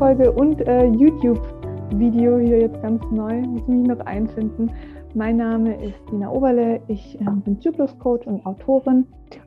Podcast-Folge 0.00 0.32
und 0.32 0.62
äh, 0.62 0.86
YouTube-Video 0.86 2.38
hier 2.38 2.58
jetzt 2.58 2.80
ganz 2.80 3.02
neu. 3.10 3.42
Muss 3.42 3.68
mich 3.68 3.86
noch 3.86 4.00
einfinden. 4.00 4.70
Mein 5.14 5.36
Name 5.36 5.74
ist 5.84 5.98
Dina 6.10 6.30
Oberle. 6.30 6.80
Ich 6.88 7.20
äh, 7.20 7.24
bin 7.44 7.60
Zyklus-Coach 7.60 8.26
und 8.26 8.46
Autorin 8.46 9.06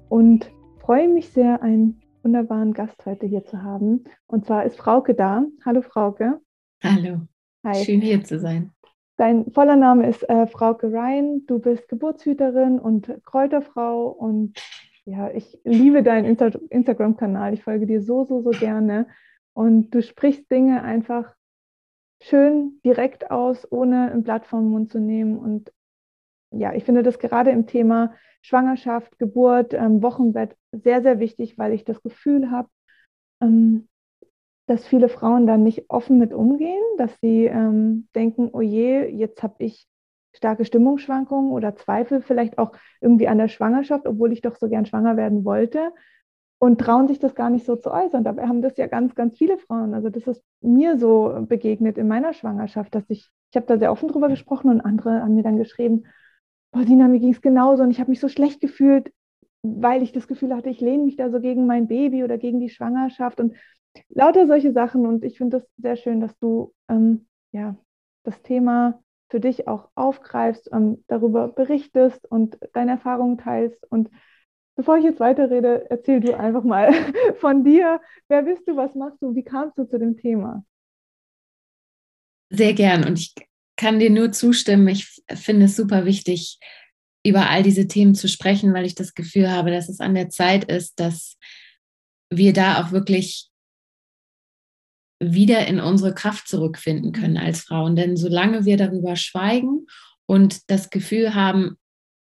und 0.10 0.52
freue 0.80 1.08
mich 1.08 1.30
sehr, 1.30 1.64
einen 1.64 2.00
wunderbaren 2.22 2.72
Gast 2.74 3.04
heute 3.08 3.26
hier 3.26 3.44
zu 3.44 3.64
haben. 3.64 4.04
Und 4.28 4.46
zwar 4.46 4.64
ist 4.64 4.78
Frauke 4.78 5.16
da. 5.16 5.44
Hallo 5.66 5.82
Frauke. 5.82 6.40
Hallo. 6.84 7.22
Hi. 7.66 7.84
Schön 7.84 8.02
hier 8.02 8.24
zu 8.24 8.38
sein. 8.38 8.72
Dein 9.18 9.52
voller 9.52 9.76
Name 9.76 10.08
ist 10.08 10.22
äh, 10.30 10.46
Frauke 10.46 10.88
Ryan. 10.88 11.48
Du 11.48 11.58
bist 11.58 11.90
Geburtshüterin 11.90 12.78
und 12.78 13.12
Kräuterfrau 13.26 14.08
und 14.08 14.54
ja, 15.06 15.32
ich 15.32 15.60
liebe 15.64 16.04
deinen 16.04 16.26
Insta 16.26 16.52
Instagram-Kanal. 16.70 17.56
Ich 17.56 17.64
folge 17.64 17.88
dir 17.88 18.04
so, 18.04 18.24
so, 18.26 18.44
so 18.44 18.52
gerne. 18.52 19.08
Und 19.54 19.92
du 19.92 20.02
sprichst 20.02 20.50
Dinge 20.52 20.84
einfach 20.84 21.34
schön 22.22 22.80
direkt 22.86 23.32
aus, 23.32 23.70
ohne 23.72 24.12
ein 24.12 24.24
Blatt 24.24 24.46
vom 24.46 24.70
Mund 24.70 24.92
zu 24.92 25.00
nehmen. 25.00 25.38
Und 25.38 25.72
ja, 26.52 26.74
ich 26.74 26.84
finde 26.84 27.04
das 27.04 27.20
gerade 27.20 27.52
im 27.52 27.68
Thema 27.68 28.14
Schwangerschaft, 28.42 29.20
Geburt, 29.20 29.74
ähm, 29.74 30.02
Wochenbett 30.02 30.56
sehr, 30.72 31.02
sehr 31.02 31.20
wichtig, 31.20 31.58
weil 31.58 31.74
ich 31.74 31.86
das 31.86 32.02
Gefühl 32.02 32.52
habe, 32.52 32.70
ähm, 33.42 33.88
dass 34.66 34.86
viele 34.88 35.10
Frauen 35.10 35.46
dann 35.46 35.64
nicht 35.64 35.90
offen 35.90 36.18
mit 36.18 36.34
umgehen, 36.34 36.82
dass 36.98 37.12
sie 37.22 37.46
ähm, 37.46 38.08
denken, 38.16 38.50
oh 38.54 38.62
je, 38.62 39.06
jetzt 39.10 39.44
habe 39.44 39.56
ich 39.60 39.88
starke 40.34 40.66
Stimmungsschwankungen 40.66 41.52
oder 41.52 41.76
Zweifel 41.76 42.22
vielleicht 42.22 42.58
auch 42.58 42.72
irgendwie 43.02 43.28
an 43.28 43.38
der 43.38 43.50
Schwangerschaft, 43.50 44.08
obwohl 44.08 44.32
ich 44.32 44.42
doch 44.42 44.56
so 44.56 44.68
gern 44.70 44.86
schwanger 44.86 45.18
werden 45.18 45.46
wollte 45.46 45.92
und 46.64 46.80
trauen 46.80 47.10
sich 47.10 47.20
das 47.20 47.36
gar 47.36 47.50
nicht 47.50 47.66
so 47.66 47.76
zu 47.76 47.92
äußern. 47.92 48.24
Dabei 48.24 48.48
haben 48.48 48.62
das 48.62 48.78
ja 48.78 48.88
ganz, 48.88 49.16
ganz 49.16 49.38
viele 49.38 49.58
Frauen. 49.58 49.94
Also 49.94 50.10
das 50.10 50.26
ist 50.28 50.42
mir 50.62 50.98
so 50.98 51.36
begegnet 51.42 51.98
in 51.98 52.08
meiner 52.08 52.32
Schwangerschaft, 52.32 52.96
dass 52.96 53.04
ich, 53.10 53.28
ich 53.52 53.56
habe 53.58 53.66
da 53.66 53.78
sehr 53.78 53.92
offen 53.92 54.08
drüber 54.08 54.30
gesprochen 54.30 54.72
und 54.72 54.80
andere 54.80 55.24
haben 55.24 55.36
mir 55.36 55.44
dann 55.44 55.58
geschrieben, 55.58 56.06
boah, 56.72 56.84
Sina, 56.84 57.10
mir 57.10 57.20
ging 57.20 57.34
es 57.34 57.42
genauso 57.42 57.84
und 57.84 57.92
ich 57.92 58.00
habe 58.00 58.12
mich 58.12 58.22
so 58.22 58.30
schlecht 58.30 58.62
gefühlt, 58.62 59.12
weil 59.62 60.04
ich 60.04 60.14
das 60.14 60.26
Gefühl 60.26 60.56
hatte, 60.56 60.70
ich 60.70 60.80
lehne 60.80 61.04
mich 61.04 61.18
da 61.18 61.30
so 61.30 61.42
gegen 61.42 61.68
mein 61.68 61.90
Baby 61.90 62.24
oder 62.24 62.38
gegen 62.38 62.62
die 62.62 62.70
Schwangerschaft 62.70 63.42
und 63.42 63.58
lauter 64.08 64.48
solche 64.48 64.72
Sachen. 64.72 65.06
Und 65.06 65.26
ich 65.26 65.40
finde 65.40 65.60
das 65.60 65.68
sehr 65.76 65.98
schön, 65.98 66.22
dass 66.22 66.40
du 66.40 66.74
ähm, 66.88 67.26
ja, 67.52 67.76
das 68.24 68.42
Thema 68.42 69.02
für 69.28 69.42
dich 69.42 69.68
auch 69.68 69.90
aufgreifst, 69.96 70.70
ähm, 70.72 71.04
darüber 71.08 71.50
berichtest 71.50 72.26
und 72.32 72.58
deine 72.72 72.92
Erfahrungen 72.92 73.38
teilst. 73.38 73.86
Und 73.92 74.10
bevor 74.76 74.98
ich 74.98 75.04
jetzt 75.04 75.20
weiterrede, 75.20 75.90
erzähl 75.90 76.20
du 76.20 76.38
einfach 76.38 76.64
mal 76.64 76.92
von 77.40 77.64
dir. 77.64 78.02
Wer 78.28 78.44
bist 78.44 78.68
du? 78.68 78.76
Was 78.76 78.96
machst 78.96 79.22
du? 79.22 79.36
Wie 79.36 79.44
kamst 79.44 79.78
du 79.78 79.86
zu 79.86 80.00
dem 80.00 80.18
Thema? 80.18 80.66
Sehr 82.50 82.74
gern. 82.74 83.06
Und 83.06 83.20
ich 83.20 83.34
kann 83.78 84.00
dir 84.00 84.10
nur 84.10 84.32
zustimmen. 84.32 84.88
Ich 84.88 85.24
finde 85.34 85.66
es 85.66 85.76
super 85.76 86.06
wichtig, 86.06 86.60
über 87.26 87.50
all 87.50 87.64
diese 87.64 87.88
Themen 87.88 88.16
zu 88.16 88.28
sprechen, 88.28 88.74
weil 88.74 88.86
ich 88.86 88.96
das 88.96 89.14
Gefühl 89.14 89.50
habe, 89.50 89.72
dass 89.72 89.90
es 89.90 90.00
an 90.00 90.14
der 90.14 90.30
Zeit 90.30 90.66
ist, 90.66 91.00
dass 91.00 91.38
wir 92.30 92.54
da 92.54 92.84
auch 92.84 92.92
wirklich 92.92 93.50
wieder 95.20 95.68
in 95.68 95.80
unsere 95.80 96.14
Kraft 96.14 96.48
zurückfinden 96.48 97.14
können 97.14 97.38
als 97.38 97.62
Frauen. 97.62 97.96
Denn 97.96 98.18
solange 98.18 98.66
wir 98.66 98.78
darüber 98.78 99.16
schweigen 99.16 99.88
und 100.26 100.70
das 100.70 100.90
Gefühl 100.90 101.34
haben, 101.34 101.78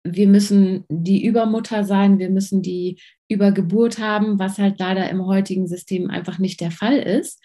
wir 0.04 0.28
müssen 0.28 0.84
die 0.88 1.24
Übermutter 1.24 1.84
sein, 1.84 2.18
wir 2.18 2.30
müssen 2.30 2.62
die 2.62 3.00
Übergeburt 3.28 3.98
haben, 3.98 4.38
was 4.38 4.58
halt 4.58 4.78
leider 4.78 5.08
im 5.10 5.26
heutigen 5.26 5.66
System 5.66 6.10
einfach 6.10 6.38
nicht 6.38 6.60
der 6.60 6.70
Fall 6.70 6.96
ist, 6.96 7.42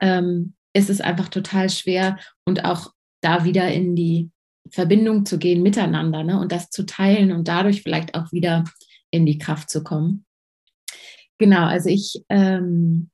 ähm, 0.00 0.54
ist 0.72 0.90
es 0.90 1.00
einfach 1.00 1.28
total 1.28 1.68
schwer 1.70 2.18
und 2.44 2.64
auch 2.64 2.92
da 3.22 3.44
wieder 3.44 3.72
in 3.72 3.96
die 3.96 4.30
Verbindung 4.70 5.26
zu 5.26 5.38
gehen 5.38 5.62
miteinander 5.62 6.22
ne, 6.22 6.38
und 6.38 6.52
das 6.52 6.70
zu 6.70 6.86
teilen 6.86 7.32
und 7.32 7.48
dadurch 7.48 7.82
vielleicht 7.82 8.14
auch 8.14 8.32
wieder 8.32 8.64
in 9.10 9.26
die 9.26 9.38
Kraft 9.38 9.70
zu 9.70 9.82
kommen. 9.82 10.24
Genau, 11.38 11.66
also 11.66 11.88
ich 11.88 12.24
ähm, 12.28 13.10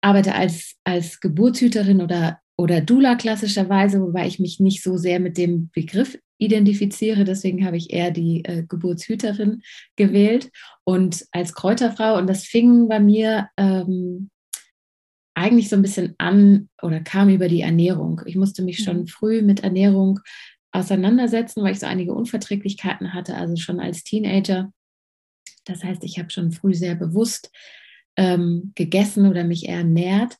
arbeite 0.00 0.34
als, 0.34 0.76
als 0.84 1.20
Geburtshüterin 1.20 2.00
oder, 2.00 2.40
oder 2.58 2.80
Dula 2.80 3.14
klassischerweise, 3.14 4.02
wobei 4.02 4.26
ich 4.26 4.40
mich 4.40 4.58
nicht 4.58 4.82
so 4.82 4.96
sehr 4.96 5.20
mit 5.20 5.38
dem 5.38 5.70
Begriff 5.70 6.18
identifiziere. 6.38 7.24
Deswegen 7.24 7.64
habe 7.64 7.76
ich 7.76 7.92
eher 7.92 8.10
die 8.10 8.44
äh, 8.44 8.64
Geburtshüterin 8.68 9.62
gewählt 9.94 10.50
und 10.84 11.24
als 11.30 11.54
Kräuterfrau. 11.54 12.18
Und 12.18 12.26
das 12.26 12.44
fing 12.44 12.88
bei 12.88 12.98
mir 12.98 13.48
ähm, 13.56 14.30
eigentlich 15.34 15.68
so 15.68 15.76
ein 15.76 15.82
bisschen 15.82 16.16
an 16.18 16.68
oder 16.82 16.98
kam 16.98 17.28
über 17.28 17.48
die 17.48 17.60
Ernährung. 17.60 18.22
Ich 18.26 18.34
musste 18.34 18.62
mich 18.62 18.82
schon 18.82 19.02
mhm. 19.02 19.06
früh 19.06 19.40
mit 19.40 19.60
Ernährung 19.60 20.18
auseinandersetzen, 20.72 21.62
weil 21.62 21.72
ich 21.72 21.80
so 21.80 21.86
einige 21.86 22.12
Unverträglichkeiten 22.12 23.14
hatte, 23.14 23.36
also 23.36 23.54
schon 23.54 23.78
als 23.78 24.02
Teenager. 24.02 24.72
Das 25.64 25.84
heißt, 25.84 26.02
ich 26.02 26.18
habe 26.18 26.30
schon 26.30 26.50
früh 26.50 26.74
sehr 26.74 26.96
bewusst 26.96 27.52
ähm, 28.16 28.72
gegessen 28.74 29.28
oder 29.28 29.44
mich 29.44 29.68
ernährt. 29.68 30.38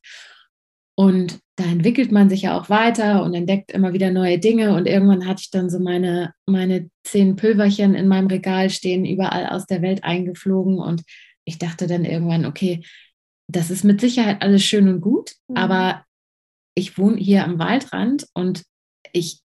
Und 0.96 1.38
da 1.58 1.64
entwickelt 1.64 2.12
man 2.12 2.28
sich 2.30 2.42
ja 2.42 2.56
auch 2.56 2.70
weiter 2.70 3.24
und 3.24 3.34
entdeckt 3.34 3.72
immer 3.72 3.92
wieder 3.92 4.12
neue 4.12 4.38
Dinge. 4.38 4.76
Und 4.76 4.86
irgendwann 4.86 5.26
hatte 5.26 5.40
ich 5.42 5.50
dann 5.50 5.68
so 5.68 5.80
meine, 5.80 6.32
meine 6.46 6.88
zehn 7.02 7.34
Pülverchen 7.34 7.96
in 7.96 8.06
meinem 8.06 8.28
Regal 8.28 8.70
stehen, 8.70 9.04
überall 9.04 9.46
aus 9.46 9.66
der 9.66 9.82
Welt 9.82 10.04
eingeflogen. 10.04 10.78
Und 10.78 11.02
ich 11.44 11.58
dachte 11.58 11.88
dann 11.88 12.04
irgendwann, 12.04 12.46
okay, 12.46 12.84
das 13.48 13.70
ist 13.72 13.82
mit 13.82 14.00
Sicherheit 14.00 14.40
alles 14.40 14.62
schön 14.62 14.88
und 14.88 15.00
gut, 15.00 15.32
mhm. 15.48 15.56
aber 15.56 16.04
ich 16.76 16.96
wohne 16.96 17.16
hier 17.16 17.42
am 17.42 17.58
Waldrand 17.58 18.28
und 18.34 18.62
ich 19.12 19.40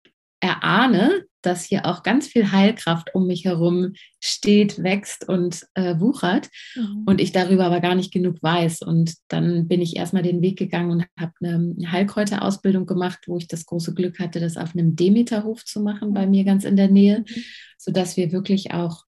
erahne, 0.41 1.27
dass 1.49 1.65
hier 1.65 1.87
auch 1.87 2.03
ganz 2.03 2.29
viel 2.29 2.53
Heilkraft 2.53 3.15
um 3.15 3.27
mich 3.27 3.45
herum 3.45 3.95
steht, 4.21 4.83
wächst 4.83 5.29
und 5.29 5.67
äh, 5.75 5.99
wuchert 5.99 6.51
mhm. 6.77 7.05
und 7.07 7.21
ich 7.21 7.33
darüber 7.33 7.65
aber 7.65 7.81
gar 7.81 7.95
nicht 7.95 8.13
genug 8.13 8.43
weiß. 8.43 8.83
Und 8.83 9.15
dann 9.29 9.67
bin 9.67 9.81
ich 9.81 9.97
erstmal 9.97 10.23
den 10.23 10.43
Weg 10.43 10.59
gegangen 10.59 10.91
und 10.91 11.07
habe 11.19 11.33
eine 11.43 11.91
Heilkräuterausbildung 11.91 12.87
gemacht, 12.87 13.21
wo 13.27 13.39
ich 13.39 13.49
das 13.49 13.65
große 13.65 13.95
Glück 13.95 14.19
hatte, 14.19 14.41
das 14.41 14.57
auf 14.57 14.75
einem 14.75 14.95
Demeterhof 14.95 15.65
zu 15.65 15.81
machen, 15.81 16.13
bei 16.13 16.27
mir 16.27 16.45
ganz 16.45 16.65
in 16.65 16.77
der 16.77 16.89
Nähe, 16.89 17.21
mhm. 17.21 17.43
sodass 17.79 18.17
wir 18.17 18.31
wirklich 18.31 18.73
auch 18.73 19.05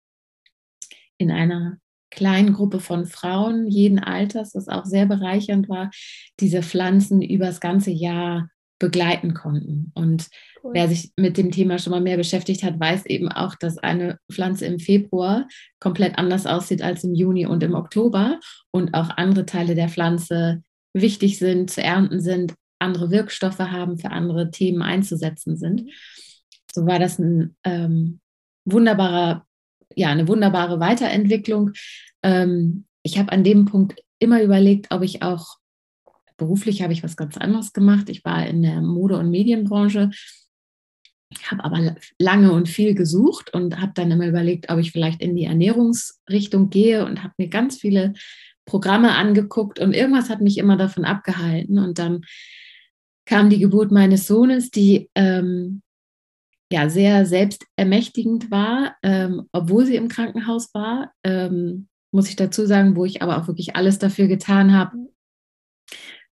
in 1.18 1.32
einer 1.32 1.78
kleinen 2.10 2.52
Gruppe 2.52 2.80
von 2.80 3.06
Frauen 3.06 3.66
jeden 3.68 3.98
Alters, 3.98 4.52
das 4.52 4.68
auch 4.68 4.84
sehr 4.84 5.06
bereichernd 5.06 5.68
war, 5.68 5.90
diese 6.40 6.62
Pflanzen 6.62 7.20
über 7.20 7.46
das 7.46 7.60
ganze 7.60 7.90
Jahr 7.90 8.48
begleiten 8.78 9.34
konnten. 9.34 9.90
Und 9.94 10.28
cool. 10.62 10.72
wer 10.74 10.88
sich 10.88 11.12
mit 11.16 11.36
dem 11.36 11.50
Thema 11.50 11.78
schon 11.78 11.90
mal 11.90 12.00
mehr 12.00 12.16
beschäftigt 12.16 12.62
hat, 12.62 12.78
weiß 12.78 13.06
eben 13.06 13.28
auch, 13.28 13.54
dass 13.56 13.78
eine 13.78 14.18
Pflanze 14.30 14.66
im 14.66 14.78
Februar 14.78 15.48
komplett 15.80 16.18
anders 16.18 16.46
aussieht 16.46 16.82
als 16.82 17.04
im 17.04 17.14
Juni 17.14 17.46
und 17.46 17.62
im 17.62 17.74
Oktober 17.74 18.38
und 18.70 18.94
auch 18.94 19.10
andere 19.10 19.46
Teile 19.46 19.74
der 19.74 19.88
Pflanze 19.88 20.62
wichtig 20.94 21.38
sind, 21.38 21.70
zu 21.70 21.82
ernten 21.82 22.20
sind, 22.20 22.54
andere 22.78 23.10
Wirkstoffe 23.10 23.58
haben, 23.58 23.98
für 23.98 24.10
andere 24.10 24.50
Themen 24.50 24.82
einzusetzen 24.82 25.56
sind. 25.56 25.82
Mhm. 25.84 25.90
So 26.72 26.86
war 26.86 26.98
das 26.98 27.18
ein 27.18 27.56
ähm, 27.64 28.20
wunderbarer, 28.64 29.46
ja, 29.96 30.10
eine 30.10 30.28
wunderbare 30.28 30.78
Weiterentwicklung. 30.78 31.72
Ähm, 32.22 32.84
ich 33.02 33.18
habe 33.18 33.32
an 33.32 33.42
dem 33.42 33.64
Punkt 33.64 34.00
immer 34.18 34.42
überlegt, 34.42 34.88
ob 34.90 35.02
ich 35.02 35.22
auch 35.22 35.56
Beruflich 36.38 36.82
habe 36.82 36.92
ich 36.92 37.02
was 37.02 37.16
ganz 37.16 37.36
anderes 37.36 37.72
gemacht. 37.72 38.08
Ich 38.08 38.24
war 38.24 38.46
in 38.46 38.62
der 38.62 38.80
Mode- 38.80 39.18
und 39.18 39.30
Medienbranche, 39.30 40.10
habe 41.44 41.64
aber 41.64 41.96
lange 42.18 42.52
und 42.52 42.68
viel 42.68 42.94
gesucht 42.94 43.52
und 43.52 43.80
habe 43.80 43.92
dann 43.94 44.10
immer 44.10 44.26
überlegt, 44.26 44.70
ob 44.70 44.78
ich 44.78 44.92
vielleicht 44.92 45.20
in 45.20 45.36
die 45.36 45.44
Ernährungsrichtung 45.44 46.70
gehe 46.70 47.04
und 47.04 47.22
habe 47.22 47.34
mir 47.38 47.48
ganz 47.48 47.76
viele 47.76 48.14
Programme 48.64 49.14
angeguckt 49.14 49.78
und 49.78 49.94
irgendwas 49.94 50.30
hat 50.30 50.40
mich 50.40 50.58
immer 50.58 50.76
davon 50.76 51.04
abgehalten. 51.04 51.78
Und 51.78 51.98
dann 51.98 52.22
kam 53.26 53.50
die 53.50 53.58
Geburt 53.58 53.90
meines 53.90 54.26
Sohnes, 54.26 54.70
die 54.70 55.10
ähm, 55.14 55.82
ja 56.72 56.88
sehr 56.88 57.26
selbstermächtigend 57.26 58.50
war, 58.50 58.96
ähm, 59.02 59.48
obwohl 59.52 59.86
sie 59.86 59.96
im 59.96 60.08
Krankenhaus 60.08 60.72
war. 60.72 61.12
Ähm, 61.24 61.88
muss 62.10 62.28
ich 62.28 62.36
dazu 62.36 62.64
sagen, 62.64 62.96
wo 62.96 63.04
ich 63.04 63.22
aber 63.22 63.38
auch 63.38 63.48
wirklich 63.48 63.76
alles 63.76 63.98
dafür 63.98 64.28
getan 64.28 64.72
habe, 64.72 64.96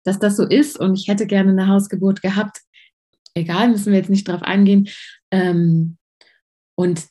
dass 0.07 0.19
das 0.19 0.37
so 0.37 0.45
ist 0.45 0.79
und 0.79 0.99
ich 0.99 1.09
hätte 1.09 1.27
gerne 1.27 1.51
eine 1.51 1.69
Hausgeburt 1.69 2.23
gehabt. 2.23 2.61
Egal, 3.35 3.69
müssen 3.69 3.93
wir 3.93 3.99
jetzt 3.99 4.11
nicht 4.11 4.29
drauf 4.29 4.43
eingehen. 4.43 4.89
Ähm, 5.31 5.99
und 6.77 7.07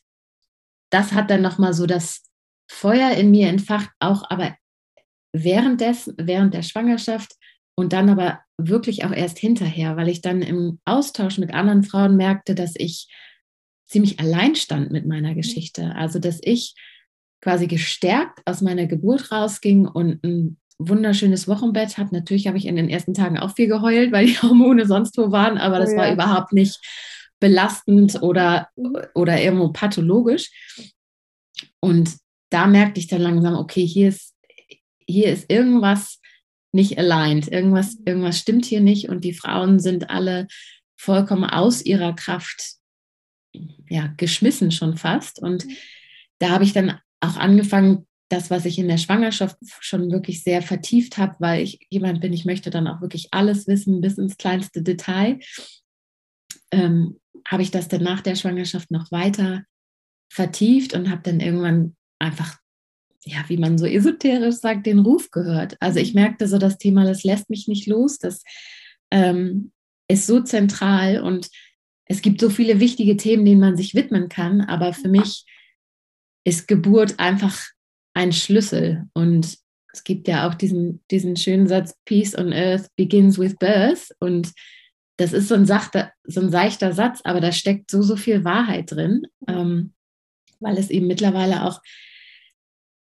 das 0.90 1.12
hat 1.14 1.30
dann 1.30 1.42
nochmal 1.42 1.74
so 1.74 1.86
das 1.86 2.24
Feuer 2.70 3.12
in 3.12 3.32
mir 3.32 3.48
entfacht, 3.48 3.90
auch 4.00 4.30
aber 4.30 4.56
währenddessen, 5.34 6.16
während 6.18 6.54
der 6.54 6.64
Schwangerschaft 6.64 7.34
und 7.76 7.94
dann 7.94 8.10
aber 8.10 8.40
wirklich 8.58 9.04
auch 9.04 9.12
erst 9.12 9.38
hinterher, 9.38 9.98
weil 9.98 10.08
ich 10.08 10.22
dann 10.22 10.42
im 10.42 10.80
Austausch 10.86 11.38
mit 11.38 11.54
anderen 11.54 11.84
Frauen 11.84 12.16
merkte, 12.16 12.56
dass 12.56 12.74
ich 12.76 13.08
ziemlich 13.88 14.20
allein 14.20 14.56
stand 14.56 14.92
mit 14.92 15.06
meiner 15.06 15.32
mhm. 15.32 15.36
Geschichte. 15.36 15.94
Also, 15.96 16.20
dass 16.20 16.40
ich 16.42 16.74
quasi 17.42 17.68
gestärkt 17.68 18.42
aus 18.46 18.62
meiner 18.62 18.88
Geburt 18.88 19.32
rausging 19.32 19.88
und 19.88 20.24
ein 20.24 20.58
wunderschönes 20.78 21.48
Wochenbett, 21.48 21.98
habe 21.98 22.14
natürlich 22.14 22.48
habe 22.48 22.58
ich 22.58 22.66
in 22.66 22.76
den 22.76 22.90
ersten 22.90 23.14
Tagen 23.14 23.38
auch 23.38 23.56
viel 23.56 23.68
geheult, 23.68 24.12
weil 24.12 24.26
die 24.28 24.38
Hormone 24.42 24.86
sonst 24.86 25.18
wo 25.18 25.32
waren, 25.32 25.58
aber 25.58 25.80
das 25.80 25.92
oh 25.92 25.94
ja. 25.94 25.98
war 26.00 26.14
überhaupt 26.14 26.54
nicht 26.54 26.80
belastend 27.40 28.22
oder, 28.22 28.70
mhm. 28.76 28.98
oder 29.14 29.42
irgendwo 29.42 29.70
pathologisch. 29.70 30.50
Und 31.80 32.18
da 32.50 32.68
merkte 32.68 33.00
ich 33.00 33.08
dann 33.08 33.22
langsam, 33.22 33.56
okay, 33.56 33.86
hier 33.86 34.10
ist, 34.10 34.34
hier 35.08 35.32
ist 35.32 35.52
irgendwas 35.52 36.20
nicht 36.72 36.98
aligned, 36.98 37.48
irgendwas, 37.48 37.98
irgendwas 38.06 38.38
stimmt 38.38 38.66
hier 38.66 38.82
nicht 38.82 39.08
und 39.10 39.24
die 39.24 39.34
Frauen 39.34 39.80
sind 39.80 40.10
alle 40.10 40.48
vollkommen 40.98 41.46
aus 41.46 41.84
ihrer 41.84 42.14
Kraft 42.14 42.76
ja, 43.90 44.08
geschmissen 44.18 44.72
schon 44.72 44.98
fast. 44.98 45.42
Und 45.42 45.66
mhm. 45.66 45.78
da 46.40 46.50
habe 46.50 46.64
ich 46.64 46.74
dann 46.74 47.00
auch 47.22 47.38
angefangen, 47.38 48.06
das, 48.30 48.50
was 48.50 48.66
ich 48.66 48.80
in 48.80 48.88
der 48.88 48.98
Schwangerschaft 48.98 49.58
schon 49.80 50.12
wirklich 50.12 50.44
sehr 50.44 50.62
vertieft 50.62 51.18
habe, 51.18 51.36
weil 51.40 51.64
ich 51.64 51.80
jemand 51.90 52.22
bin, 52.22 52.34
ich 52.34 52.46
möchte 52.46 52.70
dann 52.70 52.88
auch 52.88 53.02
wirklich 53.02 53.28
alles 53.32 53.68
wissen, 53.68 54.02
bis 54.02 54.18
ins 54.18 54.38
kleinste 54.38 54.82
Detail, 54.82 55.40
ähm, 56.72 57.20
habe 57.48 57.62
ich 57.62 57.72
das 57.72 57.88
dann 57.88 58.04
nach 58.04 58.22
der 58.22 58.36
Schwangerschaft 58.36 58.90
noch 58.90 59.12
weiter 59.12 59.64
vertieft 60.32 60.94
und 60.94 61.10
habe 61.10 61.22
dann 61.24 61.40
irgendwann 61.40 61.96
einfach, 62.20 62.58
ja, 63.24 63.44
wie 63.48 63.58
man 63.58 63.78
so 63.78 63.86
esoterisch 63.86 64.56
sagt, 64.56 64.88
den 64.88 65.00
Ruf 65.00 65.30
gehört. 65.30 65.78
Also 65.80 66.00
ich 66.00 66.16
merkte 66.16 66.48
so, 66.48 66.58
das 66.58 66.78
Thema, 66.78 67.06
das 67.06 67.24
lässt 67.24 67.50
mich 67.50 67.68
nicht 67.68 67.86
los, 67.86 68.18
das 68.18 68.42
ähm, 69.12 69.72
ist 70.08 70.26
so 70.26 70.42
zentral 70.42 71.22
und 71.22 71.50
es 72.06 72.22
gibt 72.22 72.40
so 72.42 72.50
viele 72.50 72.80
wichtige 72.80 73.18
Themen, 73.18 73.46
denen 73.46 73.62
man 73.62 73.78
sich 73.78 73.94
widmen 73.94 74.30
kann, 74.30 74.62
aber 74.62 74.94
für 74.94 75.10
mich 75.10 75.46
ist 76.44 76.68
Geburt 76.68 77.20
einfach 77.20 77.66
ein 78.16 78.34
Schlüssel. 78.34 79.06
Und 79.14 79.58
es 79.94 80.04
gibt 80.04 80.28
ja 80.28 80.48
auch 80.48 80.56
diesen, 80.56 81.04
diesen 81.12 81.38
schönen 81.38 81.68
Satz, 81.68 81.96
Peace 82.06 82.36
on 82.36 82.52
Earth 82.52 82.88
begins 82.96 83.38
with 83.38 83.56
birth. 83.58 84.10
Und 84.20 84.52
das 85.18 85.32
ist 85.32 85.48
so 85.48 85.56
ein, 85.56 85.66
sachter, 85.66 86.12
so 86.24 86.42
ein 86.42 86.50
seichter 86.50 86.94
Satz, 86.94 87.22
aber 87.24 87.40
da 87.40 87.52
steckt 87.52 87.92
so, 87.92 88.02
so 88.02 88.18
viel 88.18 88.44
Wahrheit 88.44 88.92
drin, 88.92 89.24
ähm, 89.48 89.94
weil 90.60 90.78
es 90.78 90.90
eben 90.90 91.08
mittlerweile 91.08 91.64
auch 91.64 91.82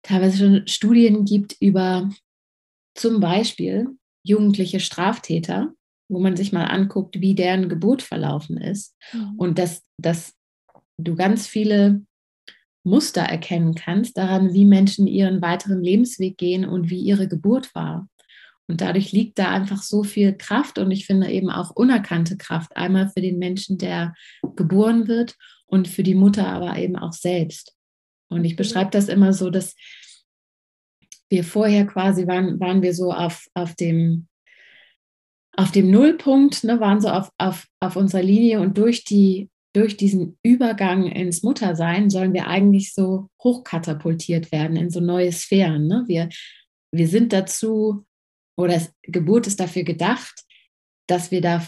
teilweise 0.03 0.37
schon 0.37 0.67
Studien 0.67 1.25
gibt 1.25 1.57
über 1.59 2.09
zum 2.95 3.19
Beispiel 3.19 3.87
jugendliche 4.23 4.79
Straftäter, 4.79 5.73
wo 6.09 6.19
man 6.19 6.37
sich 6.37 6.53
mal 6.53 6.65
anguckt, 6.65 7.19
wie 7.19 7.35
deren 7.35 7.67
Geburt 7.67 8.01
verlaufen 8.01 8.57
ist. 8.57 8.95
Mhm. 9.11 9.33
Und 9.37 9.59
dass, 9.59 9.83
dass 9.97 10.33
du 10.97 11.15
ganz 11.15 11.47
viele 11.47 12.06
Muster 12.87 13.21
erkennen 13.21 13.75
kannst 13.75 14.17
daran, 14.17 14.53
wie 14.53 14.65
Menschen 14.65 15.07
ihren 15.07 15.41
weiteren 15.41 15.81
Lebensweg 15.83 16.37
gehen 16.37 16.65
und 16.65 16.89
wie 16.89 16.99
ihre 16.99 17.27
Geburt 17.27 17.73
war. 17.75 18.09
Und 18.67 18.81
dadurch 18.81 19.11
liegt 19.11 19.39
da 19.39 19.51
einfach 19.51 19.81
so 19.81 20.03
viel 20.03 20.33
Kraft 20.33 20.77
und 20.77 20.91
ich 20.91 21.05
finde 21.05 21.31
eben 21.31 21.49
auch 21.49 21.71
unerkannte 21.71 22.37
Kraft. 22.37 22.75
Einmal 22.75 23.09
für 23.09 23.21
den 23.21 23.39
Menschen, 23.39 23.77
der 23.77 24.13
geboren 24.55 25.07
wird 25.07 25.35
und 25.65 25.87
für 25.87 26.03
die 26.03 26.15
Mutter 26.15 26.47
aber 26.47 26.77
eben 26.77 26.97
auch 26.97 27.13
selbst. 27.13 27.75
Und 28.29 28.43
ich 28.43 28.55
beschreibe 28.55 28.91
das 28.91 29.07
immer 29.07 29.31
so, 29.31 29.49
dass 29.49 29.75
wir 31.29 31.43
vorher 31.43 31.85
quasi 31.85 32.27
waren, 32.27 32.59
waren 32.59 32.81
wir 32.81 32.93
so 32.93 33.13
auf, 33.13 33.47
auf 33.53 33.75
dem 33.75 34.27
auf 35.57 35.71
dem 35.71 35.89
Nullpunkt, 35.89 36.63
ne, 36.63 36.79
waren 36.79 37.01
so 37.01 37.09
auf, 37.09 37.31
auf, 37.39 37.67
auf 37.79 37.95
unserer 37.95 38.21
Linie 38.21 38.61
und 38.61 38.77
durch 38.77 39.03
die 39.03 39.49
durch 39.77 39.95
diesen 39.95 40.39
Übergang 40.41 41.05
ins 41.05 41.43
Muttersein 41.43 42.09
sollen 42.09 42.33
wir 42.33 42.47
eigentlich 42.47 42.95
so 42.95 43.29
hochkatapultiert 43.43 44.51
werden 44.51 44.75
in 44.75 44.89
so 44.89 44.99
neue 44.99 45.31
Sphären. 45.31 45.85
Ne? 45.85 46.03
Wir, 46.07 46.29
wir 46.91 47.07
sind 47.07 47.31
dazu, 47.31 48.03
oder 48.57 48.81
Geburt 49.03 49.45
ist 49.45 49.59
dafür 49.59 49.83
gedacht, 49.83 50.43
dass 51.07 51.29
wir 51.29 51.41
da 51.41 51.63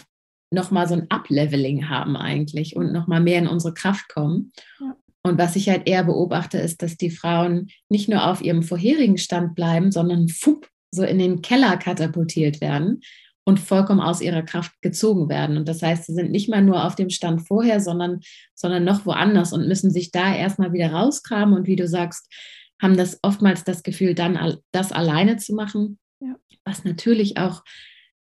nochmal 0.52 0.88
so 0.88 0.94
ein 0.94 1.06
Upleveling 1.08 1.88
haben 1.88 2.16
eigentlich 2.16 2.74
und 2.74 2.92
nochmal 2.92 3.20
mehr 3.20 3.38
in 3.38 3.46
unsere 3.46 3.74
Kraft 3.74 4.08
kommen. 4.08 4.50
Ja. 4.80 4.96
Und 5.22 5.38
was 5.38 5.54
ich 5.54 5.68
halt 5.68 5.88
eher 5.88 6.02
beobachte, 6.02 6.58
ist, 6.58 6.82
dass 6.82 6.96
die 6.96 7.10
Frauen 7.10 7.68
nicht 7.88 8.08
nur 8.08 8.26
auf 8.26 8.42
ihrem 8.42 8.64
vorherigen 8.64 9.18
Stand 9.18 9.54
bleiben, 9.54 9.92
sondern 9.92 10.28
fupp, 10.28 10.68
so 10.92 11.04
in 11.04 11.18
den 11.18 11.42
Keller 11.42 11.76
katapultiert 11.76 12.60
werden 12.60 13.02
und 13.50 13.60
vollkommen 13.60 14.00
aus 14.00 14.20
ihrer 14.20 14.42
Kraft 14.42 14.72
gezogen 14.80 15.28
werden. 15.28 15.56
Und 15.58 15.68
das 15.68 15.82
heißt, 15.82 16.06
sie 16.06 16.14
sind 16.14 16.30
nicht 16.30 16.48
mal 16.48 16.62
nur 16.62 16.84
auf 16.84 16.94
dem 16.94 17.10
Stand 17.10 17.46
vorher, 17.46 17.80
sondern, 17.80 18.20
sondern 18.54 18.84
noch 18.84 19.04
woanders 19.04 19.52
und 19.52 19.68
müssen 19.68 19.90
sich 19.90 20.12
da 20.12 20.34
erstmal 20.34 20.72
wieder 20.72 20.92
rauskramen. 20.92 21.54
Und 21.54 21.66
wie 21.66 21.76
du 21.76 21.86
sagst, 21.86 22.32
haben 22.80 22.96
das 22.96 23.18
oftmals 23.22 23.64
das 23.64 23.82
Gefühl, 23.82 24.14
dann 24.14 24.56
das 24.72 24.92
alleine 24.92 25.36
zu 25.36 25.54
machen, 25.54 25.98
ja. 26.20 26.36
was 26.64 26.84
natürlich 26.84 27.36
auch 27.36 27.62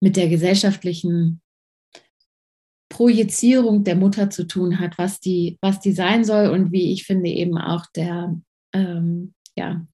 mit 0.00 0.16
der 0.16 0.28
gesellschaftlichen 0.28 1.42
Projizierung 2.88 3.84
der 3.84 3.96
Mutter 3.96 4.30
zu 4.30 4.46
tun 4.46 4.78
hat, 4.78 4.96
was 4.98 5.20
die, 5.20 5.58
was 5.60 5.80
die 5.80 5.92
sein 5.92 6.24
soll 6.24 6.48
und 6.48 6.72
wie 6.72 6.92
ich 6.92 7.04
finde 7.04 7.28
eben 7.28 7.58
auch 7.58 7.84
der, 7.94 8.34
ähm, 8.72 9.34
ja, 9.56 9.84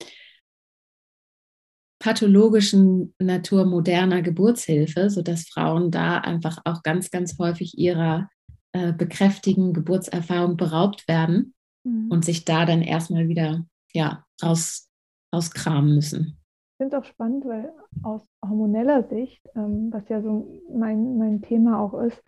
pathologischen 1.98 3.14
Natur 3.18 3.64
moderner 3.64 4.22
Geburtshilfe, 4.22 5.10
sodass 5.10 5.48
Frauen 5.48 5.90
da 5.90 6.18
einfach 6.18 6.58
auch 6.64 6.82
ganz, 6.82 7.10
ganz 7.10 7.38
häufig 7.38 7.78
ihrer 7.78 8.28
äh, 8.72 8.92
bekräftigen 8.92 9.72
Geburtserfahrung 9.72 10.56
beraubt 10.56 11.06
werden 11.08 11.54
mhm. 11.84 12.10
und 12.10 12.24
sich 12.24 12.44
da 12.44 12.66
dann 12.66 12.82
erstmal 12.82 13.28
wieder 13.28 13.64
ja, 13.92 14.24
raus, 14.42 14.90
rauskramen 15.34 15.94
müssen. 15.94 16.38
Ich 16.72 16.78
finde 16.78 16.96
es 16.96 17.02
auch 17.02 17.06
spannend, 17.06 17.44
weil 17.44 17.72
aus 18.02 18.26
hormoneller 18.44 19.04
Sicht, 19.04 19.40
ähm, 19.54 19.90
was 19.92 20.08
ja 20.08 20.20
so 20.20 20.60
mein, 20.72 21.18
mein 21.18 21.40
Thema 21.40 21.78
auch 21.78 21.94
ist, 22.02 22.20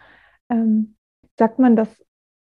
ähm, 0.48 0.94
sagt 1.36 1.58
man, 1.58 1.74
dass 1.74 1.88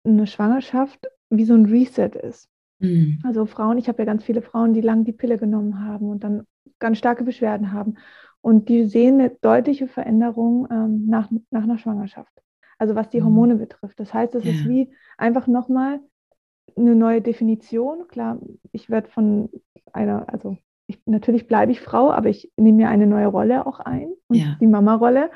eine 0.03 0.27
Schwangerschaft 0.27 1.07
wie 1.29 1.45
so 1.45 1.53
ein 1.53 1.65
Reset 1.65 2.11
ist. 2.21 2.49
Mhm. 2.79 3.19
Also 3.23 3.45
Frauen, 3.45 3.77
ich 3.77 3.87
habe 3.87 3.99
ja 3.99 4.05
ganz 4.05 4.23
viele 4.23 4.41
Frauen, 4.41 4.73
die 4.73 4.81
lang 4.81 5.05
die 5.05 5.13
Pille 5.13 5.37
genommen 5.37 5.83
haben 5.85 6.09
und 6.09 6.23
dann 6.23 6.45
ganz 6.79 6.97
starke 6.97 7.23
Beschwerden 7.23 7.71
haben. 7.71 7.95
Und 8.41 8.69
die 8.69 8.85
sehen 8.85 9.19
eine 9.19 9.29
deutliche 9.29 9.87
Veränderung 9.87 10.67
ähm, 10.71 11.05
nach, 11.07 11.29
nach 11.49 11.63
einer 11.63 11.77
Schwangerschaft. 11.77 12.31
Also 12.77 12.95
was 12.95 13.09
die 13.09 13.19
mhm. 13.19 13.25
Hormone 13.25 13.55
betrifft. 13.55 13.99
Das 13.99 14.13
heißt, 14.13 14.35
es 14.35 14.43
ja. 14.43 14.51
ist 14.51 14.67
wie 14.67 14.91
einfach 15.17 15.47
nochmal 15.47 15.99
eine 16.75 16.95
neue 16.95 17.21
Definition. 17.21 18.07
Klar, 18.07 18.39
ich 18.71 18.89
werde 18.89 19.09
von 19.09 19.49
einer, 19.93 20.31
also 20.31 20.57
ich, 20.85 21.01
natürlich 21.05 21.47
bleibe 21.47 21.71
ich 21.71 21.81
Frau, 21.81 22.11
aber 22.11 22.29
ich 22.29 22.51
nehme 22.55 22.77
mir 22.77 22.89
eine 22.89 23.07
neue 23.07 23.27
Rolle 23.27 23.65
auch 23.65 23.79
ein, 23.79 24.11
ja. 24.29 24.57
die 24.61 24.67
Mama-Rolle. 24.67 25.31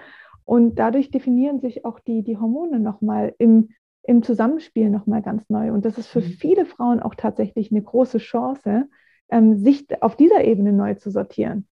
Und 0.45 0.75
dadurch 0.75 1.11
definieren 1.11 1.59
sich 1.59 1.85
auch 1.85 1.99
die, 1.99 2.23
die 2.23 2.37
Hormone 2.37 2.79
nochmal 2.79 3.33
im, 3.37 3.69
im 4.03 4.23
Zusammenspiel 4.23 4.89
nochmal 4.89 5.21
ganz 5.21 5.49
neu. 5.49 5.71
Und 5.71 5.85
das 5.85 5.97
ist 5.97 6.07
für 6.07 6.21
mhm. 6.21 6.25
viele 6.25 6.65
Frauen 6.65 6.99
auch 6.99 7.15
tatsächlich 7.15 7.71
eine 7.71 7.81
große 7.81 8.19
Chance, 8.19 8.87
ähm, 9.31 9.57
sich 9.57 9.85
auf 10.01 10.15
dieser 10.15 10.43
Ebene 10.43 10.73
neu 10.73 10.93
zu 10.95 11.09
sortieren. 11.09 11.67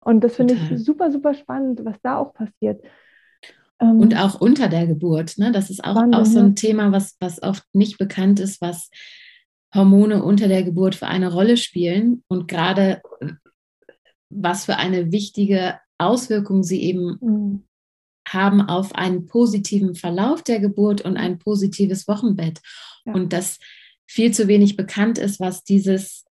Und 0.00 0.22
das 0.22 0.36
finde 0.36 0.54
ich 0.54 0.84
super, 0.84 1.10
super 1.10 1.34
spannend, 1.34 1.84
was 1.84 1.96
da 2.02 2.18
auch 2.18 2.34
passiert. 2.34 2.82
Ähm, 3.80 4.00
und 4.00 4.16
auch 4.16 4.40
unter 4.40 4.68
der 4.68 4.86
Geburt. 4.86 5.38
Ne? 5.38 5.52
Das 5.52 5.70
ist 5.70 5.84
auch, 5.84 5.92
spannend, 5.92 6.16
auch 6.16 6.26
so 6.26 6.40
ein 6.40 6.56
Thema, 6.56 6.92
was, 6.92 7.16
was 7.20 7.42
oft 7.42 7.64
nicht 7.72 7.98
bekannt 7.98 8.40
ist, 8.40 8.60
was 8.60 8.90
Hormone 9.74 10.22
unter 10.22 10.48
der 10.48 10.62
Geburt 10.62 10.94
für 10.94 11.06
eine 11.06 11.32
Rolle 11.32 11.56
spielen 11.56 12.22
und 12.28 12.48
gerade 12.48 13.02
was 14.30 14.66
für 14.66 14.76
eine 14.76 15.10
wichtige 15.10 15.78
Auswirkung 15.98 16.62
sie 16.62 16.82
eben 16.82 17.18
mhm. 17.20 17.64
haben 18.26 18.60
auf 18.60 18.94
einen 18.94 19.26
positiven 19.26 19.94
Verlauf 19.94 20.42
der 20.42 20.60
Geburt 20.60 21.00
und 21.00 21.16
ein 21.16 21.38
positives 21.38 22.06
Wochenbett. 22.08 22.60
Ja. 23.04 23.14
Und 23.14 23.32
das 23.32 23.58
viel 24.06 24.32
zu 24.32 24.48
wenig 24.48 24.76
bekannt 24.76 25.18
ist, 25.18 25.40
was 25.40 25.64
dieses 25.64 26.24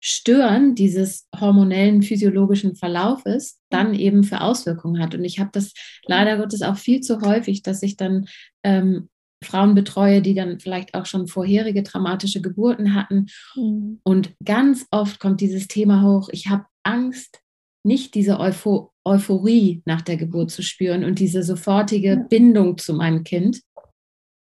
Stören 0.00 0.74
dieses 0.74 1.26
hormonellen 1.38 2.02
physiologischen 2.02 2.76
Verlaufes 2.76 3.60
dann 3.68 3.94
eben 3.94 4.22
für 4.22 4.40
Auswirkungen 4.40 5.02
hat. 5.02 5.14
Und 5.14 5.24
ich 5.24 5.40
habe 5.40 5.50
das 5.52 5.72
leider 6.06 6.38
Gottes 6.38 6.62
auch 6.62 6.76
viel 6.76 7.00
zu 7.00 7.20
häufig, 7.20 7.62
dass 7.62 7.82
ich 7.82 7.96
dann 7.96 8.26
ähm, 8.62 9.08
Frauen 9.42 9.74
betreue, 9.74 10.22
die 10.22 10.34
dann 10.34 10.58
vielleicht 10.60 10.94
auch 10.94 11.06
schon 11.06 11.28
vorherige 11.28 11.82
traumatische 11.82 12.40
Geburten 12.40 12.94
hatten. 12.94 13.26
Mhm. 13.54 14.00
Und 14.02 14.34
ganz 14.44 14.86
oft 14.90 15.20
kommt 15.20 15.40
dieses 15.40 15.68
Thema 15.68 16.02
hoch, 16.02 16.28
ich 16.32 16.48
habe 16.48 16.66
Angst, 16.82 17.40
nicht 17.84 18.14
diese 18.14 18.40
Eupho 18.40 18.92
Euphorie 19.04 19.82
nach 19.86 20.02
der 20.02 20.18
Geburt 20.18 20.50
zu 20.50 20.62
spüren 20.62 21.02
und 21.02 21.18
diese 21.18 21.42
sofortige 21.42 22.08
ja. 22.08 22.16
Bindung 22.16 22.76
zu 22.76 22.92
meinem 22.92 23.24
Kind, 23.24 23.62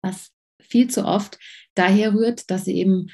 was 0.03 0.31
viel 0.63 0.89
zu 0.89 1.05
oft 1.05 1.39
daher 1.75 2.15
rührt, 2.15 2.51
dass 2.51 2.65
sie 2.65 2.77
eben 2.77 3.09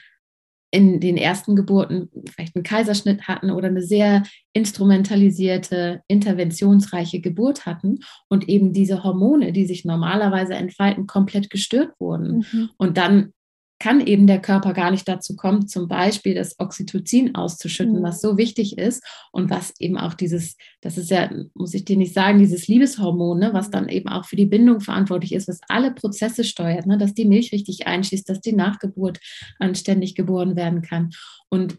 in 0.73 1.00
den 1.00 1.19
ersten 1.19 1.55
Geburten 1.55 2.09
vielleicht 2.31 2.57
einen 2.57 2.64
Kaiserschnitt 2.64 3.29
hatten 3.29 3.50
oder 3.50 3.69
eine 3.69 3.83
sehr 3.83 4.23
instrumentalisierte, 4.55 6.00
interventionsreiche 6.09 7.21
Geburt 7.21 7.67
hatten 7.67 7.99
und 8.29 8.49
eben 8.49 8.73
diese 8.73 9.05
Hormone, 9.05 9.52
die 9.52 9.67
sich 9.67 9.85
normalerweise 9.85 10.55
entfalten, 10.55 11.07
komplett 11.07 11.50
gestört 11.50 11.93
wurden. 12.00 12.47
Mhm. 12.50 12.71
Und 12.79 12.97
dann 12.97 13.35
kann 13.83 14.01
eben 14.01 14.29
der 14.29 14.41
Körper 14.41 14.75
gar 14.75 14.93
nicht 14.93 15.09
dazu 15.09 15.35
kommen, 15.35 15.67
zum 15.67 15.89
Beispiel 15.89 16.37
das 16.37 16.61
Oxytocin 16.61 17.35
auszuschütten, 17.35 17.99
mhm. 17.99 18.03
was 18.05 18.21
so 18.21 18.39
wichtig 18.39 18.79
ist 18.79 19.03
und 19.33 19.51
was 19.51 19.75
eben 19.81 19.99
auch 19.99 20.15
dieses, 20.15 20.57
das 20.83 20.97
ist 20.99 21.11
ja, 21.11 21.29
muss 21.55 21.75
ich 21.75 21.85
dir 21.85 21.97
nicht 21.97 22.15
sagen, 22.15 22.39
dieses 22.39 22.69
Liebeshormon, 22.69 23.41
ne, 23.41 23.51
was 23.53 23.71
dann 23.71 23.89
eben 23.89 24.09
auch 24.09 24.25
für 24.25 24.37
die 24.37 24.47
Bindung 24.47 24.79
verantwortlich 24.79 25.33
ist, 25.33 25.49
was 25.49 25.59
alle 25.67 25.93
Prozesse 25.93 26.45
steuert, 26.45 26.87
ne, 26.87 26.97
dass 26.97 27.12
die 27.12 27.25
Milch 27.25 27.51
richtig 27.51 27.89
einschießt, 27.89 28.29
dass 28.29 28.41
die 28.41 28.53
Nachgeburt 28.53 29.19
anständig 29.59 30.15
geboren 30.15 30.55
werden 30.55 30.83
kann. 30.83 31.11
Und 31.51 31.79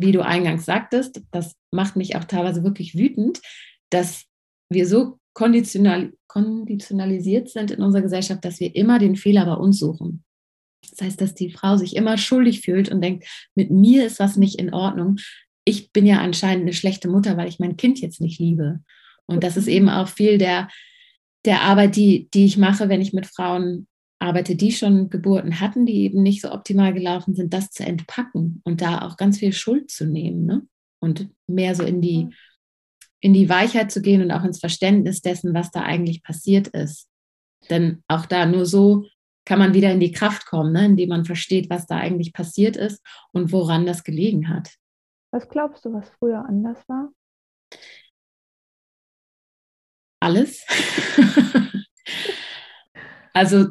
wie 0.00 0.12
du 0.12 0.24
eingangs 0.24 0.64
sagtest, 0.64 1.20
das 1.30 1.56
macht 1.70 1.94
mich 1.94 2.16
auch 2.16 2.24
teilweise 2.24 2.64
wirklich 2.64 2.96
wütend, 2.96 3.42
dass 3.90 4.24
wir 4.70 4.88
so 4.88 5.18
konditional, 5.34 6.14
konditionalisiert 6.26 7.50
sind 7.50 7.70
in 7.70 7.82
unserer 7.82 8.00
Gesellschaft, 8.00 8.42
dass 8.46 8.60
wir 8.60 8.74
immer 8.74 8.98
den 8.98 9.16
Fehler 9.16 9.44
bei 9.44 9.54
uns 9.56 9.78
suchen. 9.78 10.23
Das 10.90 11.06
heißt, 11.06 11.20
dass 11.20 11.34
die 11.34 11.50
Frau 11.50 11.76
sich 11.76 11.96
immer 11.96 12.18
schuldig 12.18 12.60
fühlt 12.60 12.90
und 12.90 13.00
denkt, 13.00 13.26
mit 13.54 13.70
mir 13.70 14.06
ist 14.06 14.18
was 14.18 14.36
nicht 14.36 14.58
in 14.58 14.72
Ordnung. 14.72 15.16
Ich 15.64 15.92
bin 15.92 16.06
ja 16.06 16.18
anscheinend 16.18 16.62
eine 16.62 16.72
schlechte 16.72 17.08
Mutter, 17.08 17.36
weil 17.36 17.48
ich 17.48 17.58
mein 17.58 17.76
Kind 17.76 18.00
jetzt 18.00 18.20
nicht 18.20 18.38
liebe. 18.38 18.80
Und 19.26 19.42
das 19.42 19.56
ist 19.56 19.68
eben 19.68 19.88
auch 19.88 20.08
viel 20.08 20.38
der, 20.38 20.68
der 21.44 21.62
Arbeit, 21.62 21.96
die, 21.96 22.28
die 22.32 22.44
ich 22.44 22.56
mache, 22.56 22.88
wenn 22.88 23.00
ich 23.00 23.12
mit 23.12 23.26
Frauen 23.26 23.86
arbeite, 24.18 24.56
die 24.56 24.72
schon 24.72 25.10
Geburten 25.10 25.60
hatten, 25.60 25.86
die 25.86 26.02
eben 26.04 26.22
nicht 26.22 26.40
so 26.40 26.52
optimal 26.52 26.94
gelaufen 26.94 27.34
sind, 27.34 27.52
das 27.52 27.70
zu 27.70 27.84
entpacken 27.84 28.62
und 28.64 28.80
da 28.80 29.02
auch 29.02 29.16
ganz 29.16 29.38
viel 29.38 29.52
Schuld 29.52 29.90
zu 29.90 30.06
nehmen 30.06 30.46
ne? 30.46 30.62
und 31.00 31.28
mehr 31.46 31.74
so 31.74 31.82
in 31.82 32.00
die, 32.00 32.30
in 33.20 33.34
die 33.34 33.48
Weichheit 33.48 33.92
zu 33.92 34.00
gehen 34.00 34.22
und 34.22 34.30
auch 34.30 34.44
ins 34.44 34.60
Verständnis 34.60 35.20
dessen, 35.20 35.54
was 35.54 35.70
da 35.70 35.82
eigentlich 35.82 36.22
passiert 36.22 36.68
ist. 36.68 37.08
Denn 37.70 38.02
auch 38.08 38.26
da 38.26 38.46
nur 38.46 38.66
so 38.66 39.06
kann 39.44 39.58
man 39.58 39.74
wieder 39.74 39.90
in 39.92 40.00
die 40.00 40.12
Kraft 40.12 40.46
kommen, 40.46 40.72
ne? 40.72 40.86
indem 40.86 41.10
man 41.10 41.24
versteht, 41.24 41.68
was 41.70 41.86
da 41.86 41.96
eigentlich 41.96 42.32
passiert 42.32 42.76
ist 42.76 43.04
und 43.32 43.52
woran 43.52 43.86
das 43.86 44.04
gelegen 44.04 44.48
hat. 44.48 44.74
Was 45.32 45.48
glaubst 45.48 45.84
du, 45.84 45.92
was 45.92 46.08
früher 46.18 46.44
anders 46.44 46.78
war? 46.88 47.12
Alles. 50.20 50.64
also, 53.34 53.66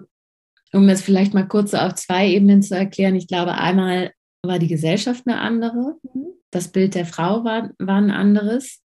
um 0.73 0.87
das 0.87 1.01
vielleicht 1.01 1.33
mal 1.33 1.47
kurz 1.47 1.71
so 1.71 1.77
auf 1.77 1.95
zwei 1.95 2.27
Ebenen 2.27 2.61
zu 2.61 2.75
erklären, 2.75 3.15
ich 3.15 3.27
glaube, 3.27 3.55
einmal 3.55 4.13
war 4.45 4.59
die 4.59 4.67
Gesellschaft 4.67 5.25
eine 5.25 5.39
andere, 5.39 5.97
mhm. 6.13 6.33
das 6.51 6.71
Bild 6.71 6.95
der 6.95 7.05
Frau 7.05 7.43
war, 7.43 7.71
war 7.79 7.97
ein 7.97 8.11
anderes. 8.11 8.83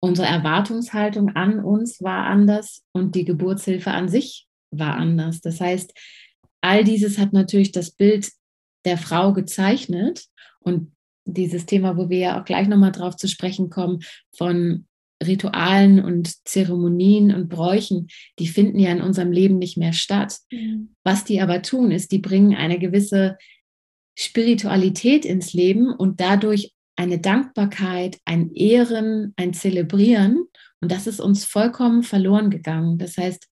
Unsere 0.00 0.26
Erwartungshaltung 0.26 1.36
an 1.36 1.62
uns 1.62 2.02
war 2.02 2.26
anders 2.26 2.82
und 2.92 3.14
die 3.14 3.24
Geburtshilfe 3.24 3.92
an 3.92 4.08
sich 4.08 4.48
war 4.72 4.96
anders. 4.96 5.40
Das 5.40 5.60
heißt, 5.60 5.92
all 6.60 6.84
dieses 6.84 7.18
hat 7.18 7.32
natürlich 7.32 7.72
das 7.72 7.90
Bild 7.90 8.30
der 8.84 8.98
Frau 8.98 9.32
gezeichnet 9.32 10.24
und 10.60 10.92
dieses 11.24 11.66
Thema, 11.66 11.96
wo 11.96 12.08
wir 12.08 12.18
ja 12.18 12.40
auch 12.40 12.44
gleich 12.44 12.66
nochmal 12.66 12.92
drauf 12.92 13.16
zu 13.16 13.28
sprechen 13.28 13.70
kommen, 13.70 14.00
von 14.36 14.86
Ritualen 15.24 16.04
und 16.04 16.46
Zeremonien 16.48 17.32
und 17.32 17.48
Bräuchen, 17.48 18.08
die 18.40 18.48
finden 18.48 18.78
ja 18.78 18.90
in 18.90 19.00
unserem 19.00 19.30
Leben 19.30 19.58
nicht 19.58 19.76
mehr 19.76 19.92
statt. 19.92 20.38
Mhm. 20.50 20.94
Was 21.04 21.24
die 21.24 21.40
aber 21.40 21.62
tun, 21.62 21.92
ist, 21.92 22.10
die 22.10 22.18
bringen 22.18 22.56
eine 22.56 22.78
gewisse 22.78 23.38
Spiritualität 24.18 25.24
ins 25.24 25.52
Leben 25.52 25.92
und 25.94 26.20
dadurch 26.20 26.72
eine 26.96 27.18
Dankbarkeit, 27.18 28.18
ein 28.24 28.52
Ehren, 28.52 29.32
ein 29.36 29.54
Zelebrieren. 29.54 30.44
Und 30.80 30.92
das 30.92 31.06
ist 31.06 31.20
uns 31.20 31.44
vollkommen 31.44 32.02
verloren 32.02 32.50
gegangen. 32.50 32.98
Das 32.98 33.16
heißt, 33.16 33.46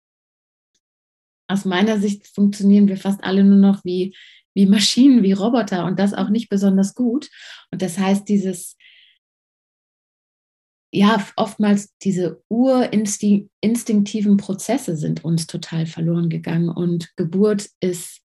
aus 1.48 1.64
meiner 1.64 1.98
Sicht 1.98 2.26
funktionieren 2.26 2.88
wir 2.88 2.96
fast 2.96 3.24
alle 3.24 3.42
nur 3.42 3.58
noch 3.58 3.84
wie, 3.84 4.14
wie 4.54 4.66
Maschinen, 4.66 5.22
wie 5.22 5.32
Roboter 5.32 5.86
und 5.86 5.98
das 5.98 6.14
auch 6.14 6.28
nicht 6.28 6.48
besonders 6.48 6.94
gut. 6.94 7.30
Und 7.70 7.82
das 7.82 7.98
heißt, 7.98 8.28
dieses, 8.28 8.76
ja, 10.92 11.26
oftmals 11.36 11.96
diese 11.98 12.42
urinstinktiven 12.48 14.36
Prozesse 14.36 14.96
sind 14.96 15.24
uns 15.24 15.46
total 15.46 15.86
verloren 15.86 16.28
gegangen 16.28 16.68
und 16.68 17.14
Geburt 17.16 17.70
ist 17.80 18.20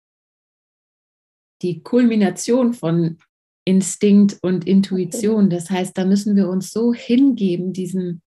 die 1.61 1.83
Kulmination 1.83 2.73
von 2.73 3.17
Instinkt 3.65 4.39
und 4.41 4.65
Intuition. 4.65 5.49
Das 5.49 5.69
heißt, 5.69 5.97
da 5.97 6.05
müssen 6.05 6.35
wir 6.35 6.47
uns 6.49 6.71
so 6.71 6.93
hingeben, 6.93 7.73
diesen 7.73 8.21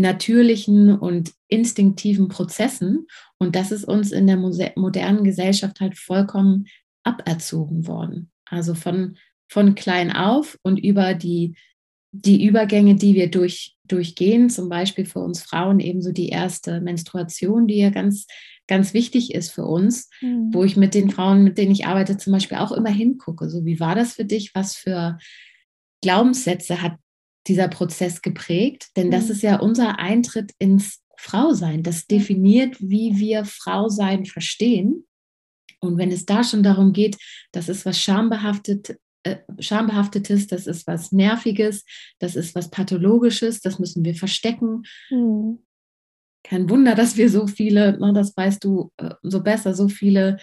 natürlichen 0.00 0.96
und 0.96 1.32
instinktiven 1.48 2.28
Prozessen. 2.28 3.06
Und 3.38 3.56
das 3.56 3.72
ist 3.72 3.84
uns 3.84 4.12
in 4.12 4.26
der 4.26 4.36
modernen 4.36 5.24
Gesellschaft 5.24 5.80
halt 5.80 5.98
vollkommen 5.98 6.66
aberzogen 7.02 7.86
worden. 7.86 8.30
Also 8.44 8.74
von, 8.74 9.16
von 9.48 9.74
klein 9.74 10.12
auf 10.12 10.58
und 10.62 10.78
über 10.78 11.14
die, 11.14 11.56
die 12.12 12.44
Übergänge, 12.44 12.94
die 12.94 13.14
wir 13.14 13.30
durch, 13.30 13.76
durchgehen, 13.84 14.50
zum 14.50 14.68
Beispiel 14.68 15.04
für 15.04 15.20
uns 15.20 15.42
Frauen 15.42 15.80
ebenso 15.80 16.12
die 16.12 16.28
erste 16.28 16.80
Menstruation, 16.80 17.66
die 17.66 17.78
ja 17.78 17.90
ganz, 17.90 18.26
ganz 18.66 18.94
wichtig 18.94 19.34
ist 19.34 19.50
für 19.50 19.64
uns, 19.64 20.10
mhm. 20.20 20.50
wo 20.52 20.64
ich 20.64 20.76
mit 20.76 20.94
den 20.94 21.10
Frauen, 21.10 21.42
mit 21.42 21.58
denen 21.58 21.72
ich 21.72 21.86
arbeite, 21.86 22.16
zum 22.16 22.32
Beispiel 22.32 22.58
auch 22.58 22.72
immer 22.72 22.90
hingucke. 22.90 23.48
So, 23.50 23.64
wie 23.64 23.80
war 23.80 23.94
das 23.94 24.14
für 24.14 24.24
dich? 24.24 24.54
Was 24.54 24.76
für 24.76 25.18
Glaubenssätze 26.02 26.82
hat 26.82 26.96
dieser 27.48 27.68
Prozess 27.68 28.22
geprägt? 28.22 28.88
Denn 28.96 29.10
das 29.10 29.26
mhm. 29.26 29.30
ist 29.32 29.42
ja 29.42 29.60
unser 29.60 29.98
Eintritt 29.98 30.52
ins 30.58 31.00
Frausein. 31.16 31.82
Das 31.82 32.06
definiert, 32.06 32.76
wie 32.80 33.18
wir 33.18 33.44
Frausein 33.44 34.24
verstehen. 34.24 35.04
Und 35.80 35.98
wenn 35.98 36.10
es 36.10 36.26
da 36.26 36.44
schon 36.44 36.62
darum 36.62 36.92
geht, 36.92 37.16
das 37.52 37.68
ist 37.68 37.86
was 37.86 37.98
schambehaftet, 38.00 38.98
äh, 39.24 39.36
schambehaftetes, 39.58 40.46
das 40.46 40.66
ist 40.66 40.86
was 40.86 41.12
nerviges, 41.12 41.84
das 42.18 42.36
ist 42.36 42.54
was 42.54 42.70
pathologisches, 42.70 43.60
das 43.60 43.78
müssen 43.78 44.04
wir 44.04 44.14
verstecken. 44.14 44.82
Mhm. 45.10 45.58
Kein 46.44 46.70
Wunder, 46.70 46.94
dass 46.94 47.16
wir 47.16 47.28
so 47.28 47.46
viele, 47.46 47.96
na, 47.98 48.12
das 48.12 48.36
weißt 48.36 48.62
du 48.64 48.92
äh, 48.96 49.10
so 49.22 49.42
besser, 49.42 49.74
so 49.74 49.88
viele 49.88 50.38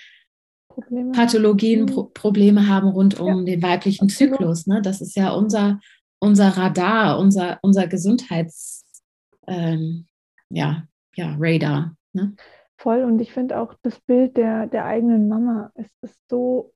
Probleme. 0.67 1.11
Pathologien, 1.11 1.81
mhm. 1.81 1.85
Pro 1.85 2.03
Probleme 2.05 2.67
haben 2.67 2.89
rund 2.89 3.19
um 3.19 3.39
ja. 3.39 3.55
den 3.55 3.61
weiblichen 3.61 4.09
Zyklus. 4.09 4.67
Ne? 4.67 4.81
Das 4.81 5.01
ist 5.01 5.15
ja 5.15 5.31
unser 5.31 5.79
unser 6.19 6.49
Radar, 6.49 7.19
unser, 7.19 7.59
unser 7.61 7.87
Gesundheits, 7.87 8.85
ähm, 9.47 10.07
ja, 10.49 10.87
ja, 11.15 11.35
Radar. 11.39 11.95
Ne? 12.13 12.35
Voll. 12.77 13.03
Und 13.03 13.19
ich 13.19 13.31
finde 13.31 13.59
auch 13.59 13.73
das 13.81 13.99
Bild 13.99 14.37
der, 14.37 14.67
der 14.67 14.85
eigenen 14.85 15.27
Mama, 15.27 15.71
es 15.75 15.87
ist 16.01 16.19
so 16.29 16.73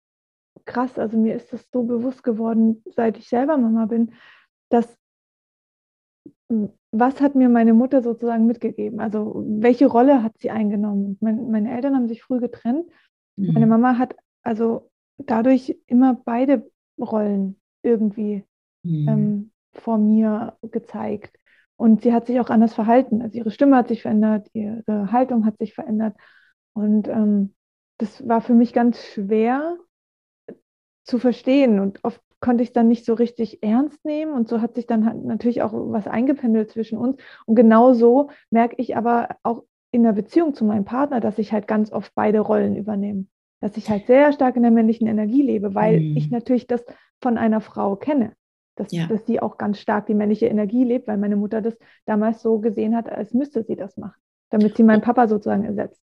krass. 0.65 0.97
Also 0.99 1.17
mir 1.17 1.35
ist 1.35 1.51
das 1.51 1.67
so 1.71 1.83
bewusst 1.83 2.23
geworden, 2.23 2.83
seit 2.85 3.17
ich 3.17 3.27
selber 3.27 3.57
Mama 3.57 3.85
bin, 3.85 4.13
dass 4.69 4.97
was 6.91 7.21
hat 7.21 7.35
mir 7.35 7.49
meine 7.49 7.73
Mutter 7.73 8.01
sozusagen 8.01 8.47
mitgegeben? 8.47 8.99
Also 8.99 9.43
welche 9.45 9.85
Rolle 9.85 10.23
hat 10.23 10.37
sie 10.39 10.49
eingenommen? 10.49 11.17
Mein, 11.21 11.51
meine 11.51 11.71
Eltern 11.71 11.95
haben 11.95 12.07
sich 12.07 12.23
früh 12.23 12.39
getrennt. 12.39 12.89
Mhm. 13.35 13.53
Meine 13.53 13.67
Mama 13.67 13.97
hat 13.97 14.15
also 14.41 14.89
dadurch 15.17 15.77
immer 15.85 16.15
beide 16.25 16.69
Rollen 16.99 17.59
irgendwie 17.83 18.43
mhm. 18.89 19.07
ähm, 19.07 19.51
vor 19.73 19.97
mir 19.97 20.57
gezeigt. 20.61 21.39
Und 21.75 22.01
sie 22.01 22.11
hat 22.11 22.27
sich 22.27 22.39
auch 22.41 22.49
anders 22.49 22.73
verhalten. 22.73 23.21
Also 23.21 23.37
ihre 23.37 23.51
Stimme 23.51 23.77
hat 23.77 23.87
sich 23.87 24.01
verändert, 24.01 24.49
ihre 24.53 25.11
Haltung 25.11 25.45
hat 25.45 25.57
sich 25.59 25.73
verändert. 25.73 26.15
Und 26.73 27.07
ähm, 27.07 27.53
das 27.97 28.27
war 28.27 28.41
für 28.41 28.53
mich 28.53 28.73
ganz 28.73 29.01
schwer 29.01 29.77
zu 31.05 31.19
verstehen. 31.19 31.79
Und 31.79 32.03
oft 32.03 32.21
konnte 32.41 32.63
ich 32.63 32.69
es 32.69 32.73
dann 32.73 32.89
nicht 32.89 33.05
so 33.05 33.13
richtig 33.13 33.63
ernst 33.63 34.03
nehmen. 34.03 34.33
Und 34.33 34.49
so 34.49 34.61
hat 34.61 34.75
sich 34.75 34.87
dann 34.87 35.05
halt 35.05 35.23
natürlich 35.23 35.61
auch 35.61 35.71
was 35.73 36.05
eingependelt 36.07 36.69
zwischen 36.69 36.97
uns. 36.97 37.15
Und 37.45 37.55
genau 37.55 37.93
so 37.93 38.29
merke 38.49 38.75
ich 38.77 38.97
aber 38.97 39.37
auch 39.43 39.63
in 39.91 40.03
der 40.03 40.13
Beziehung 40.13 40.53
zu 40.53 40.65
meinem 40.65 40.85
Partner, 40.85 41.21
dass 41.21 41.39
ich 41.39 41.53
halt 41.53 41.65
ganz 41.65 41.93
oft 41.93 42.13
beide 42.13 42.41
Rollen 42.41 42.75
übernehme. 42.75 43.25
Dass 43.61 43.77
ich 43.77 43.89
halt 43.89 44.05
sehr 44.07 44.33
stark 44.33 44.57
in 44.57 44.63
der 44.63 44.71
männlichen 44.71 45.07
Energie 45.07 45.41
lebe, 45.41 45.73
weil 45.75 46.01
mhm. 46.01 46.17
ich 46.17 46.29
natürlich 46.29 46.67
das 46.67 46.83
von 47.21 47.37
einer 47.37 47.61
Frau 47.61 47.95
kenne 47.95 48.33
dass, 48.79 48.91
ja. 48.91 49.07
dass 49.07 49.25
sie 49.25 49.39
auch 49.39 49.57
ganz 49.57 49.79
stark 49.79 50.07
die 50.07 50.13
männliche 50.13 50.47
Energie 50.47 50.83
lebt, 50.83 51.07
weil 51.07 51.17
meine 51.17 51.35
Mutter 51.35 51.61
das 51.61 51.77
damals 52.05 52.41
so 52.41 52.59
gesehen 52.59 52.95
hat, 52.95 53.09
als 53.09 53.33
müsste 53.33 53.63
sie 53.63 53.75
das 53.75 53.97
machen, 53.97 54.19
damit 54.49 54.77
sie 54.77 54.83
meinen 54.83 55.01
Papa 55.01 55.27
sozusagen 55.27 55.65
ersetzt. 55.65 56.01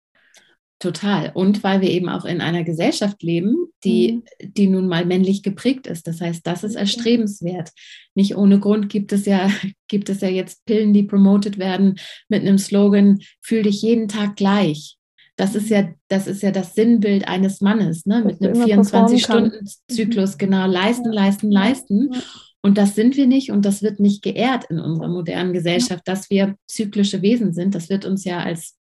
Total. 0.83 1.31
Und 1.33 1.63
weil 1.63 1.81
wir 1.81 1.91
eben 1.91 2.09
auch 2.09 2.25
in 2.25 2.41
einer 2.41 2.65
Gesellschaft 2.65 3.23
leben, 3.23 3.69
die, 3.85 4.15
mhm. 4.15 4.53
die 4.53 4.67
nun 4.67 4.89
mal 4.89 5.07
männlich 5.07 5.45
geprägt 5.45 5.87
ist. 5.87 6.09
Das 6.09 6.21
heißt, 6.21 6.45
das 6.45 6.65
ist 6.65 6.75
erstrebenswert. 6.75 7.71
Nicht 8.17 8.37
ohne 8.37 8.59
Grund 8.59 8.89
gibt 8.89 9.13
es 9.13 9.25
ja, 9.25 9.49
gibt 9.89 10.09
es 10.09 10.23
ja 10.23 10.29
jetzt 10.29 10.65
Pillen, 10.65 10.93
die 10.93 11.05
promotet 11.05 11.57
werden 11.57 12.01
mit 12.29 12.43
einem 12.43 12.59
Slogan, 12.59 13.21
fühl 13.41 13.63
dich 13.63 13.81
jeden 13.83 14.09
Tag 14.09 14.35
gleich. 14.35 14.97
Das 15.37 15.55
ist 15.55 15.71
ja, 15.71 15.89
das 16.09 16.27
ist 16.27 16.43
ja 16.43 16.51
das 16.51 16.75
Sinnbild 16.75 17.29
eines 17.29 17.61
Mannes, 17.61 18.05
ne? 18.05 18.25
mit 18.25 18.43
einem 18.43 18.61
24-Stunden-Zyklus, 18.61 20.37
genau, 20.37 20.67
leisten, 20.67 21.13
leisten, 21.13 21.51
leisten. 21.51 22.11
Ja. 22.13 22.21
Und 22.63 22.79
das 22.79 22.95
sind 22.95 23.17
wir 23.17 23.27
nicht 23.27 23.51
und 23.51 23.65
das 23.65 23.83
wird 23.83 23.99
nicht 23.99 24.23
geehrt 24.23 24.65
in 24.71 24.79
unserer 24.79 25.09
modernen 25.09 25.53
Gesellschaft, 25.53 26.07
dass 26.07 26.31
wir 26.31 26.57
zyklische 26.67 27.21
Wesen 27.21 27.53
sind. 27.53 27.75
Das 27.75 27.89
wird 27.89 28.05
uns 28.05 28.25
ja 28.25 28.39
als 28.39 28.79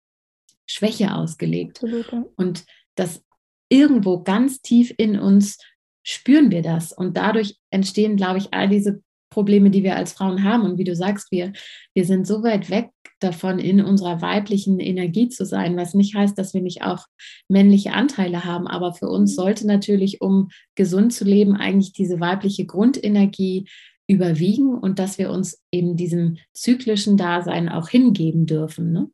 Schwäche 0.67 1.15
ausgelegt. 1.15 1.83
Absolut. 1.83 2.31
Und 2.37 2.65
das 2.95 3.23
irgendwo 3.69 4.23
ganz 4.23 4.63
tief 4.63 4.95
in 4.97 5.19
uns 5.19 5.59
spüren 6.05 6.51
wir 6.51 6.63
das. 6.63 6.93
Und 6.93 7.17
dadurch 7.17 7.59
entstehen, 7.71 8.17
glaube 8.17 8.39
ich, 8.39 8.55
all 8.55 8.69
diese 8.69 9.03
Probleme, 9.35 9.71
die 9.71 9.83
wir 9.83 9.97
als 9.97 10.13
Frauen 10.13 10.45
haben. 10.45 10.63
Und 10.63 10.79
wie 10.79 10.85
du 10.85 10.95
sagst, 10.95 11.31
wir, 11.31 11.53
wir 11.93 12.05
sind 12.05 12.27
so 12.27 12.43
weit 12.43 12.71
weg 12.71 12.91
davon, 13.21 13.59
in 13.59 13.81
unserer 13.81 14.23
weiblichen 14.23 14.79
Energie 14.79 15.29
zu 15.29 15.45
sein, 15.45 15.77
was 15.77 15.95
nicht 15.95 16.15
heißt, 16.15 16.39
dass 16.39 16.55
wir 16.55 16.63
nicht 16.63 16.83
auch 16.83 17.07
männliche 17.49 17.93
Anteile 17.93 18.45
haben. 18.45 18.67
Aber 18.69 18.95
für 18.95 19.09
uns 19.09 19.33
mhm. 19.33 19.35
sollte 19.35 19.67
natürlich, 19.67 20.21
um 20.21 20.49
gesund 20.77 21.13
zu 21.13 21.25
leben, 21.25 21.57
eigentlich 21.57 21.93
diese 21.93 22.21
weibliche 22.21 22.65
Grundenergie 22.65 23.69
überwiegen 24.07 24.79
und 24.79 24.99
dass 24.99 25.19
wir 25.19 25.31
uns 25.31 25.63
eben 25.73 25.97
diesem 25.97 26.37
zyklischen 26.53 27.17
Dasein 27.17 27.69
auch 27.69 27.89
hingeben 27.89 28.47
dürfen. 28.47 28.93
Ne? 28.93 29.11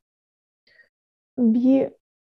Wie, 1.36 1.88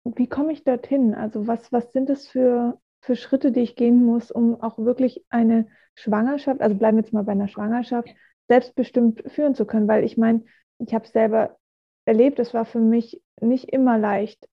wie 0.05 0.27
komme 0.27 0.53
ich 0.53 0.63
dorthin? 0.63 1.13
Also 1.13 1.47
was, 1.47 1.71
was 1.71 1.91
sind 1.91 2.09
es 2.09 2.27
für, 2.27 2.79
für 3.01 3.15
Schritte, 3.15 3.51
die 3.51 3.59
ich 3.59 3.75
gehen 3.75 4.03
muss, 4.03 4.31
um 4.31 4.59
auch 4.61 4.77
wirklich 4.77 5.23
eine 5.29 5.67
Schwangerschaft, 5.95 6.61
also 6.61 6.75
bleiben 6.75 6.97
wir 6.97 7.03
jetzt 7.03 7.13
mal 7.13 7.23
bei 7.23 7.31
einer 7.31 7.47
Schwangerschaft, 7.47 8.09
selbstbestimmt 8.47 9.23
führen 9.27 9.55
zu 9.55 9.65
können? 9.65 9.87
Weil 9.87 10.03
ich 10.03 10.17
meine, 10.17 10.43
ich 10.79 10.93
habe 10.93 11.05
es 11.05 11.11
selber 11.11 11.57
erlebt, 12.05 12.39
es 12.39 12.53
war 12.53 12.65
für 12.65 12.79
mich 12.79 13.21
nicht 13.41 13.69
immer 13.71 13.97
leicht, 13.97 14.47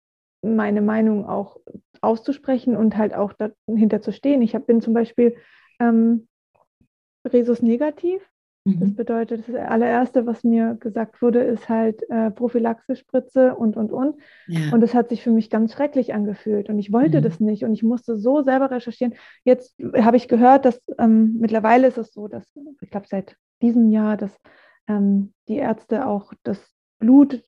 meine 0.42 0.80
Meinung 0.80 1.26
auch 1.26 1.58
auszusprechen 2.00 2.76
und 2.76 2.96
halt 2.96 3.14
auch 3.14 3.32
dahinter 3.32 4.00
zu 4.00 4.12
stehen. 4.12 4.42
Ich 4.42 4.54
hab, 4.54 4.66
bin 4.66 4.80
zum 4.80 4.94
Beispiel 4.94 5.36
ähm, 5.80 6.28
Resus 7.26 7.62
negativ. 7.62 8.22
Das 8.64 8.90
mhm. 8.90 8.94
bedeutet, 8.94 9.48
das 9.48 9.54
allererste, 9.54 10.26
was 10.26 10.44
mir 10.44 10.76
gesagt 10.78 11.22
wurde, 11.22 11.40
ist 11.40 11.70
halt 11.70 12.02
äh, 12.10 12.30
Prophylaxe-Spritze 12.30 13.54
und, 13.54 13.76
und, 13.76 13.90
und. 13.90 14.16
Ja. 14.48 14.72
Und 14.72 14.82
das 14.82 14.92
hat 14.92 15.08
sich 15.08 15.22
für 15.22 15.30
mich 15.30 15.48
ganz 15.48 15.72
schrecklich 15.72 16.12
angefühlt. 16.12 16.68
Und 16.68 16.78
ich 16.78 16.92
wollte 16.92 17.18
mhm. 17.18 17.22
das 17.22 17.40
nicht. 17.40 17.64
Und 17.64 17.72
ich 17.72 17.82
musste 17.82 18.18
so 18.18 18.42
selber 18.42 18.70
recherchieren. 18.70 19.14
Jetzt 19.44 19.74
habe 19.96 20.18
ich 20.18 20.28
gehört, 20.28 20.66
dass 20.66 20.78
ähm, 20.98 21.38
mittlerweile 21.40 21.86
ist 21.86 21.96
es 21.96 22.12
so, 22.12 22.28
dass, 22.28 22.44
ich 22.82 22.90
glaube, 22.90 23.06
seit 23.08 23.34
diesem 23.62 23.88
Jahr, 23.90 24.18
dass 24.18 24.36
ähm, 24.88 25.32
die 25.48 25.56
Ärzte 25.56 26.06
auch 26.06 26.34
das 26.42 26.60
Blut, 26.98 27.42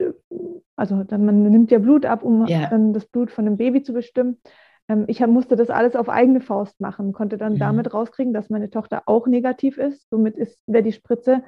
also 0.77 1.05
dann, 1.05 1.27
man 1.27 1.43
nimmt 1.43 1.71
ja 1.71 1.79
Blut 1.79 2.07
ab, 2.07 2.23
um 2.23 2.47
ja. 2.47 2.69
dann 2.71 2.95
das 2.95 3.05
Blut 3.05 3.31
von 3.31 3.45
dem 3.45 3.59
Baby 3.59 3.83
zu 3.83 3.93
bestimmen. 3.93 4.39
Ähm, 4.93 5.05
ich 5.09 5.25
musste 5.27 5.57
das 5.57 5.71
alles 5.71 5.97
auf 5.97 6.09
eigene 6.09 6.41
Faust 6.41 6.81
machen, 6.81 7.13
konnte 7.13 7.39
dann 7.39 7.55
mhm. 7.55 7.59
damit 7.59 7.95
rauskriegen, 7.95 8.33
dass 8.33 8.51
meine 8.51 8.71
Tochter 8.71 9.03
auch 9.07 9.27
negativ 9.27 9.79
ist. 9.79 10.09
Somit 10.11 10.37
wäre 10.67 10.83
die 10.83 10.93
Spritze 10.93 11.43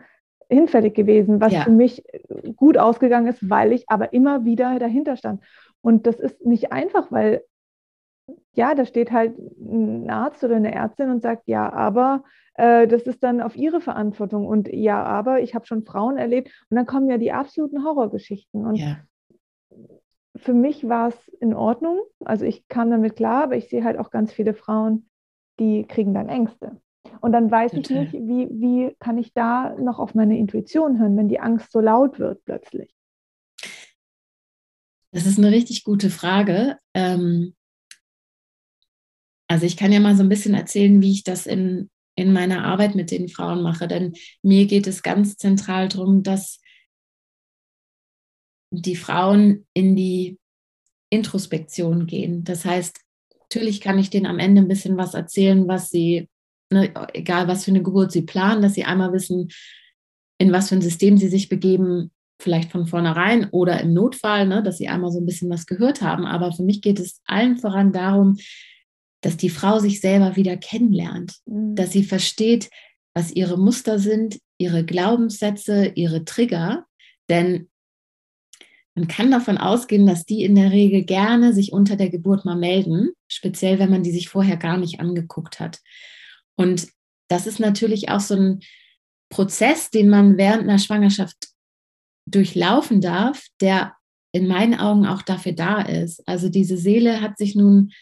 hinfällig 0.48 0.94
gewesen, 0.94 1.40
was 1.40 1.52
ja. 1.52 1.62
für 1.62 1.70
mich 1.70 2.04
gut 2.56 2.76
ausgegangen 2.76 3.26
ist, 3.26 3.48
weil 3.48 3.72
ich 3.72 3.88
aber 3.88 4.12
immer 4.12 4.44
wieder 4.44 4.78
dahinter 4.78 5.16
stand. 5.16 5.42
Und 5.80 6.06
das 6.06 6.20
ist 6.20 6.44
nicht 6.44 6.72
einfach, 6.72 7.10
weil 7.10 7.42
ja, 8.54 8.74
da 8.74 8.86
steht 8.86 9.12
halt 9.12 9.36
ein 9.38 10.08
Arzt 10.08 10.44
oder 10.44 10.56
eine 10.56 10.74
Ärztin 10.74 11.10
und 11.10 11.20
sagt, 11.20 11.42
ja, 11.46 11.70
aber 11.70 12.24
äh, 12.54 12.86
das 12.86 13.02
ist 13.02 13.22
dann 13.22 13.42
auf 13.42 13.56
ihre 13.56 13.80
Verantwortung 13.82 14.46
und 14.46 14.68
ja, 14.68 15.02
aber 15.02 15.40
ich 15.40 15.54
habe 15.54 15.66
schon 15.66 15.84
Frauen 15.84 16.16
erlebt 16.16 16.50
und 16.70 16.76
dann 16.76 16.86
kommen 16.86 17.10
ja 17.10 17.18
die 17.18 17.32
absoluten 17.32 17.84
Horrorgeschichten. 17.84 18.64
Und 18.64 18.76
ja 18.76 18.96
für 20.36 20.52
mich 20.52 20.88
war 20.88 21.08
es 21.08 21.28
in 21.40 21.54
Ordnung. 21.54 22.00
Also 22.24 22.44
ich 22.44 22.66
kam 22.68 22.90
damit 22.90 23.16
klar, 23.16 23.44
aber 23.44 23.56
ich 23.56 23.68
sehe 23.68 23.84
halt 23.84 23.98
auch 23.98 24.10
ganz 24.10 24.32
viele 24.32 24.54
Frauen, 24.54 25.08
die 25.60 25.84
kriegen 25.86 26.14
dann 26.14 26.28
Ängste. 26.28 26.80
Und 27.20 27.32
dann 27.32 27.50
weiß 27.50 27.72
Total. 27.72 28.04
ich 28.04 28.12
nicht, 28.12 28.28
wie, 28.28 28.48
wie 28.50 28.96
kann 28.98 29.18
ich 29.18 29.32
da 29.32 29.74
noch 29.78 29.98
auf 29.98 30.14
meine 30.14 30.38
Intuition 30.38 30.98
hören, 30.98 31.16
wenn 31.16 31.28
die 31.28 31.40
Angst 31.40 31.70
so 31.70 31.80
laut 31.80 32.18
wird 32.18 32.44
plötzlich. 32.44 32.94
Das 35.12 35.26
ist 35.26 35.38
eine 35.38 35.50
richtig 35.50 35.84
gute 35.84 36.10
Frage. 36.10 36.78
Ähm, 36.92 37.54
also 39.48 39.66
ich 39.66 39.76
kann 39.76 39.92
ja 39.92 40.00
mal 40.00 40.16
so 40.16 40.22
ein 40.22 40.28
bisschen 40.28 40.54
erzählen, 40.54 41.00
wie 41.02 41.12
ich 41.12 41.22
das 41.22 41.46
in, 41.46 41.88
in 42.16 42.32
meiner 42.32 42.64
Arbeit 42.64 42.96
mit 42.96 43.10
den 43.10 43.28
Frauen 43.28 43.62
mache. 43.62 43.86
Denn 43.86 44.14
mir 44.42 44.66
geht 44.66 44.86
es 44.86 45.02
ganz 45.02 45.36
zentral 45.36 45.88
darum, 45.88 46.22
dass 46.22 46.60
die 48.82 48.96
Frauen 48.96 49.66
in 49.74 49.96
die 49.96 50.38
Introspektion 51.10 52.06
gehen. 52.06 52.44
Das 52.44 52.64
heißt, 52.64 53.00
natürlich 53.40 53.80
kann 53.80 53.98
ich 53.98 54.10
denen 54.10 54.26
am 54.26 54.38
Ende 54.38 54.62
ein 54.62 54.68
bisschen 54.68 54.96
was 54.96 55.14
erzählen, 55.14 55.68
was 55.68 55.90
sie, 55.90 56.28
ne, 56.70 56.92
egal 57.12 57.46
was 57.48 57.64
für 57.64 57.70
eine 57.70 57.82
Geburt 57.82 58.12
sie 58.12 58.22
planen, 58.22 58.62
dass 58.62 58.74
sie 58.74 58.84
einmal 58.84 59.12
wissen, 59.12 59.48
in 60.38 60.52
was 60.52 60.68
für 60.68 60.74
ein 60.74 60.82
System 60.82 61.16
sie 61.16 61.28
sich 61.28 61.48
begeben, 61.48 62.10
vielleicht 62.40 62.72
von 62.72 62.86
vornherein 62.86 63.48
oder 63.50 63.80
im 63.80 63.94
Notfall, 63.94 64.46
ne, 64.46 64.62
dass 64.62 64.78
sie 64.78 64.88
einmal 64.88 65.12
so 65.12 65.20
ein 65.20 65.26
bisschen 65.26 65.50
was 65.50 65.66
gehört 65.66 66.02
haben. 66.02 66.26
Aber 66.26 66.52
für 66.52 66.64
mich 66.64 66.82
geht 66.82 66.98
es 66.98 67.20
allen 67.26 67.56
voran 67.58 67.92
darum, 67.92 68.36
dass 69.20 69.36
die 69.36 69.50
Frau 69.50 69.78
sich 69.78 70.00
selber 70.00 70.36
wieder 70.36 70.56
kennenlernt, 70.56 71.36
mhm. 71.46 71.74
dass 71.74 71.92
sie 71.92 72.04
versteht, 72.04 72.70
was 73.14 73.30
ihre 73.30 73.56
Muster 73.56 73.98
sind, 73.98 74.38
ihre 74.58 74.84
Glaubenssätze, 74.84 75.92
ihre 75.94 76.24
Trigger. 76.24 76.84
Denn 77.30 77.68
man 78.94 79.08
kann 79.08 79.30
davon 79.30 79.58
ausgehen, 79.58 80.06
dass 80.06 80.24
die 80.24 80.44
in 80.44 80.54
der 80.54 80.70
Regel 80.70 81.04
gerne 81.04 81.52
sich 81.52 81.72
unter 81.72 81.96
der 81.96 82.10
Geburt 82.10 82.44
mal 82.44 82.56
melden, 82.56 83.10
speziell 83.26 83.78
wenn 83.78 83.90
man 83.90 84.04
die 84.04 84.12
sich 84.12 84.28
vorher 84.28 84.56
gar 84.56 84.76
nicht 84.76 85.00
angeguckt 85.00 85.58
hat. 85.58 85.80
Und 86.56 86.86
das 87.28 87.46
ist 87.48 87.58
natürlich 87.58 88.10
auch 88.10 88.20
so 88.20 88.36
ein 88.36 88.60
Prozess, 89.30 89.90
den 89.90 90.08
man 90.08 90.36
während 90.36 90.62
einer 90.62 90.78
Schwangerschaft 90.78 91.48
durchlaufen 92.26 93.00
darf, 93.00 93.46
der 93.60 93.96
in 94.32 94.46
meinen 94.46 94.74
Augen 94.74 95.06
auch 95.06 95.22
dafür 95.22 95.52
da 95.52 95.82
ist. 95.82 96.26
Also 96.28 96.48
diese 96.48 96.76
Seele 96.76 97.20
hat 97.20 97.36
sich 97.36 97.56
nun 97.56 97.92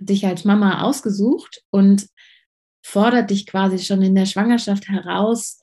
dich 0.00 0.26
als 0.26 0.44
Mama 0.44 0.82
ausgesucht 0.82 1.62
und 1.70 2.06
fordert 2.84 3.30
dich 3.30 3.46
quasi 3.46 3.80
schon 3.80 4.02
in 4.02 4.14
der 4.14 4.26
Schwangerschaft 4.26 4.88
heraus, 4.88 5.58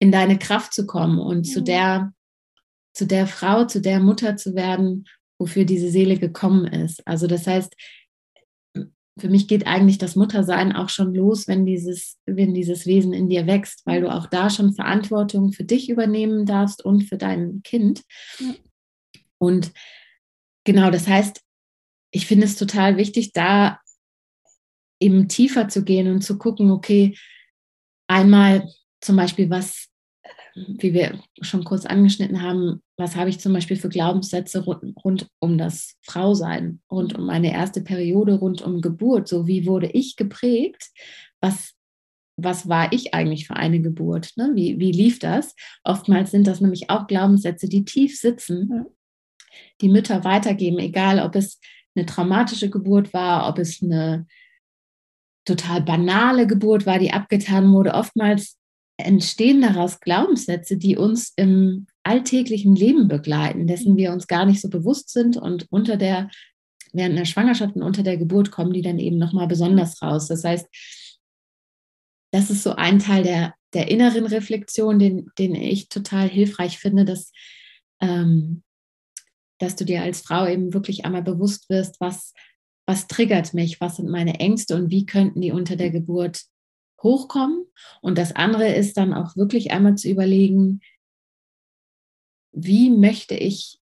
in 0.00 0.10
deine 0.10 0.38
Kraft 0.38 0.72
zu 0.72 0.86
kommen 0.86 1.18
und 1.18 1.44
zu 1.44 1.62
der 1.62 2.13
zu 2.94 3.06
der 3.06 3.26
Frau, 3.26 3.64
zu 3.64 3.80
der 3.80 4.00
Mutter 4.00 4.36
zu 4.36 4.54
werden, 4.54 5.06
wofür 5.38 5.64
diese 5.64 5.90
Seele 5.90 6.18
gekommen 6.18 6.66
ist. 6.66 7.06
Also 7.06 7.26
das 7.26 7.46
heißt, 7.46 7.74
für 9.18 9.28
mich 9.28 9.46
geht 9.46 9.66
eigentlich 9.66 9.98
das 9.98 10.16
Muttersein 10.16 10.74
auch 10.74 10.88
schon 10.88 11.14
los, 11.14 11.46
wenn 11.46 11.66
dieses, 11.66 12.18
wenn 12.26 12.52
dieses 12.52 12.86
Wesen 12.86 13.12
in 13.12 13.28
dir 13.28 13.46
wächst, 13.46 13.86
weil 13.86 14.00
du 14.00 14.12
auch 14.12 14.26
da 14.26 14.50
schon 14.50 14.74
Verantwortung 14.74 15.52
für 15.52 15.64
dich 15.64 15.88
übernehmen 15.88 16.46
darfst 16.46 16.84
und 16.84 17.02
für 17.02 17.16
dein 17.16 17.62
Kind. 17.62 18.02
Ja. 18.40 18.54
Und 19.38 19.72
genau, 20.64 20.90
das 20.90 21.06
heißt, 21.06 21.40
ich 22.10 22.26
finde 22.26 22.46
es 22.46 22.56
total 22.56 22.96
wichtig, 22.96 23.32
da 23.32 23.80
eben 25.00 25.28
tiefer 25.28 25.68
zu 25.68 25.84
gehen 25.84 26.10
und 26.10 26.22
zu 26.22 26.38
gucken, 26.38 26.70
okay, 26.70 27.16
einmal 28.08 28.68
zum 29.00 29.16
Beispiel, 29.16 29.50
was 29.50 29.88
wie 30.54 30.94
wir 30.94 31.18
schon 31.40 31.64
kurz 31.64 31.84
angeschnitten 31.84 32.42
haben, 32.42 32.80
was 32.96 33.16
habe 33.16 33.28
ich 33.28 33.40
zum 33.40 33.52
Beispiel 33.52 33.76
für 33.76 33.88
Glaubenssätze 33.88 34.64
rund, 34.64 34.94
rund, 35.04 35.28
um 35.40 35.58
das 35.58 35.96
Frausein, 36.02 36.80
rund 36.90 37.18
um 37.18 37.26
meine 37.26 37.52
erste 37.52 37.80
Periode, 37.80 38.34
rund 38.34 38.62
um 38.62 38.80
Geburt, 38.80 39.26
so 39.26 39.46
wie 39.46 39.66
wurde 39.66 39.90
ich 39.90 40.16
geprägt, 40.16 40.90
was, 41.40 41.74
was 42.36 42.68
war 42.68 42.92
ich 42.92 43.14
eigentlich 43.14 43.46
für 43.46 43.56
eine 43.56 43.80
Geburt, 43.80 44.32
ne? 44.36 44.52
wie, 44.54 44.78
wie 44.78 44.92
lief 44.92 45.18
das? 45.18 45.56
Oftmals 45.82 46.30
sind 46.30 46.46
das 46.46 46.60
nämlich 46.60 46.88
auch 46.88 47.08
Glaubenssätze, 47.08 47.68
die 47.68 47.84
tief 47.84 48.18
sitzen, 48.18 48.86
die 49.80 49.88
Mütter 49.88 50.22
weitergeben, 50.22 50.78
egal 50.78 51.18
ob 51.18 51.34
es 51.34 51.60
eine 51.96 52.06
traumatische 52.06 52.70
Geburt 52.70 53.12
war, 53.12 53.48
ob 53.48 53.58
es 53.58 53.82
eine 53.82 54.26
total 55.44 55.82
banale 55.82 56.46
Geburt 56.46 56.86
war, 56.86 56.98
die 56.98 57.12
abgetan 57.12 57.70
wurde. 57.72 57.94
Oftmals 57.94 58.58
entstehen 59.04 59.62
daraus 59.62 60.00
Glaubenssätze, 60.00 60.76
die 60.76 60.96
uns 60.96 61.32
im 61.36 61.86
alltäglichen 62.02 62.74
Leben 62.74 63.08
begleiten, 63.08 63.66
dessen 63.66 63.96
wir 63.96 64.12
uns 64.12 64.26
gar 64.26 64.46
nicht 64.46 64.60
so 64.60 64.68
bewusst 64.68 65.10
sind 65.10 65.36
und 65.36 65.66
unter 65.70 65.96
der 65.96 66.30
während 66.94 67.18
der 67.18 67.24
Schwangerschaft 67.24 67.74
und 67.74 67.82
unter 67.82 68.02
der 68.02 68.16
Geburt 68.16 68.50
kommen 68.50 68.72
die 68.72 68.82
dann 68.82 68.98
eben 68.98 69.18
nochmal 69.18 69.48
besonders 69.48 70.00
raus. 70.00 70.28
Das 70.28 70.44
heißt, 70.44 70.66
das 72.32 72.50
ist 72.50 72.62
so 72.62 72.72
ein 72.76 73.00
Teil 73.00 73.24
der, 73.24 73.54
der 73.74 73.88
inneren 73.90 74.26
Reflexion, 74.26 74.98
den, 74.98 75.28
den 75.38 75.54
ich 75.54 75.88
total 75.88 76.28
hilfreich 76.28 76.78
finde, 76.78 77.04
dass, 77.04 77.32
ähm, 78.00 78.62
dass 79.58 79.76
du 79.76 79.84
dir 79.84 80.02
als 80.02 80.20
Frau 80.20 80.46
eben 80.46 80.72
wirklich 80.72 81.04
einmal 81.04 81.22
bewusst 81.22 81.68
wirst, 81.68 82.00
was, 82.00 82.32
was 82.86 83.08
triggert 83.08 83.54
mich, 83.54 83.80
was 83.80 83.96
sind 83.96 84.08
meine 84.08 84.38
Ängste 84.40 84.76
und 84.76 84.90
wie 84.90 85.04
könnten 85.04 85.40
die 85.40 85.52
unter 85.52 85.76
der 85.76 85.90
Geburt 85.90 86.44
hochkommen. 87.04 87.64
Und 88.00 88.18
das 88.18 88.34
andere 88.34 88.74
ist 88.74 88.96
dann 88.96 89.14
auch 89.14 89.36
wirklich 89.36 89.70
einmal 89.70 89.94
zu 89.94 90.08
überlegen, 90.08 90.80
wie 92.52 92.90
möchte 92.90 93.34
ich 93.34 93.78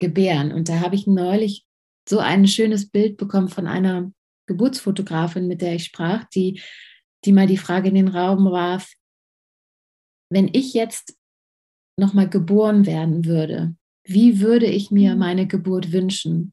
gebären? 0.00 0.52
Und 0.52 0.68
da 0.68 0.80
habe 0.80 0.96
ich 0.96 1.06
neulich 1.06 1.64
so 2.08 2.18
ein 2.18 2.46
schönes 2.46 2.90
Bild 2.90 3.16
bekommen 3.16 3.48
von 3.48 3.66
einer 3.66 4.12
Geburtsfotografin, 4.46 5.46
mit 5.46 5.60
der 5.60 5.74
ich 5.74 5.84
sprach, 5.84 6.24
die, 6.24 6.60
die 7.24 7.32
mal 7.32 7.46
die 7.46 7.56
Frage 7.56 7.88
in 7.88 7.94
den 7.94 8.08
Raum 8.08 8.50
warf, 8.50 8.92
wenn 10.30 10.50
ich 10.52 10.74
jetzt 10.74 11.16
nochmal 11.98 12.28
geboren 12.28 12.86
werden 12.86 13.24
würde, 13.24 13.74
wie 14.04 14.40
würde 14.40 14.66
ich 14.66 14.90
mir 14.90 15.14
mhm. 15.14 15.18
meine 15.18 15.46
Geburt 15.46 15.92
wünschen? 15.92 16.52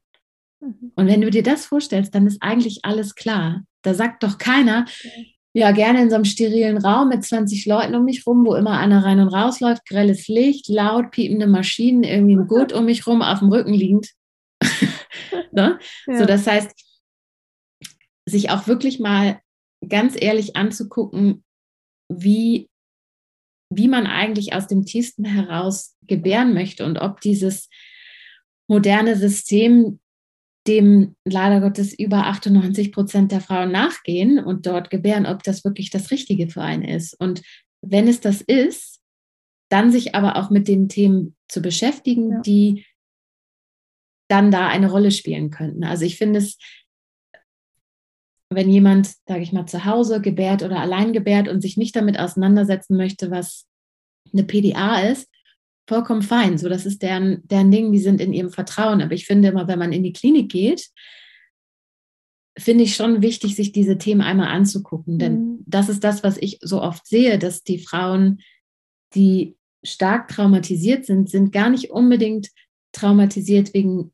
Mhm. 0.60 0.92
Und 0.96 1.06
wenn 1.06 1.20
du 1.20 1.30
dir 1.30 1.42
das 1.42 1.66
vorstellst, 1.66 2.14
dann 2.14 2.26
ist 2.26 2.42
eigentlich 2.42 2.84
alles 2.84 3.14
klar. 3.14 3.64
Da 3.82 3.94
sagt 3.94 4.22
doch 4.22 4.38
keiner, 4.38 4.86
ja, 5.56 5.70
gerne 5.70 6.02
in 6.02 6.10
so 6.10 6.16
einem 6.16 6.24
sterilen 6.24 6.78
Raum 6.78 7.08
mit 7.08 7.24
20 7.24 7.64
Leuten 7.66 7.94
um 7.94 8.04
mich 8.04 8.26
rum, 8.26 8.44
wo 8.44 8.56
immer 8.56 8.76
einer 8.76 9.04
rein 9.04 9.20
und 9.20 9.28
raus 9.28 9.60
läuft, 9.60 9.86
grelles 9.86 10.26
Licht, 10.26 10.68
laut 10.68 11.12
piepende 11.12 11.46
Maschinen, 11.46 12.02
irgendwie 12.02 12.34
ein 12.34 12.48
Gurt 12.48 12.72
um 12.72 12.86
mich 12.86 13.06
rum, 13.06 13.22
auf 13.22 13.38
dem 13.38 13.50
Rücken 13.50 13.72
liegend. 13.72 14.10
ne? 15.52 15.78
ja. 16.06 16.18
So, 16.18 16.26
das 16.26 16.48
heißt, 16.48 16.72
sich 18.26 18.50
auch 18.50 18.66
wirklich 18.66 18.98
mal 18.98 19.40
ganz 19.88 20.20
ehrlich 20.20 20.56
anzugucken, 20.56 21.44
wie, 22.08 22.68
wie 23.72 23.88
man 23.88 24.08
eigentlich 24.08 24.54
aus 24.54 24.66
dem 24.66 24.84
tiefsten 24.84 25.24
heraus 25.24 25.96
gebären 26.02 26.52
möchte 26.52 26.84
und 26.84 26.98
ob 26.98 27.20
dieses 27.20 27.68
moderne 28.66 29.14
System 29.14 30.00
dem 30.66 31.14
leider 31.24 31.60
Gottes 31.60 31.92
über 31.98 32.26
98 32.26 32.92
Prozent 32.92 33.32
der 33.32 33.40
Frauen 33.40 33.70
nachgehen 33.70 34.38
und 34.38 34.66
dort 34.66 34.90
gebären, 34.90 35.26
ob 35.26 35.42
das 35.42 35.64
wirklich 35.64 35.90
das 35.90 36.10
Richtige 36.10 36.48
für 36.48 36.62
einen 36.62 36.84
ist. 36.84 37.14
Und 37.20 37.42
wenn 37.82 38.08
es 38.08 38.20
das 38.20 38.40
ist, 38.40 39.00
dann 39.70 39.92
sich 39.92 40.14
aber 40.14 40.36
auch 40.36 40.50
mit 40.50 40.68
den 40.68 40.88
Themen 40.88 41.36
zu 41.48 41.60
beschäftigen, 41.60 42.30
ja. 42.32 42.40
die 42.40 42.86
dann 44.28 44.50
da 44.50 44.68
eine 44.68 44.90
Rolle 44.90 45.10
spielen 45.10 45.50
könnten. 45.50 45.84
Also 45.84 46.04
ich 46.04 46.16
finde 46.16 46.38
es, 46.38 46.56
wenn 48.50 48.70
jemand, 48.70 49.14
sage 49.26 49.42
ich 49.42 49.52
mal, 49.52 49.66
zu 49.66 49.84
Hause 49.84 50.20
gebärt 50.20 50.62
oder 50.62 50.80
allein 50.80 51.12
gebärt 51.12 51.48
und 51.48 51.60
sich 51.60 51.76
nicht 51.76 51.94
damit 51.94 52.18
auseinandersetzen 52.18 52.96
möchte, 52.96 53.30
was 53.30 53.66
eine 54.32 54.44
PDA 54.44 55.00
ist, 55.00 55.28
vollkommen 55.86 56.22
fein. 56.22 56.58
So, 56.58 56.68
das 56.68 56.86
ist 56.86 57.02
deren, 57.02 57.46
deren 57.46 57.70
Ding, 57.70 57.92
die 57.92 57.98
sind 57.98 58.20
in 58.20 58.32
ihrem 58.32 58.50
Vertrauen. 58.50 59.02
Aber 59.02 59.12
ich 59.12 59.26
finde 59.26 59.48
immer, 59.48 59.68
wenn 59.68 59.78
man 59.78 59.92
in 59.92 60.02
die 60.02 60.12
Klinik 60.12 60.50
geht, 60.50 60.88
finde 62.56 62.84
ich 62.84 62.94
schon 62.94 63.22
wichtig, 63.22 63.56
sich 63.56 63.72
diese 63.72 63.98
Themen 63.98 64.20
einmal 64.20 64.48
anzugucken. 64.48 65.18
Denn 65.18 65.34
mhm. 65.34 65.64
das 65.66 65.88
ist 65.88 66.04
das, 66.04 66.22
was 66.22 66.36
ich 66.38 66.58
so 66.60 66.80
oft 66.80 67.06
sehe, 67.06 67.38
dass 67.38 67.64
die 67.64 67.78
Frauen, 67.78 68.40
die 69.14 69.56
stark 69.82 70.28
traumatisiert 70.28 71.04
sind, 71.04 71.28
sind 71.28 71.52
gar 71.52 71.68
nicht 71.68 71.90
unbedingt 71.90 72.48
traumatisiert 72.92 73.74
wegen 73.74 74.12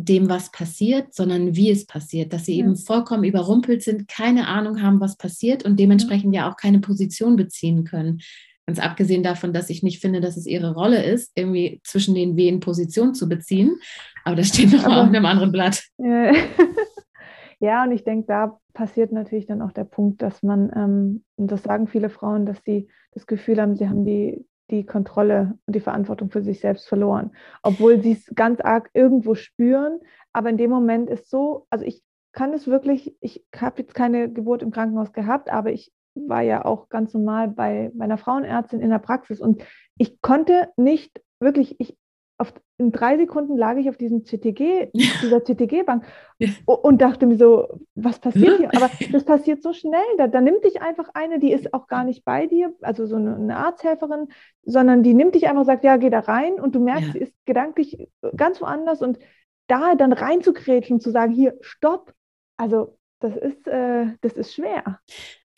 dem, 0.00 0.28
was 0.28 0.52
passiert, 0.52 1.12
sondern 1.12 1.56
wie 1.56 1.70
es 1.70 1.84
passiert, 1.84 2.32
dass 2.32 2.44
sie 2.44 2.58
ja. 2.58 2.64
eben 2.64 2.76
vollkommen 2.76 3.24
überrumpelt 3.24 3.82
sind, 3.82 4.06
keine 4.06 4.46
Ahnung 4.46 4.80
haben, 4.80 5.00
was 5.00 5.16
passiert 5.16 5.64
und 5.64 5.78
dementsprechend 5.78 6.34
ja, 6.34 6.42
ja 6.42 6.50
auch 6.50 6.56
keine 6.56 6.78
Position 6.78 7.36
beziehen 7.36 7.84
können. 7.84 8.20
Ganz 8.68 8.80
abgesehen 8.80 9.22
davon, 9.22 9.54
dass 9.54 9.70
ich 9.70 9.82
nicht 9.82 9.98
finde, 9.98 10.20
dass 10.20 10.36
es 10.36 10.44
ihre 10.44 10.74
Rolle 10.74 11.02
ist, 11.02 11.32
irgendwie 11.34 11.80
zwischen 11.84 12.14
den 12.14 12.36
Wehen 12.36 12.60
Position 12.60 13.14
zu 13.14 13.26
beziehen. 13.26 13.78
Aber 14.24 14.36
das 14.36 14.48
steht 14.48 14.70
noch 14.72 14.86
mal 14.86 15.00
auf 15.00 15.08
einem 15.08 15.24
anderen 15.24 15.52
Blatt. 15.52 15.84
ja, 17.60 17.84
und 17.84 17.92
ich 17.92 18.04
denke, 18.04 18.26
da 18.26 18.60
passiert 18.74 19.10
natürlich 19.10 19.46
dann 19.46 19.62
auch 19.62 19.72
der 19.72 19.84
Punkt, 19.84 20.20
dass 20.20 20.42
man, 20.42 20.70
ähm, 20.76 21.24
und 21.36 21.50
das 21.50 21.62
sagen 21.62 21.86
viele 21.86 22.10
Frauen, 22.10 22.44
dass 22.44 22.62
sie 22.62 22.90
das 23.12 23.26
Gefühl 23.26 23.58
haben, 23.58 23.74
sie 23.74 23.88
haben 23.88 24.04
die, 24.04 24.44
die 24.70 24.84
Kontrolle 24.84 25.58
und 25.64 25.74
die 25.74 25.80
Verantwortung 25.80 26.30
für 26.30 26.42
sich 26.42 26.60
selbst 26.60 26.88
verloren. 26.88 27.30
Obwohl 27.62 28.02
sie 28.02 28.12
es 28.12 28.30
ganz 28.34 28.60
arg 28.60 28.90
irgendwo 28.92 29.34
spüren. 29.34 29.98
Aber 30.34 30.50
in 30.50 30.58
dem 30.58 30.68
Moment 30.68 31.08
ist 31.08 31.30
so, 31.30 31.66
also 31.70 31.86
ich 31.86 32.02
kann 32.32 32.52
es 32.52 32.66
wirklich, 32.66 33.16
ich 33.22 33.46
habe 33.56 33.80
jetzt 33.80 33.94
keine 33.94 34.30
Geburt 34.30 34.60
im 34.60 34.72
Krankenhaus 34.72 35.14
gehabt, 35.14 35.50
aber 35.50 35.72
ich 35.72 35.90
war 36.26 36.42
ja 36.42 36.64
auch 36.64 36.88
ganz 36.88 37.14
normal 37.14 37.48
bei 37.48 37.90
meiner 37.94 38.18
Frauenärztin 38.18 38.80
in 38.80 38.90
der 38.90 38.98
Praxis 38.98 39.40
und 39.40 39.62
ich 39.96 40.20
konnte 40.20 40.68
nicht 40.76 41.20
wirklich, 41.40 41.76
ich 41.80 41.96
auf, 42.38 42.52
in 42.78 42.92
drei 42.92 43.16
Sekunden 43.16 43.56
lag 43.56 43.76
ich 43.76 43.88
auf 43.88 43.96
diesem 43.96 44.24
CTG, 44.24 44.90
dieser 44.94 45.44
CTG-Bank 45.44 46.04
ja. 46.38 46.48
und 46.66 47.02
dachte 47.02 47.26
mir 47.26 47.36
so, 47.36 47.80
was 47.96 48.20
passiert 48.20 48.58
hier? 48.58 48.70
Aber 48.74 48.90
das 49.12 49.24
passiert 49.24 49.62
so 49.62 49.72
schnell. 49.72 50.00
Da, 50.16 50.28
da, 50.28 50.40
nimmt 50.40 50.64
dich 50.64 50.80
einfach 50.80 51.10
eine, 51.14 51.40
die 51.40 51.52
ist 51.52 51.74
auch 51.74 51.88
gar 51.88 52.04
nicht 52.04 52.24
bei 52.24 52.46
dir, 52.46 52.72
also 52.80 53.06
so 53.06 53.16
eine, 53.16 53.34
eine 53.34 53.56
Arzthelferin, 53.56 54.28
sondern 54.62 55.02
die 55.02 55.14
nimmt 55.14 55.34
dich 55.34 55.48
einfach 55.48 55.60
und 55.60 55.66
sagt, 55.66 55.84
ja, 55.84 55.96
geh 55.96 56.10
da 56.10 56.20
rein 56.20 56.60
und 56.60 56.76
du 56.76 56.80
merkst, 56.80 57.08
ja. 57.08 57.12
sie 57.14 57.18
ist 57.18 57.34
gedanklich 57.44 58.08
ganz 58.36 58.60
woanders 58.60 59.02
und 59.02 59.18
da 59.66 59.96
dann 59.96 60.12
reinzukrätschen 60.12 60.94
und 60.94 61.00
zu 61.00 61.10
sagen, 61.10 61.32
hier, 61.32 61.58
stopp. 61.60 62.14
Also 62.56 62.96
das 63.18 63.36
ist, 63.36 63.66
äh, 63.66 64.06
das 64.20 64.34
ist 64.34 64.54
schwer. 64.54 65.00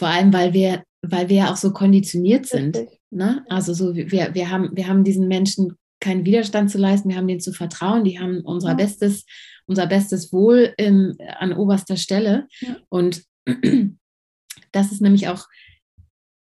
Vor 0.00 0.08
allem, 0.08 0.32
weil 0.32 0.54
wir, 0.54 0.82
weil 1.02 1.28
wir 1.28 1.36
ja 1.36 1.52
auch 1.52 1.58
so 1.58 1.74
konditioniert 1.74 2.46
sind. 2.46 2.78
Ne? 3.10 3.44
Also 3.50 3.74
so, 3.74 3.94
wir, 3.94 4.34
wir, 4.34 4.48
haben, 4.48 4.74
wir 4.74 4.88
haben 4.88 5.04
diesen 5.04 5.28
Menschen 5.28 5.76
keinen 6.00 6.24
Widerstand 6.24 6.70
zu 6.70 6.78
leisten, 6.78 7.10
wir 7.10 7.16
haben 7.18 7.28
denen 7.28 7.42
zu 7.42 7.52
vertrauen, 7.52 8.04
die 8.04 8.18
haben 8.18 8.40
unser 8.40 8.70
ja. 8.70 8.74
Bestes, 8.76 9.26
unser 9.66 9.86
bestes 9.86 10.32
Wohl 10.32 10.72
im, 10.78 11.18
an 11.38 11.52
oberster 11.52 11.98
Stelle. 11.98 12.48
Ja. 12.60 12.78
Und 12.88 13.24
das 14.72 14.90
ist 14.90 15.02
nämlich 15.02 15.28
auch 15.28 15.46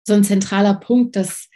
so 0.07 0.14
ein 0.14 0.23
zentraler 0.23 0.75
Punkt, 0.75 1.16
dass 1.16 1.49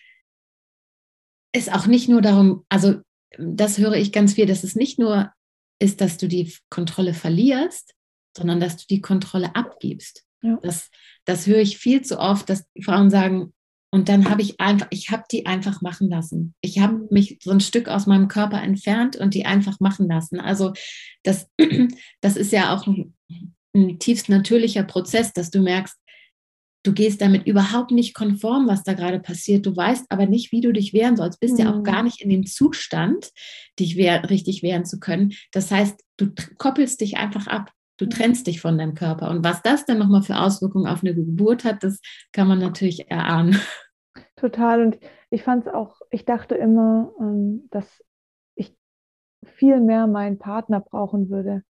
es 1.54 1.68
auch 1.68 1.86
nicht 1.86 2.08
nur 2.08 2.20
darum, 2.20 2.66
also 2.68 2.96
das 3.38 3.78
höre 3.78 3.94
ich 3.94 4.10
ganz 4.10 4.34
viel, 4.34 4.46
dass 4.46 4.64
es 4.64 4.74
nicht 4.74 4.98
nur 4.98 5.30
ist, 5.78 6.00
dass 6.00 6.18
du 6.18 6.26
die 6.26 6.52
Kontrolle 6.68 7.14
verlierst, 7.14 7.94
sondern 8.36 8.58
dass 8.58 8.76
du 8.76 8.86
die 8.90 9.00
Kontrolle 9.00 9.54
abgibst. 9.54 10.26
Ja. 10.42 10.58
Das, 10.62 10.90
das 11.24 11.46
höre 11.46 11.60
ich 11.60 11.78
viel 11.78 12.02
zu 12.02 12.18
oft, 12.18 12.48
dass 12.48 12.66
Frauen 12.82 13.10
sagen, 13.10 13.52
und 13.94 14.08
dann 14.08 14.30
habe 14.30 14.40
ich 14.40 14.58
einfach, 14.58 14.86
ich 14.88 15.10
habe 15.10 15.24
die 15.30 15.44
einfach 15.44 15.82
machen 15.82 16.08
lassen. 16.08 16.54
Ich 16.62 16.78
habe 16.78 17.06
mich 17.10 17.38
so 17.42 17.50
ein 17.50 17.60
Stück 17.60 17.88
aus 17.88 18.06
meinem 18.06 18.26
Körper 18.26 18.62
entfernt 18.62 19.16
und 19.16 19.34
die 19.34 19.44
einfach 19.44 19.80
machen 19.80 20.08
lassen. 20.08 20.40
Also 20.40 20.72
das, 21.24 21.46
das 22.22 22.36
ist 22.36 22.52
ja 22.52 22.74
auch 22.74 22.86
ein, 22.86 23.14
ein 23.76 23.98
tiefst 23.98 24.30
natürlicher 24.30 24.82
Prozess, 24.82 25.34
dass 25.34 25.50
du 25.50 25.60
merkst, 25.60 25.94
du 26.84 26.94
gehst 26.94 27.20
damit 27.20 27.46
überhaupt 27.46 27.90
nicht 27.90 28.14
konform, 28.14 28.66
was 28.66 28.82
da 28.82 28.94
gerade 28.94 29.20
passiert. 29.20 29.66
Du 29.66 29.76
weißt 29.76 30.06
aber 30.08 30.24
nicht, 30.24 30.52
wie 30.52 30.62
du 30.62 30.72
dich 30.72 30.94
wehren 30.94 31.18
sollst. 31.18 31.38
Bist 31.38 31.58
mhm. 31.58 31.60
ja 31.60 31.74
auch 31.74 31.82
gar 31.82 31.98
mhm. 31.98 32.06
nicht 32.06 32.22
in 32.22 32.30
dem 32.30 32.46
Zustand, 32.46 33.30
dich 33.78 33.96
wehr, 33.96 34.30
richtig 34.30 34.62
wehren 34.62 34.86
zu 34.86 35.00
können. 35.00 35.34
Das 35.52 35.70
heißt, 35.70 36.00
du 36.16 36.32
koppelst 36.56 37.02
dich 37.02 37.18
einfach 37.18 37.46
ab. 37.46 37.70
Du 38.02 38.08
trennst 38.08 38.48
dich 38.48 38.60
von 38.60 38.78
deinem 38.78 38.96
Körper. 38.96 39.30
Und 39.30 39.44
was 39.44 39.62
das 39.62 39.84
dann 39.84 40.00
nochmal 40.00 40.22
für 40.22 40.36
Auswirkungen 40.36 40.88
auf 40.88 41.04
eine 41.04 41.14
Geburt 41.14 41.62
hat, 41.62 41.84
das 41.84 42.00
kann 42.32 42.48
man 42.48 42.58
natürlich 42.58 43.08
erahnen. 43.08 43.60
Total. 44.34 44.82
Und 44.82 44.98
ich 45.30 45.44
fand 45.44 45.68
es 45.68 45.72
auch, 45.72 46.00
ich 46.10 46.24
dachte 46.24 46.56
immer, 46.56 47.12
ähm, 47.20 47.68
dass 47.70 48.02
ich 48.56 48.76
viel 49.44 49.78
mehr 49.78 50.08
meinen 50.08 50.40
Partner 50.40 50.80
brauchen 50.80 51.30
würde, 51.30 51.62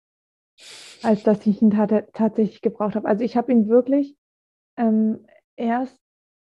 als 1.03 1.23
dass 1.23 1.47
ich 1.47 1.61
ihn 1.61 1.71
tatsächlich 1.71 2.63
gebraucht 2.63 2.95
habe. 2.95 3.07
Also 3.07 3.25
ich 3.25 3.37
habe 3.37 3.53
ihn 3.53 3.69
wirklich 3.69 4.17
ähm, 4.79 5.27
erst 5.57 6.01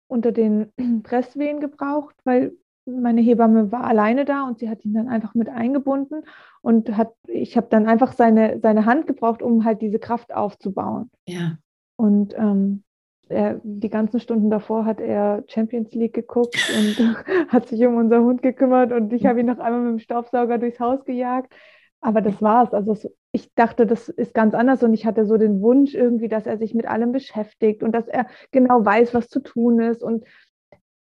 unter 0.05 0.31
den 0.31 0.71
Presswehen 1.01 1.61
gebraucht, 1.61 2.15
weil 2.25 2.55
meine 2.85 3.21
Hebamme 3.21 3.71
war 3.71 3.85
alleine 3.85 4.25
da 4.25 4.43
und 4.47 4.59
sie 4.59 4.69
hat 4.69 4.83
ihn 4.83 4.93
dann 4.93 5.07
einfach 5.07 5.35
mit 5.35 5.49
eingebunden 5.49 6.23
und 6.61 6.95
hat, 6.97 7.13
ich 7.27 7.55
habe 7.57 7.67
dann 7.69 7.87
einfach 7.87 8.13
seine, 8.13 8.59
seine 8.61 8.85
Hand 8.85 9.07
gebraucht, 9.07 9.41
um 9.41 9.63
halt 9.65 9.81
diese 9.81 9.99
Kraft 9.99 10.33
aufzubauen. 10.33 11.09
Ja. 11.27 11.57
Und 11.95 12.33
ähm, 12.37 12.83
er, 13.29 13.61
die 13.63 13.89
ganzen 13.89 14.19
Stunden 14.19 14.49
davor 14.49 14.85
hat 14.85 14.99
er 14.99 15.43
Champions 15.47 15.93
League 15.93 16.13
geguckt 16.13 16.57
und 16.77 17.25
hat 17.47 17.67
sich 17.67 17.85
um 17.85 17.95
unser 17.95 18.21
Hund 18.21 18.41
gekümmert 18.41 18.91
und 18.91 19.13
ich 19.13 19.25
habe 19.25 19.39
ihn 19.39 19.45
noch 19.45 19.59
einmal 19.59 19.81
mit 19.81 19.91
dem 19.91 19.99
Staubsauger 19.99 20.57
durchs 20.57 20.79
Haus 20.79 21.05
gejagt. 21.05 21.53
Aber 22.01 22.19
das 22.19 22.41
war's. 22.41 22.73
Also 22.73 22.97
ich 23.31 23.53
dachte, 23.55 23.87
das 23.87 24.09
ist 24.09 24.33
ganz 24.33 24.53
anders 24.53 24.83
und 24.83 24.93
ich 24.93 25.05
hatte 25.05 25.25
so 25.25 25.37
den 25.37 25.61
Wunsch 25.61 25.95
irgendwie, 25.95 26.27
dass 26.27 26.45
er 26.45 26.57
sich 26.57 26.73
mit 26.75 26.85
allem 26.85 27.13
beschäftigt 27.13 27.81
und 27.81 27.93
dass 27.93 28.09
er 28.09 28.27
genau 28.51 28.83
weiß, 28.83 29.13
was 29.13 29.29
zu 29.29 29.39
tun 29.39 29.79
ist 29.79 30.03
und 30.03 30.25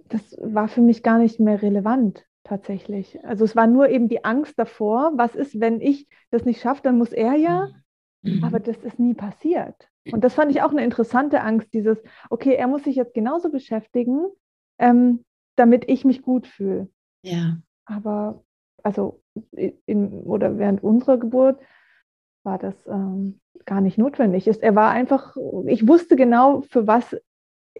das 0.10 0.38
war 0.42 0.68
für 0.68 0.82
mich 0.82 1.04
gar 1.04 1.18
nicht 1.18 1.40
mehr 1.40 1.62
relevant 1.62 2.26
tatsächlich. 2.44 3.24
Also 3.26 3.46
es 3.46 3.56
war 3.56 3.68
nur 3.68 3.90
eben 3.90 4.08
die 4.08 4.24
Angst 4.24 4.58
davor, 4.58 5.12
was 5.16 5.36
ist, 5.36 5.60
wenn 5.60 5.82
ich 5.82 6.08
das 6.32 6.46
nicht 6.46 6.62
schaffe, 6.62 6.82
dann 6.84 6.98
muss 6.98 7.12
er 7.12 7.34
ja, 7.36 7.70
aber 8.42 8.60
das 8.60 8.78
ist 8.78 9.00
nie 9.00 9.14
passiert. 9.14 9.90
Und 10.12 10.24
das 10.24 10.34
fand 10.34 10.52
ich 10.52 10.62
auch 10.62 10.72
eine 10.72 10.84
interessante 10.84 11.42
Angst, 11.42 11.74
dieses, 11.74 12.02
okay, 12.30 12.56
er 12.56 12.68
muss 12.68 12.84
sich 12.84 12.96
jetzt 12.96 13.14
genauso 13.14 13.52
beschäftigen, 13.52 14.26
ähm, 14.80 15.26
damit 15.56 15.90
ich 15.90 16.06
mich 16.06 16.22
gut 16.22 16.48
fühle. 16.48 16.90
Ja. 17.24 17.58
Aber 17.86 18.44
also 18.84 19.22
in, 19.86 20.08
oder 20.08 20.58
während 20.58 20.84
unserer 20.84 21.18
Geburt 21.18 21.60
war 22.44 22.58
das 22.58 22.76
ähm, 22.88 23.40
gar 23.66 23.82
nicht 23.82 23.98
notwendig. 23.98 24.48
Er 24.48 24.76
war 24.76 24.92
einfach, 24.92 25.36
ich 25.66 25.88
wusste 25.88 26.16
genau, 26.16 26.62
für 26.70 26.88
was 26.88 27.18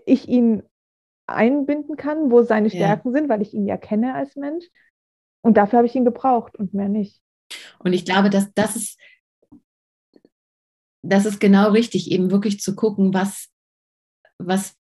ich 0.06 0.28
ihn 0.28 0.64
einbinden 1.28 1.98
kann, 1.98 2.32
wo 2.32 2.42
seine 2.42 2.70
Stärken 2.70 3.10
ja. 3.10 3.18
sind, 3.18 3.30
weil 3.30 3.42
ich 3.42 3.54
ihn 3.54 3.66
ja 3.66 3.78
kenne 3.78 4.16
als 4.16 4.36
Mensch. 4.36 4.66
Und 5.42 5.58
dafür 5.58 5.78
habe 5.78 5.88
ich 5.88 5.96
ihn 5.96 6.06
gebraucht 6.06 6.58
und 6.58 6.74
mehr 6.74 6.90
nicht. 6.90 7.22
Und 7.80 7.94
ich 7.94 8.06
glaube, 8.06 8.30
dass 8.30 8.54
das 8.54 8.76
ist, 8.76 9.00
das 11.04 11.26
ist 11.26 11.40
genau 11.40 11.72
richtig, 11.72 12.12
eben 12.12 12.32
wirklich 12.32 12.60
zu 12.60 12.76
gucken, 12.76 13.14
was, 13.14 13.50
was 14.38 14.76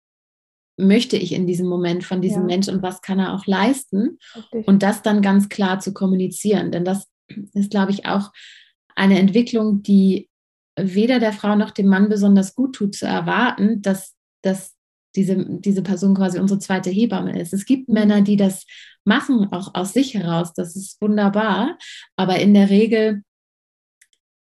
möchte 0.78 1.18
ich 1.18 1.34
in 1.34 1.48
diesem 1.48 1.68
Moment 1.68 2.04
von 2.04 2.22
diesem 2.22 2.44
ja. 2.44 2.56
Mensch 2.56 2.68
und 2.68 2.82
was 2.82 3.02
kann 3.02 3.20
er 3.20 3.34
auch 3.34 3.46
leisten 3.46 4.18
richtig. 4.36 4.68
und 4.68 4.84
das 4.84 5.02
dann 5.02 5.22
ganz 5.22 5.50
klar 5.50 5.80
zu 5.80 5.94
kommunizieren. 5.94 6.72
Denn 6.72 6.86
das, 6.86 7.08
ist, 7.54 7.72
glaube 7.72 7.92
ich, 7.92 8.06
auch 8.06 8.32
eine 8.96 9.20
Entwicklung, 9.20 9.84
die 9.84 10.30
weder 10.78 11.20
der 11.20 11.34
Frau 11.34 11.56
noch 11.56 11.72
dem 11.72 11.88
Mann 11.88 12.10
besonders 12.10 12.56
gut 12.56 12.76
tut, 12.76 12.96
zu 12.96 13.06
erwarten, 13.06 13.82
dass, 13.82 14.16
dass 14.42 14.73
diese, 15.16 15.46
diese 15.60 15.82
Person 15.82 16.16
quasi 16.16 16.40
unsere 16.40 16.60
zweite 16.60 16.90
Hebamme 16.90 17.40
ist. 17.40 17.54
Es 17.54 17.66
gibt 17.66 17.88
mhm. 17.88 17.94
Männer, 17.96 18.22
die 18.22 18.38
das 18.38 18.66
machen, 19.06 19.52
auch 19.52 19.74
aus 19.76 19.94
sich 19.94 20.14
heraus. 20.14 20.54
Das 20.54 20.76
ist 20.76 21.02
wunderbar. 21.02 21.78
Aber 22.16 22.40
in 22.40 22.54
der 22.54 22.70
Regel, 22.70 23.24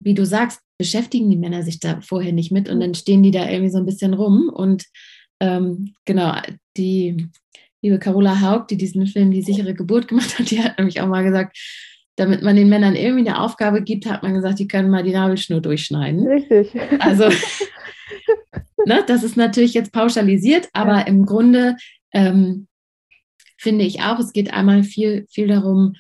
wie 0.01 0.15
du 0.15 0.25
sagst, 0.25 0.61
beschäftigen 0.79 1.29
die 1.31 1.37
Männer 1.37 1.63
sich 1.63 1.79
da 1.81 2.01
vorher 2.01 2.33
nicht 2.33 2.53
mit 2.53 2.69
und 2.69 2.77
mhm. 2.77 2.81
dann 2.81 2.95
stehen 2.95 3.23
die 3.23 3.31
da 3.31 3.49
irgendwie 3.49 3.71
so 3.71 3.79
ein 3.79 3.87
bisschen 3.87 4.15
rum. 4.15 4.49
Und 4.49 4.87
ähm, 5.41 5.95
genau, 6.05 6.37
die 6.77 7.29
liebe 7.83 7.99
Carola 7.99 8.41
Haupt, 8.41 8.71
die 8.71 8.77
diesen 8.77 9.07
Film 9.07 9.31
Die 9.31 9.43
sichere 9.43 9.75
Geburt 9.75 10.09
gemacht 10.09 10.39
hat, 10.39 10.51
die 10.51 10.63
hat 10.63 10.79
nämlich 10.79 11.01
auch 11.01 11.07
mal 11.07 11.25
gesagt, 11.25 11.57
damit 12.17 12.43
man 12.43 12.57
den 12.57 12.69
Männern 12.69 12.97
irgendwie 12.97 13.27
eine 13.27 13.41
Aufgabe 13.41 13.83
gibt, 13.83 14.07
hat 14.07 14.23
man 14.23 14.35
gesagt, 14.35 14.59
die 14.59 14.69
können 14.69 14.91
mal 14.91 15.03
die 15.03 15.13
Nabelschnur 15.13 15.61
durchschneiden. 15.61 16.27
Richtig. 16.27 16.71
Also, 16.99 17.25
ne, 18.87 19.05
das 19.07 19.23
ist 19.23 19.37
natürlich 19.37 19.75
jetzt 19.75 19.93
pauschalisiert, 19.93 20.69
aber 20.73 20.99
ja. 20.99 21.03
im 21.03 21.27
Grunde 21.27 21.77
ähm, 22.13 22.69
finde 23.59 23.85
ich 23.85 24.03
auch, 24.03 24.19
es 24.19 24.33
geht 24.33 24.53
einmal 24.53 24.83
viel, 24.83 25.27
viel 25.31 25.49
darum, 25.49 25.95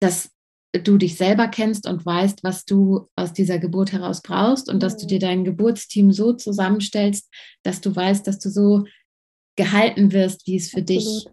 dass 0.00 0.30
du 0.72 0.98
dich 0.98 1.16
selber 1.16 1.48
kennst 1.48 1.88
und 1.88 2.04
weißt, 2.04 2.44
was 2.44 2.64
du 2.64 3.08
aus 3.16 3.32
dieser 3.32 3.58
Geburt 3.58 3.92
heraus 3.92 4.22
brauchst 4.22 4.68
und 4.68 4.82
dass 4.82 4.96
du 4.96 5.06
dir 5.06 5.18
dein 5.18 5.44
Geburtsteam 5.44 6.12
so 6.12 6.32
zusammenstellst, 6.32 7.32
dass 7.62 7.80
du 7.80 7.94
weißt, 7.94 8.26
dass 8.26 8.38
du 8.38 8.50
so 8.50 8.84
gehalten 9.56 10.12
wirst, 10.12 10.46
wie 10.46 10.56
es 10.56 10.70
für 10.70 10.80
Absolut. 10.80 10.88
dich 10.88 11.26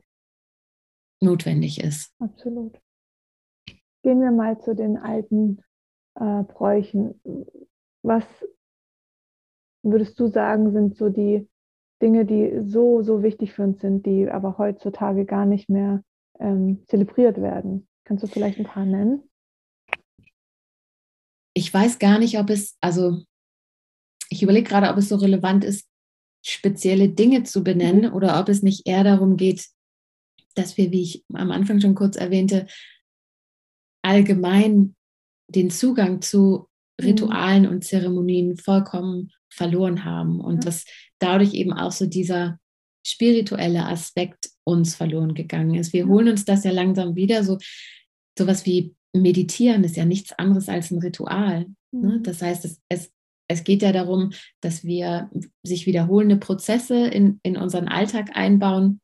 notwendig 1.21 1.81
ist. 1.81 2.13
Absolut. 2.19 2.79
Gehen 4.03 4.21
wir 4.21 4.31
mal 4.31 4.59
zu 4.59 4.75
den 4.75 4.97
alten 4.97 5.61
äh, 6.15 6.43
Bräuchen. 6.43 7.19
Was 8.01 8.25
würdest 9.83 10.19
du 10.19 10.27
sagen, 10.27 10.71
sind 10.71 10.95
so 10.95 11.09
die 11.09 11.47
Dinge, 12.01 12.25
die 12.25 12.61
so, 12.63 13.01
so 13.01 13.21
wichtig 13.21 13.53
für 13.53 13.63
uns 13.63 13.81
sind, 13.81 14.05
die 14.05 14.29
aber 14.29 14.57
heutzutage 14.57 15.25
gar 15.25 15.45
nicht 15.45 15.69
mehr 15.69 16.03
ähm, 16.39 16.83
zelebriert 16.87 17.41
werden? 17.41 17.87
Kannst 18.05 18.23
du 18.23 18.27
vielleicht 18.27 18.59
ein 18.59 18.65
paar 18.65 18.85
nennen? 18.85 19.29
Ich 21.53 21.71
weiß 21.73 21.99
gar 21.99 22.17
nicht, 22.19 22.39
ob 22.39 22.49
es, 22.49 22.77
also 22.81 23.21
ich 24.29 24.41
überlege 24.41 24.67
gerade, 24.67 24.89
ob 24.89 24.97
es 24.97 25.09
so 25.09 25.15
relevant 25.15 25.63
ist, 25.63 25.87
spezielle 26.45 27.09
Dinge 27.09 27.43
zu 27.43 27.63
benennen 27.63 28.09
mhm. 28.09 28.15
oder 28.15 28.39
ob 28.39 28.49
es 28.49 28.63
nicht 28.63 28.87
eher 28.87 29.03
darum 29.03 29.37
geht, 29.37 29.67
dass 30.55 30.77
wir, 30.77 30.91
wie 30.91 31.01
ich 31.01 31.23
am 31.33 31.51
Anfang 31.51 31.79
schon 31.79 31.95
kurz 31.95 32.15
erwähnte, 32.15 32.67
allgemein 34.03 34.95
den 35.47 35.69
Zugang 35.69 36.21
zu 36.21 36.67
mhm. 36.99 37.05
Ritualen 37.05 37.67
und 37.67 37.83
Zeremonien 37.83 38.57
vollkommen 38.57 39.31
verloren 39.53 40.03
haben 40.03 40.39
und 40.39 40.65
dass 40.65 40.85
dadurch 41.19 41.53
eben 41.53 41.73
auch 41.73 41.91
so 41.91 42.05
dieser 42.05 42.59
spirituelle 43.05 43.85
Aspekt 43.85 44.49
uns 44.63 44.95
verloren 44.95 45.33
gegangen 45.33 45.75
ist. 45.75 45.93
Wir 45.93 46.07
holen 46.07 46.29
uns 46.29 46.45
das 46.45 46.63
ja 46.63 46.71
langsam 46.71 47.15
wieder, 47.15 47.43
so 47.43 47.57
sowas 48.37 48.65
wie 48.65 48.95
Meditieren 49.15 49.83
ist 49.83 49.95
ja 49.95 50.05
nichts 50.05 50.31
anderes 50.33 50.69
als 50.69 50.89
ein 50.89 50.99
Ritual. 50.99 51.67
Ne? 51.91 52.17
Mhm. 52.17 52.23
Das 52.23 52.41
heißt, 52.41 52.65
es, 52.65 52.81
es, 52.89 53.11
es 53.47 53.63
geht 53.63 53.83
ja 53.83 53.91
darum, 53.91 54.31
dass 54.61 54.83
wir 54.83 55.29
sich 55.61 55.85
wiederholende 55.85 56.37
Prozesse 56.37 57.07
in, 57.07 57.39
in 57.43 57.55
unseren 57.55 57.87
Alltag 57.87 58.31
einbauen, 58.33 59.01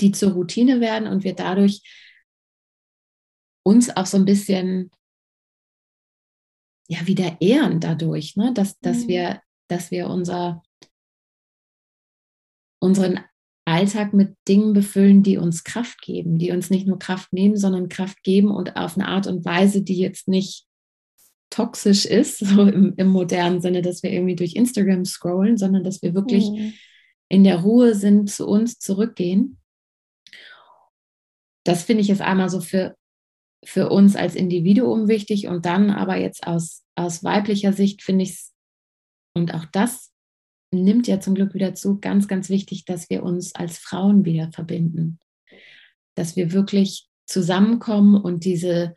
die 0.00 0.12
zur 0.12 0.32
Routine 0.32 0.80
werden 0.80 1.08
und 1.08 1.24
wir 1.24 1.34
dadurch 1.34 1.82
uns 3.62 3.94
auch 3.96 4.06
so 4.06 4.16
ein 4.16 4.24
bisschen 4.24 4.90
ja 6.90 7.06
wieder 7.06 7.40
ehren 7.40 7.78
dadurch, 7.78 8.36
ne? 8.36 8.52
dass, 8.52 8.78
dass, 8.80 9.04
mhm. 9.04 9.08
wir, 9.08 9.42
dass 9.68 9.92
wir 9.92 10.08
unser, 10.08 10.62
unseren 12.80 13.20
Alltag 13.64 14.12
mit 14.12 14.36
Dingen 14.48 14.72
befüllen, 14.72 15.22
die 15.22 15.36
uns 15.36 15.62
Kraft 15.62 16.02
geben, 16.02 16.38
die 16.38 16.50
uns 16.50 16.68
nicht 16.68 16.88
nur 16.88 16.98
Kraft 16.98 17.32
nehmen, 17.32 17.56
sondern 17.56 17.88
Kraft 17.88 18.24
geben 18.24 18.50
und 18.50 18.76
auf 18.76 18.96
eine 18.96 19.06
Art 19.06 19.28
und 19.28 19.44
Weise, 19.44 19.82
die 19.82 19.98
jetzt 19.98 20.26
nicht 20.26 20.66
toxisch 21.48 22.06
ist, 22.06 22.38
so 22.44 22.62
im, 22.62 22.94
im 22.96 23.06
modernen 23.06 23.60
Sinne, 23.60 23.82
dass 23.82 24.02
wir 24.02 24.10
irgendwie 24.10 24.36
durch 24.36 24.56
Instagram 24.56 25.04
scrollen, 25.04 25.56
sondern 25.56 25.84
dass 25.84 26.02
wir 26.02 26.12
wirklich 26.12 26.50
mhm. 26.50 26.72
in 27.28 27.44
der 27.44 27.60
Ruhe 27.60 27.94
sind, 27.94 28.30
zu 28.30 28.48
uns 28.48 28.80
zurückgehen. 28.80 29.58
Das 31.62 31.84
finde 31.84 32.02
ich 32.02 32.10
ist 32.10 32.22
einmal 32.22 32.50
so 32.50 32.60
für 32.60 32.96
für 33.64 33.90
uns 33.90 34.16
als 34.16 34.34
Individuum 34.34 35.08
wichtig 35.08 35.46
und 35.46 35.66
dann 35.66 35.90
aber 35.90 36.16
jetzt 36.16 36.46
aus, 36.46 36.84
aus 36.94 37.22
weiblicher 37.22 37.72
Sicht 37.72 38.02
finde 38.02 38.24
ich 38.24 38.30
es, 38.30 38.54
und 39.34 39.54
auch 39.54 39.64
das 39.66 40.12
nimmt 40.72 41.06
ja 41.06 41.20
zum 41.20 41.34
Glück 41.34 41.54
wieder 41.54 41.74
zu, 41.74 41.98
ganz, 42.00 42.28
ganz 42.28 42.48
wichtig, 42.48 42.84
dass 42.84 43.10
wir 43.10 43.22
uns 43.22 43.54
als 43.54 43.78
Frauen 43.78 44.24
wieder 44.24 44.50
verbinden. 44.52 45.18
Dass 46.16 46.36
wir 46.36 46.52
wirklich 46.52 47.08
zusammenkommen 47.26 48.20
und 48.20 48.44
diese, 48.44 48.94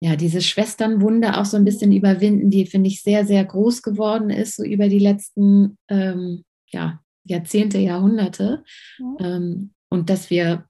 ja, 0.00 0.16
diese 0.16 0.40
Schwesternwunde 0.40 1.38
auch 1.38 1.44
so 1.44 1.56
ein 1.56 1.64
bisschen 1.64 1.92
überwinden, 1.92 2.50
die, 2.50 2.66
finde 2.66 2.88
ich, 2.88 3.02
sehr, 3.02 3.26
sehr 3.26 3.44
groß 3.44 3.82
geworden 3.82 4.30
ist, 4.30 4.56
so 4.56 4.64
über 4.64 4.88
die 4.88 4.98
letzten 4.98 5.76
ähm, 5.88 6.44
ja, 6.70 7.02
Jahrzehnte, 7.24 7.78
Jahrhunderte. 7.78 8.64
Ja. 8.98 9.36
Ähm, 9.36 9.72
und 9.90 10.10
dass 10.10 10.30
wir 10.30 10.66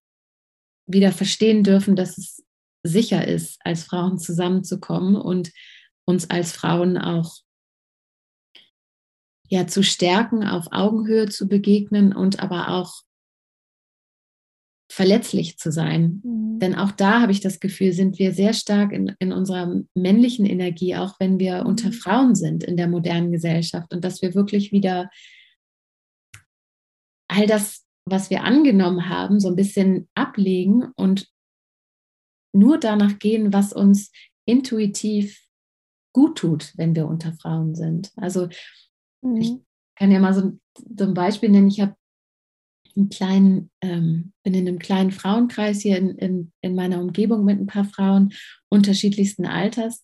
wieder 0.89 1.13
verstehen 1.13 1.63
dürfen, 1.63 1.97
dass 1.97 2.19
es 2.19 2.45
sicher 2.83 3.27
ist, 3.27 3.61
als 3.65 3.85
Frauen 3.85 4.19
zusammenzukommen 4.19 5.17
und 5.17 5.53
uns 6.05 6.31
als 6.31 6.53
Frauen 6.53 6.97
auch 6.99 7.39
ja 9.49 9.67
zu 9.67 9.83
stärken, 9.83 10.45
auf 10.45 10.69
Augenhöhe 10.73 11.29
zu 11.29 11.49
begegnen 11.49 12.15
und 12.15 12.41
aber 12.41 12.69
auch 12.69 13.03
verletzlich 14.91 15.59
zu 15.59 15.71
sein. 15.71 16.23
Mhm. 16.25 16.59
Denn 16.61 16.75
auch 16.75 16.93
da 16.93 17.21
habe 17.21 17.33
ich 17.33 17.41
das 17.41 17.61
Gefühl, 17.61 17.93
sind 17.93 18.19
wir 18.19 18.33
sehr 18.33 18.53
stark 18.53 18.93
in, 18.93 19.15
in 19.19 19.33
unserer 19.33 19.83
männlichen 19.95 20.47
Energie, 20.47 20.97
auch 20.97 21.21
wenn 21.21 21.39
wir 21.39 21.63
mhm. 21.63 21.67
unter 21.67 21.93
Frauen 21.93 22.35
sind 22.35 22.65
in 22.65 22.77
der 22.77 22.89
modernen 22.89 23.33
Gesellschaft 23.33 23.93
und 23.93 24.03
dass 24.05 24.23
wir 24.23 24.35
wirklich 24.35 24.73
wieder 24.73 25.11
all 27.29 27.47
das 27.47 27.88
was 28.11 28.31
wir 28.31 28.45
angenommen 28.45 29.09
haben, 29.09 29.41
so 29.41 29.49
ein 29.49 29.57
bisschen 29.57 30.09
ablegen 30.15 30.93
und 30.97 31.29
nur 32.55 32.79
danach 32.79 33.19
gehen, 33.19 33.53
was 33.53 33.73
uns 33.73 34.11
intuitiv 34.47 35.41
gut 36.13 36.39
tut, 36.39 36.73
wenn 36.77 36.97
wir 36.97 37.07
unter 37.07 37.33
Frauen 37.35 37.75
sind. 37.75 38.13
Also 38.17 38.49
mhm. 39.23 39.37
ich 39.37 39.53
kann 39.97 40.11
ja 40.11 40.21
mal 40.21 40.35
so, 40.35 40.59
so 40.97 41.05
ein 41.05 41.15
Beispiel 41.15 41.51
nennen. 41.51 41.69
Ich 41.69 41.81
habe 41.81 41.95
einen 42.97 43.09
kleinen, 43.11 43.71
ähm, 43.83 44.33
bin 44.43 44.55
in 44.55 44.67
einem 44.67 44.79
kleinen 44.79 45.13
Frauenkreis 45.13 45.81
hier 45.81 45.99
in, 45.99 46.17
in, 46.19 46.53
in 46.61 46.75
meiner 46.75 47.01
Umgebung 47.01 47.45
mit 47.45 47.61
ein 47.61 47.67
paar 47.67 47.85
Frauen 47.85 48.33
unterschiedlichsten 48.69 49.47
Alters. 49.47 50.03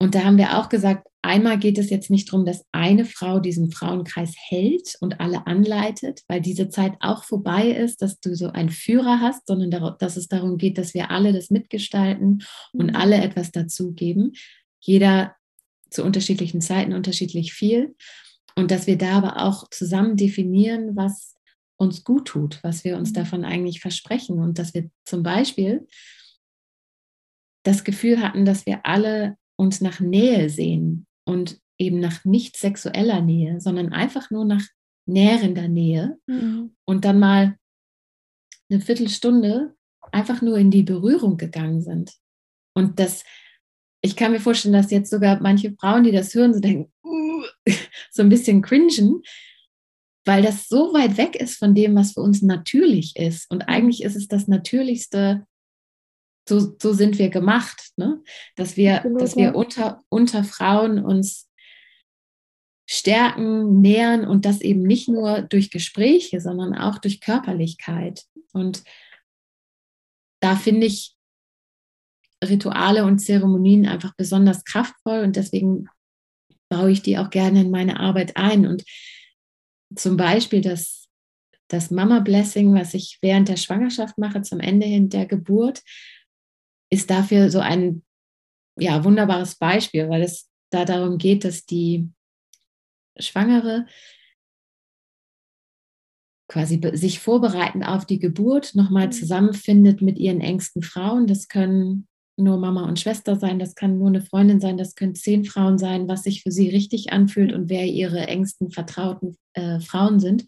Und 0.00 0.14
da 0.14 0.24
haben 0.24 0.38
wir 0.38 0.58
auch 0.58 0.68
gesagt, 0.68 1.06
Einmal 1.22 1.58
geht 1.58 1.78
es 1.78 1.90
jetzt 1.90 2.10
nicht 2.10 2.32
darum, 2.32 2.46
dass 2.46 2.64
eine 2.70 3.04
Frau 3.04 3.40
diesen 3.40 3.72
Frauenkreis 3.72 4.34
hält 4.36 4.96
und 5.00 5.18
alle 5.20 5.46
anleitet, 5.48 6.22
weil 6.28 6.40
diese 6.40 6.68
Zeit 6.68 6.94
auch 7.00 7.24
vorbei 7.24 7.70
ist, 7.70 8.02
dass 8.02 8.20
du 8.20 8.36
so 8.36 8.50
einen 8.50 8.70
Führer 8.70 9.20
hast, 9.20 9.46
sondern 9.46 9.96
dass 9.98 10.16
es 10.16 10.28
darum 10.28 10.58
geht, 10.58 10.78
dass 10.78 10.94
wir 10.94 11.10
alle 11.10 11.32
das 11.32 11.50
mitgestalten 11.50 12.44
und 12.72 12.90
mhm. 12.90 12.96
alle 12.96 13.16
etwas 13.16 13.50
dazugeben. 13.50 14.32
Jeder 14.78 15.34
zu 15.90 16.04
unterschiedlichen 16.04 16.60
Zeiten 16.60 16.92
unterschiedlich 16.92 17.52
viel. 17.52 17.96
Und 18.54 18.70
dass 18.70 18.86
wir 18.86 18.96
da 18.96 19.12
aber 19.16 19.42
auch 19.44 19.68
zusammen 19.70 20.16
definieren, 20.16 20.94
was 20.94 21.34
uns 21.76 22.04
gut 22.04 22.26
tut, 22.26 22.60
was 22.62 22.84
wir 22.84 22.96
uns 22.96 23.10
mhm. 23.10 23.14
davon 23.14 23.44
eigentlich 23.44 23.80
versprechen. 23.80 24.38
Und 24.38 24.60
dass 24.60 24.72
wir 24.72 24.88
zum 25.04 25.24
Beispiel 25.24 25.88
das 27.64 27.82
Gefühl 27.82 28.22
hatten, 28.22 28.44
dass 28.44 28.66
wir 28.66 28.86
alle 28.86 29.36
uns 29.56 29.80
nach 29.80 29.98
Nähe 29.98 30.48
sehen 30.48 31.07
und 31.28 31.60
eben 31.78 32.00
nach 32.00 32.24
nicht 32.24 32.56
sexueller 32.56 33.20
Nähe, 33.20 33.60
sondern 33.60 33.92
einfach 33.92 34.30
nur 34.30 34.44
nach 34.44 34.62
nährender 35.06 35.68
Nähe 35.68 36.18
mhm. 36.26 36.74
und 36.86 37.04
dann 37.04 37.18
mal 37.18 37.56
eine 38.70 38.80
Viertelstunde 38.80 39.74
einfach 40.10 40.42
nur 40.42 40.56
in 40.56 40.70
die 40.70 40.82
Berührung 40.82 41.36
gegangen 41.36 41.82
sind. 41.82 42.14
Und 42.74 42.98
das, 42.98 43.24
ich 44.02 44.16
kann 44.16 44.32
mir 44.32 44.40
vorstellen, 44.40 44.72
dass 44.72 44.90
jetzt 44.90 45.10
sogar 45.10 45.40
manche 45.40 45.74
Frauen, 45.78 46.04
die 46.04 46.12
das 46.12 46.34
hören, 46.34 46.54
so 46.54 46.60
denken, 46.60 46.90
uh, 47.04 47.42
so 48.10 48.22
ein 48.22 48.28
bisschen 48.30 48.62
cringen, 48.62 49.22
weil 50.24 50.42
das 50.42 50.68
so 50.68 50.94
weit 50.94 51.18
weg 51.18 51.36
ist 51.36 51.58
von 51.58 51.74
dem, 51.74 51.94
was 51.94 52.12
für 52.12 52.20
uns 52.20 52.42
natürlich 52.42 53.16
ist. 53.16 53.50
Und 53.50 53.62
eigentlich 53.62 54.02
ist 54.02 54.16
es 54.16 54.28
das 54.28 54.48
Natürlichste, 54.48 55.46
so, 56.48 56.76
so 56.80 56.92
sind 56.92 57.18
wir 57.18 57.28
gemacht, 57.28 57.90
ne? 57.96 58.22
dass 58.56 58.76
wir, 58.76 59.04
dass 59.18 59.36
wir 59.36 59.54
unter, 59.54 60.02
unter 60.08 60.44
Frauen 60.44 61.04
uns 61.04 61.48
stärken, 62.90 63.80
nähern 63.80 64.26
und 64.26 64.46
das 64.46 64.62
eben 64.62 64.82
nicht 64.82 65.08
nur 65.08 65.42
durch 65.42 65.70
Gespräche, 65.70 66.40
sondern 66.40 66.74
auch 66.74 66.98
durch 66.98 67.20
Körperlichkeit. 67.20 68.24
Und 68.52 68.82
da 70.40 70.56
finde 70.56 70.86
ich, 70.86 71.14
Rituale 72.42 73.04
und 73.04 73.18
Zeremonien 73.18 73.86
einfach 73.86 74.14
besonders 74.16 74.64
kraftvoll 74.64 75.20
und 75.20 75.36
deswegen 75.36 75.88
baue 76.68 76.92
ich 76.92 77.02
die 77.02 77.18
auch 77.18 77.30
gerne 77.30 77.62
in 77.62 77.70
meine 77.70 77.98
Arbeit 77.98 78.36
ein. 78.36 78.66
Und 78.66 78.84
zum 79.94 80.16
Beispiel 80.16 80.60
das, 80.60 81.08
das 81.68 81.90
Mama 81.90 82.20
Blessing, 82.20 82.74
was 82.74 82.94
ich 82.94 83.18
während 83.22 83.48
der 83.48 83.56
Schwangerschaft 83.56 84.18
mache, 84.18 84.42
zum 84.42 84.60
Ende 84.60 84.86
hin 84.86 85.08
der 85.08 85.26
Geburt, 85.26 85.82
ist 86.90 87.10
dafür 87.10 87.50
so 87.50 87.60
ein 87.60 88.02
ja, 88.78 89.04
wunderbares 89.04 89.56
Beispiel, 89.56 90.08
weil 90.08 90.22
es 90.22 90.48
da 90.70 90.84
darum 90.84 91.18
geht, 91.18 91.44
dass 91.44 91.66
die 91.66 92.08
Schwangere 93.18 93.86
quasi 96.48 96.80
sich 96.94 97.20
vorbereiten 97.20 97.82
auf 97.82 98.06
die 98.06 98.18
Geburt 98.18 98.74
nochmal 98.74 99.06
mhm. 99.06 99.12
zusammenfindet 99.12 100.00
mit 100.00 100.18
ihren 100.18 100.40
engsten 100.40 100.82
Frauen. 100.82 101.26
Das 101.26 101.48
können 101.48 102.08
nur 102.38 102.56
Mama 102.56 102.86
und 102.88 103.00
Schwester 103.00 103.36
sein, 103.36 103.58
das 103.58 103.74
kann 103.74 103.98
nur 103.98 104.06
eine 104.06 104.22
Freundin 104.22 104.60
sein, 104.60 104.78
das 104.78 104.94
können 104.94 105.16
zehn 105.16 105.44
Frauen 105.44 105.76
sein, 105.76 106.06
was 106.08 106.22
sich 106.22 106.42
für 106.42 106.52
sie 106.52 106.68
richtig 106.68 107.12
anfühlt 107.12 107.52
und 107.52 107.68
wer 107.68 107.84
ihre 107.86 108.28
engsten, 108.28 108.70
vertrauten 108.70 109.36
äh, 109.54 109.80
Frauen 109.80 110.20
sind. 110.20 110.44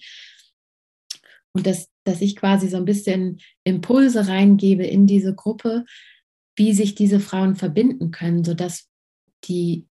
Und 1.52 1.66
dass, 1.66 1.88
dass 2.04 2.20
ich 2.20 2.36
quasi 2.36 2.68
so 2.68 2.76
ein 2.76 2.84
bisschen 2.84 3.40
Impulse 3.64 4.28
reingebe 4.28 4.86
in 4.86 5.08
diese 5.08 5.34
Gruppe, 5.34 5.84
wie 6.60 6.72
sich 6.72 6.94
diese 6.94 7.18
Frauen 7.18 7.56
verbinden 7.56 8.12
können, 8.12 8.44
sodass 8.44 8.88
die 9.44 9.88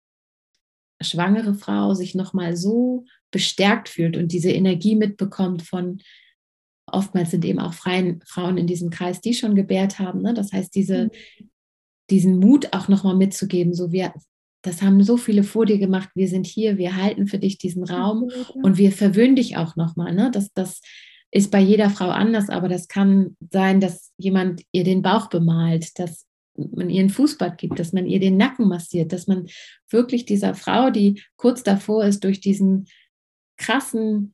schwangere 1.01 1.53
Frau 1.53 1.93
sich 1.93 2.15
nochmal 2.15 2.55
so 2.55 3.05
bestärkt 3.32 3.89
fühlt 3.89 4.15
und 4.15 4.32
diese 4.32 4.51
Energie 4.51 4.95
mitbekommt 4.95 5.63
von, 5.63 6.01
oftmals 6.86 7.32
sind 7.32 7.43
eben 7.43 7.60
auch 7.60 7.73
freien 7.73 8.21
Frauen 8.25 8.58
in 8.58 8.67
diesem 8.67 8.89
Kreis, 8.89 9.19
die 9.19 9.34
schon 9.34 9.55
gebärt 9.55 9.99
haben. 9.99 10.21
Ne? 10.21 10.34
Das 10.34 10.53
heißt, 10.53 10.73
diese, 10.73 11.05
mhm 11.05 11.49
diesen 12.10 12.39
Mut 12.39 12.73
auch 12.73 12.88
nochmal 12.88 13.15
mitzugeben, 13.15 13.73
so 13.73 13.91
wir, 13.91 14.13
das 14.62 14.82
haben 14.82 15.03
so 15.03 15.17
viele 15.17 15.43
vor 15.43 15.65
dir 15.65 15.77
gemacht, 15.77 16.10
wir 16.15 16.27
sind 16.27 16.45
hier, 16.45 16.77
wir 16.77 16.95
halten 16.95 17.27
für 17.27 17.39
dich 17.39 17.58
diesen 17.58 17.84
Raum 17.84 18.29
und 18.53 18.77
wir 18.77 18.91
verwöhnen 18.91 19.36
dich 19.36 19.58
auch 19.58 19.75
nochmal. 19.75 20.13
Ne? 20.13 20.32
Das, 20.32 20.51
das 20.53 20.82
ist 21.32 21.51
bei 21.51 21.60
jeder 21.60 21.89
Frau 21.89 22.10
anders, 22.10 22.49
aber 22.49 22.67
das 22.67 22.88
kann 22.88 23.38
sein, 23.51 23.79
dass 23.79 24.12
jemand 24.17 24.63
ihr 24.71 24.84
den 24.84 25.01
Bauch 25.01 25.29
bemalt, 25.29 25.97
dass 25.99 26.25
man 26.73 26.89
ihr 26.89 27.01
ein 27.01 27.09
Fußbad 27.09 27.57
gibt, 27.57 27.79
dass 27.79 27.93
man 27.93 28.05
ihr 28.05 28.19
den 28.19 28.37
Nacken 28.37 28.67
massiert, 28.67 29.13
dass 29.13 29.27
man 29.27 29.47
wirklich 29.89 30.25
dieser 30.25 30.55
Frau, 30.55 30.89
die 30.89 31.21
kurz 31.37 31.63
davor 31.63 32.05
ist, 32.05 32.23
durch 32.23 32.39
diesen 32.39 32.87
krassen 33.57 34.33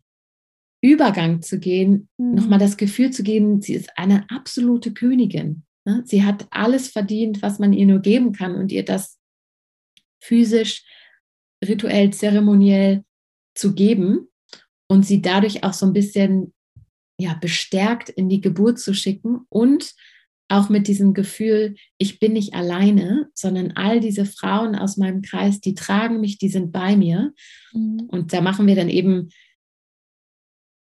Übergang 0.81 1.41
zu 1.41 1.59
gehen, 1.59 2.09
mhm. 2.17 2.35
nochmal 2.35 2.59
das 2.59 2.77
Gefühl 2.77 3.11
zu 3.11 3.23
geben, 3.23 3.61
sie 3.61 3.73
ist 3.73 3.89
eine 3.97 4.29
absolute 4.29 4.93
Königin. 4.93 5.63
Ne? 5.85 6.03
Sie 6.05 6.23
hat 6.23 6.47
alles 6.51 6.88
verdient, 6.89 7.41
was 7.41 7.59
man 7.59 7.73
ihr 7.73 7.85
nur 7.85 7.99
geben 7.99 8.33
kann 8.33 8.55
und 8.55 8.71
ihr 8.71 8.85
das 8.85 9.19
physisch, 10.21 10.83
rituell, 11.63 12.11
zeremoniell 12.11 13.03
zu 13.55 13.73
geben 13.73 14.27
und 14.88 15.05
sie 15.05 15.21
dadurch 15.21 15.63
auch 15.63 15.73
so 15.73 15.85
ein 15.85 15.93
bisschen 15.93 16.53
ja, 17.19 17.33
bestärkt 17.35 18.09
in 18.09 18.29
die 18.29 18.41
Geburt 18.41 18.79
zu 18.79 18.93
schicken 18.93 19.45
und 19.49 19.93
auch 20.47 20.69
mit 20.69 20.88
diesem 20.88 21.13
Gefühl, 21.13 21.75
ich 21.97 22.19
bin 22.19 22.34
nicht 22.34 22.53
alleine, 22.53 23.29
sondern 23.34 23.71
all 23.71 23.99
diese 23.99 24.25
Frauen 24.25 24.75
aus 24.75 24.97
meinem 24.97 25.21
Kreis, 25.21 25.60
die 25.60 25.73
tragen 25.73 26.19
mich, 26.19 26.38
die 26.38 26.49
sind 26.49 26.71
bei 26.71 26.95
mir. 26.95 27.34
Mhm. 27.73 28.08
Und 28.10 28.31
da 28.31 28.41
machen 28.41 28.67
wir 28.67 28.75
dann 28.75 28.89
eben, 28.89 29.29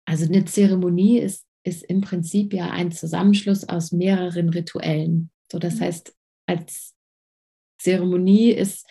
also 0.05 0.25
eine 0.25 0.45
Zeremonie 0.45 1.19
ist 1.19 1.47
ist 1.67 1.83
im 1.83 2.01
Prinzip 2.01 2.55
ja 2.55 2.71
ein 2.71 2.93
Zusammenschluss 2.93 3.69
aus 3.69 3.93
mehreren 3.93 4.49
Rituellen. 4.49 5.31
So, 5.51 5.59
das 5.59 5.77
mhm. 5.77 5.81
heißt, 5.81 6.17
als 6.47 6.95
Zeremonie 7.79 8.53
ist, 8.53 8.87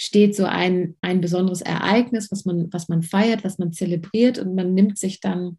steht 0.00 0.34
so 0.34 0.44
ein, 0.44 0.96
ein 1.00 1.20
besonderes 1.20 1.60
Ereignis, 1.60 2.30
was 2.30 2.44
man, 2.44 2.72
was 2.72 2.88
man 2.88 3.02
feiert, 3.02 3.44
was 3.44 3.58
man 3.58 3.72
zelebriert 3.72 4.38
und 4.38 4.54
man 4.54 4.74
nimmt 4.74 4.98
sich 4.98 5.20
dann 5.20 5.58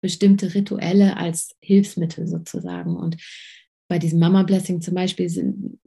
bestimmte 0.00 0.54
Rituelle 0.54 1.16
als 1.16 1.56
Hilfsmittel 1.60 2.26
sozusagen. 2.26 2.96
Und 2.96 3.16
bei 3.88 3.98
diesem 3.98 4.18
Mama 4.18 4.42
Blessing 4.42 4.80
zum 4.80 4.94
Beispiel 4.94 5.28
sind, 5.28 5.78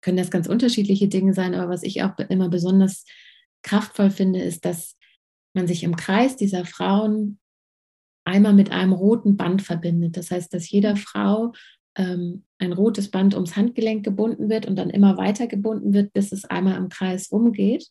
können 0.00 0.16
das 0.16 0.30
ganz 0.30 0.48
unterschiedliche 0.48 1.08
Dinge 1.08 1.34
sein, 1.34 1.54
aber 1.54 1.70
was 1.70 1.82
ich 1.82 2.02
auch 2.02 2.16
immer 2.18 2.48
besonders 2.48 3.04
kraftvoll 3.62 4.10
finde, 4.10 4.40
ist, 4.40 4.64
dass 4.64 4.96
man 5.54 5.66
sich 5.66 5.82
im 5.82 5.96
Kreis 5.96 6.36
dieser 6.36 6.64
Frauen 6.64 7.38
einmal 8.24 8.52
mit 8.52 8.70
einem 8.70 8.92
roten 8.92 9.36
Band 9.36 9.62
verbindet. 9.62 10.16
Das 10.16 10.30
heißt, 10.30 10.52
dass 10.52 10.70
jeder 10.70 10.96
Frau 10.96 11.52
ähm, 11.96 12.44
ein 12.58 12.72
rotes 12.72 13.10
Band 13.10 13.34
ums 13.34 13.56
Handgelenk 13.56 14.04
gebunden 14.04 14.48
wird 14.48 14.66
und 14.66 14.76
dann 14.76 14.90
immer 14.90 15.16
weiter 15.16 15.46
gebunden 15.46 15.92
wird, 15.92 16.12
bis 16.12 16.32
es 16.32 16.44
einmal 16.44 16.76
im 16.76 16.88
Kreis 16.88 17.32
rumgeht. 17.32 17.88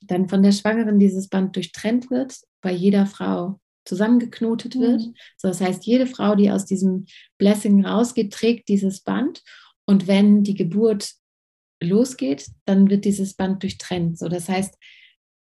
Dann 0.00 0.28
von 0.28 0.42
der 0.42 0.52
Schwangeren 0.52 0.98
dieses 0.98 1.28
Band 1.28 1.56
durchtrennt 1.56 2.10
wird, 2.10 2.36
bei 2.62 2.72
jeder 2.72 3.06
Frau 3.06 3.60
zusammengeknotet 3.84 4.78
wird. 4.78 5.00
Mhm. 5.00 5.14
So, 5.36 5.48
das 5.48 5.60
heißt, 5.60 5.86
jede 5.86 6.06
Frau, 6.06 6.34
die 6.34 6.50
aus 6.50 6.66
diesem 6.66 7.06
Blessing 7.38 7.84
rausgeht, 7.84 8.32
trägt 8.32 8.68
dieses 8.68 9.00
Band. 9.00 9.42
Und 9.86 10.06
wenn 10.06 10.42
die 10.42 10.54
Geburt 10.54 11.12
losgeht, 11.82 12.48
dann 12.66 12.90
wird 12.90 13.04
dieses 13.04 13.34
Band 13.34 13.62
durchtrennt. 13.62 14.18
So, 14.18 14.28
das 14.28 14.48
heißt, 14.48 14.76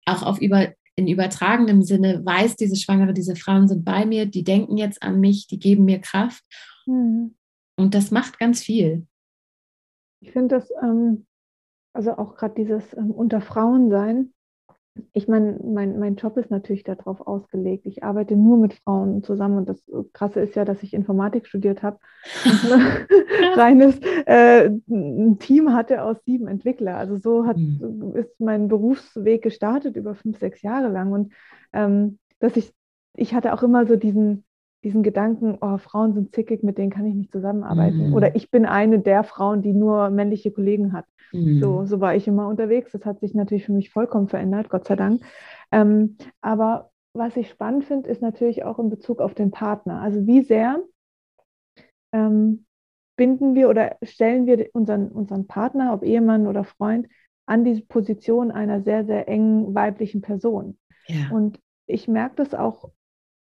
auch 0.05 0.23
auf 0.23 0.39
über 0.39 0.73
in 0.95 1.07
übertragenem 1.07 1.81
Sinne 1.81 2.25
weiß 2.25 2.57
diese 2.57 2.75
Schwangere, 2.75 3.13
diese 3.13 3.37
Frauen 3.37 3.69
sind 3.69 3.85
bei 3.85 4.05
mir, 4.05 4.25
die 4.25 4.43
denken 4.43 4.75
jetzt 4.75 5.01
an 5.01 5.21
mich, 5.21 5.47
die 5.47 5.57
geben 5.57 5.85
mir 5.85 5.99
Kraft. 5.99 6.43
Mhm. 6.85 7.35
Und 7.77 7.95
das 7.95 8.11
macht 8.11 8.37
ganz 8.37 8.61
viel. 8.61 9.07
Ich 10.21 10.31
finde 10.31 10.55
das, 10.55 10.69
ähm, 10.83 11.25
also 11.93 12.17
auch 12.17 12.35
gerade 12.35 12.55
dieses 12.55 12.93
ähm, 12.97 13.11
Unter 13.11 13.39
Frauen 13.39 13.89
sein, 13.89 14.33
ich 15.13 15.27
meine, 15.27 15.59
mein, 15.63 15.99
mein 15.99 16.15
Job 16.15 16.37
ist 16.37 16.51
natürlich 16.51 16.83
darauf 16.83 17.21
ausgelegt. 17.25 17.85
Ich 17.85 18.03
arbeite 18.03 18.35
nur 18.35 18.57
mit 18.57 18.73
Frauen 18.73 19.23
zusammen 19.23 19.57
und 19.57 19.69
das 19.69 19.83
Krasse 20.13 20.41
ist 20.41 20.55
ja, 20.55 20.65
dass 20.65 20.83
ich 20.83 20.93
Informatik 20.93 21.47
studiert 21.47 21.83
habe 21.83 21.99
und 22.45 22.71
ein 22.71 23.59
reines 23.59 23.99
äh, 24.25 24.69
Team 25.39 25.73
hatte 25.73 26.03
aus 26.03 26.17
sieben 26.25 26.47
Entwicklern. 26.47 26.95
Also 26.95 27.17
so 27.17 27.45
hat, 27.45 27.57
mhm. 27.57 28.15
ist 28.15 28.39
mein 28.39 28.67
Berufsweg 28.67 29.41
gestartet 29.41 29.95
über 29.95 30.15
fünf, 30.15 30.39
sechs 30.39 30.61
Jahre 30.61 30.89
lang 30.89 31.11
und 31.11 31.33
ähm, 31.73 32.19
dass 32.39 32.57
ich, 32.57 32.73
ich 33.15 33.33
hatte 33.33 33.53
auch 33.53 33.63
immer 33.63 33.85
so 33.85 33.95
diesen, 33.95 34.43
diesen 34.83 35.03
Gedanken, 35.03 35.57
oh, 35.61 35.77
Frauen 35.77 36.13
sind 36.13 36.33
zickig, 36.33 36.63
mit 36.63 36.77
denen 36.77 36.89
kann 36.89 37.05
ich 37.05 37.13
nicht 37.13 37.31
zusammenarbeiten. 37.31 38.09
Mhm. 38.09 38.13
Oder 38.13 38.35
ich 38.35 38.49
bin 38.49 38.65
eine 38.65 38.99
der 38.99 39.23
Frauen, 39.23 39.61
die 39.61 39.73
nur 39.73 40.09
männliche 40.09 40.51
Kollegen 40.51 40.93
hat. 40.93 41.05
Mhm. 41.33 41.59
So, 41.59 41.85
so 41.85 41.99
war 41.99 42.15
ich 42.15 42.27
immer 42.27 42.47
unterwegs. 42.47 42.91
Das 42.91 43.05
hat 43.05 43.19
sich 43.19 43.33
natürlich 43.33 43.65
für 43.65 43.73
mich 43.73 43.91
vollkommen 43.91 44.29
verändert, 44.29 44.69
Gott 44.69 44.85
sei 44.85 44.95
Dank. 44.95 45.21
Ähm, 45.71 46.17
aber 46.41 46.91
was 47.13 47.35
ich 47.35 47.49
spannend 47.49 47.85
finde, 47.85 48.09
ist 48.09 48.21
natürlich 48.21 48.63
auch 48.63 48.79
in 48.79 48.89
Bezug 48.89 49.19
auf 49.19 49.33
den 49.33 49.51
Partner. 49.51 50.01
Also 50.01 50.25
wie 50.25 50.41
sehr 50.41 50.79
ähm, 52.13 52.65
binden 53.17 53.55
wir 53.55 53.69
oder 53.69 53.97
stellen 54.01 54.45
wir 54.45 54.69
unseren, 54.73 55.09
unseren 55.09 55.45
Partner, 55.45 55.93
ob 55.93 56.03
Ehemann 56.03 56.47
oder 56.47 56.63
Freund, 56.63 57.07
an 57.45 57.65
die 57.65 57.81
Position 57.81 58.51
einer 58.51 58.81
sehr, 58.81 59.05
sehr 59.05 59.27
engen 59.27 59.75
weiblichen 59.75 60.21
Person. 60.21 60.77
Ja. 61.07 61.29
Und 61.31 61.59
ich 61.87 62.07
merke 62.07 62.35
das 62.37 62.53
auch 62.53 62.91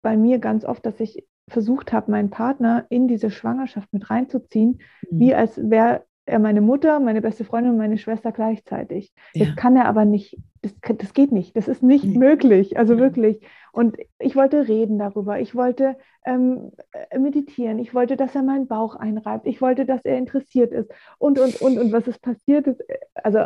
bei 0.04 0.16
mir 0.16 0.38
ganz 0.38 0.64
oft, 0.64 0.86
dass 0.86 1.00
ich 1.00 1.26
versucht 1.48 1.92
habe, 1.92 2.12
meinen 2.12 2.30
Partner 2.30 2.86
in 2.90 3.08
diese 3.08 3.30
Schwangerschaft 3.30 3.92
mit 3.92 4.08
reinzuziehen, 4.08 4.80
mhm. 5.10 5.18
wie 5.18 5.34
als 5.34 5.58
wäre 5.58 6.04
er 6.26 6.38
meine 6.38 6.62
Mutter, 6.62 7.00
meine 7.00 7.20
beste 7.20 7.44
Freundin 7.44 7.72
und 7.72 7.78
meine 7.78 7.98
Schwester 7.98 8.32
gleichzeitig. 8.32 9.12
Ja. 9.34 9.46
Das 9.46 9.56
kann 9.56 9.76
er 9.76 9.86
aber 9.86 10.06
nicht, 10.06 10.38
das, 10.62 10.74
das 10.96 11.12
geht 11.12 11.32
nicht, 11.32 11.54
das 11.56 11.68
ist 11.68 11.82
nicht 11.82 12.04
mhm. 12.04 12.18
möglich, 12.18 12.78
also 12.78 12.98
wirklich. 12.98 13.42
Und 13.72 13.96
ich 14.18 14.36
wollte 14.36 14.68
reden 14.68 14.98
darüber, 14.98 15.40
ich 15.40 15.54
wollte 15.54 15.96
ähm, 16.24 16.72
meditieren, 17.18 17.78
ich 17.78 17.92
wollte, 17.92 18.16
dass 18.16 18.34
er 18.34 18.42
meinen 18.42 18.68
Bauch 18.68 18.96
einreibt, 18.96 19.46
ich 19.46 19.60
wollte, 19.60 19.84
dass 19.84 20.02
er 20.04 20.16
interessiert 20.16 20.72
ist 20.72 20.90
und, 21.18 21.38
und, 21.38 21.60
und, 21.60 21.78
und 21.78 21.92
was 21.92 22.06
ist 22.06 22.22
passiert 22.22 22.68
ist, 22.68 22.82
also 23.14 23.40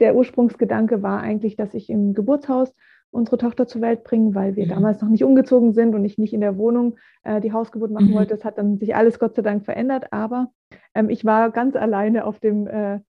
der 0.00 0.16
Ursprungsgedanke 0.16 1.02
war 1.02 1.20
eigentlich, 1.20 1.54
dass 1.54 1.74
ich 1.74 1.90
im 1.90 2.14
Geburtshaus 2.14 2.74
unsere 3.14 3.38
Tochter 3.38 3.66
zur 3.66 3.80
Welt 3.80 4.04
bringen, 4.04 4.34
weil 4.34 4.56
wir 4.56 4.66
mhm. 4.66 4.70
damals 4.70 5.00
noch 5.00 5.08
nicht 5.08 5.24
umgezogen 5.24 5.72
sind 5.72 5.94
und 5.94 6.04
ich 6.04 6.18
nicht 6.18 6.34
in 6.34 6.40
der 6.40 6.58
Wohnung 6.58 6.96
äh, 7.22 7.40
die 7.40 7.52
Hausgeburt 7.52 7.90
machen 7.90 8.08
mhm. 8.08 8.14
wollte. 8.14 8.34
Das 8.34 8.44
hat 8.44 8.58
dann 8.58 8.78
sich 8.78 8.94
alles 8.94 9.18
Gott 9.18 9.34
sei 9.34 9.42
Dank 9.42 9.64
verändert, 9.64 10.12
aber 10.12 10.52
ähm, 10.94 11.08
ich 11.08 11.24
war 11.24 11.50
ganz 11.50 11.76
alleine 11.76 12.24
auf 12.26 12.40
dem 12.40 12.66
äh, 12.66 13.00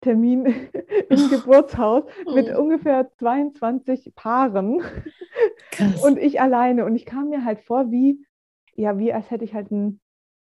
Termin 0.00 0.46
im 1.08 1.30
Geburtshaus 1.30 2.04
oh. 2.26 2.34
mit 2.34 2.54
ungefähr 2.54 3.10
22 3.18 4.12
Paaren 4.14 4.82
Krass. 5.70 6.04
und 6.04 6.18
ich 6.18 6.40
alleine 6.40 6.84
und 6.84 6.94
ich 6.96 7.06
kam 7.06 7.30
mir 7.30 7.44
halt 7.44 7.60
vor 7.60 7.90
wie 7.90 8.26
ja 8.74 8.98
wie 8.98 9.12
als 9.12 9.30
hätte 9.30 9.44
ich 9.44 9.54
halt 9.54 9.70
ein 9.70 10.00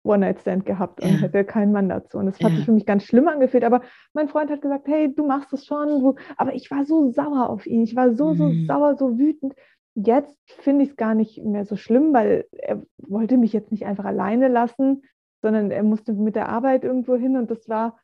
One-Night-Stand 0.04 0.66
gehabt 0.66 1.02
und 1.02 1.10
ja. 1.10 1.16
hätte 1.16 1.44
keinen 1.44 1.72
Mann 1.72 1.88
dazu. 1.88 2.18
Und 2.18 2.26
das 2.26 2.38
hat 2.40 2.50
ja. 2.50 2.56
sich 2.56 2.64
für 2.66 2.72
mich 2.72 2.86
ganz 2.86 3.04
schlimm 3.04 3.26
angefühlt. 3.26 3.64
Aber 3.64 3.80
mein 4.12 4.28
Freund 4.28 4.50
hat 4.50 4.62
gesagt, 4.62 4.86
hey, 4.86 5.12
du 5.12 5.26
machst 5.26 5.52
es 5.52 5.66
schon. 5.66 6.00
Du. 6.00 6.14
Aber 6.36 6.54
ich 6.54 6.70
war 6.70 6.84
so 6.84 7.10
sauer 7.10 7.48
auf 7.48 7.66
ihn. 7.66 7.82
Ich 7.82 7.96
war 7.96 8.12
so, 8.12 8.34
so 8.34 8.44
mhm. 8.44 8.66
sauer, 8.66 8.96
so 8.96 9.18
wütend. 9.18 9.54
Jetzt 9.94 10.38
finde 10.46 10.84
ich 10.84 10.90
es 10.90 10.96
gar 10.96 11.14
nicht 11.14 11.42
mehr 11.42 11.64
so 11.64 11.76
schlimm, 11.76 12.12
weil 12.12 12.46
er 12.52 12.82
wollte 12.98 13.36
mich 13.36 13.52
jetzt 13.52 13.70
nicht 13.70 13.86
einfach 13.86 14.04
alleine 14.04 14.48
lassen, 14.48 15.02
sondern 15.40 15.70
er 15.70 15.82
musste 15.82 16.12
mit 16.12 16.36
der 16.36 16.48
Arbeit 16.48 16.84
irgendwo 16.84 17.14
hin 17.14 17.36
und 17.36 17.50
das 17.50 17.68
war 17.68 17.98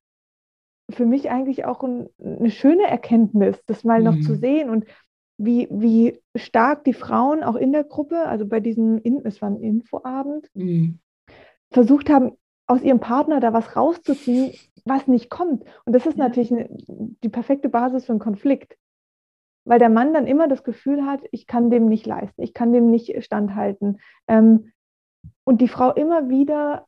für 0.91 1.07
mich 1.07 1.31
eigentlich 1.31 1.65
auch 1.65 1.83
ein, 1.83 2.09
eine 2.23 2.51
schöne 2.51 2.85
Erkenntnis, 2.85 3.61
das 3.67 3.83
mal 3.83 3.99
mhm. 4.01 4.05
noch 4.05 4.21
zu 4.21 4.33
mhm. 4.33 4.37
sehen 4.37 4.71
und 4.71 4.85
wie, 5.37 5.67
wie 5.71 6.21
stark 6.37 6.85
die 6.85 6.93
Frauen 6.93 7.43
auch 7.43 7.57
in 7.57 7.73
der 7.73 7.85
Gruppe, 7.85 8.27
also 8.27 8.47
bei 8.47 8.61
diesem, 8.61 9.01
es 9.25 9.41
war 9.41 9.49
ein 9.49 9.61
Infoabend, 9.61 10.49
mhm. 10.55 10.99
Versucht 11.71 12.11
haben, 12.11 12.37
aus 12.67 12.83
ihrem 12.83 13.01
Partner 13.01 13.41
da 13.41 13.53
was 13.53 13.77
rauszuziehen, 13.77 14.55
was 14.85 15.07
nicht 15.07 15.31
kommt. 15.31 15.65
Und 15.85 15.93
das 15.93 16.07
ist 16.07 16.19
ja. 16.19 16.25
natürlich 16.25 16.53
eine, 16.53 16.69
die 16.71 17.29
perfekte 17.29 17.69
Basis 17.69 18.07
für 18.07 18.13
einen 18.13 18.21
Konflikt. 18.21 18.77
Weil 19.65 19.79
der 19.79 19.91
Mann 19.91 20.15
dann 20.15 20.27
immer 20.27 20.49
das 20.49 20.65
Gefühl 20.65 21.05
hat, 21.05 21.21
ich 21.33 21.47
kann 21.47 21.71
dem 21.71 21.87
nicht 21.87 22.07
leisten, 22.07 22.43
ich 22.43 22.55
kann 22.55 22.73
dem 22.73 22.91
nicht 22.91 23.23
standhalten. 23.25 24.01
Ähm, 24.27 24.73
und 25.45 25.61
die 25.61 25.69
Frau 25.69 25.93
immer 25.93 26.29
wieder, 26.29 26.87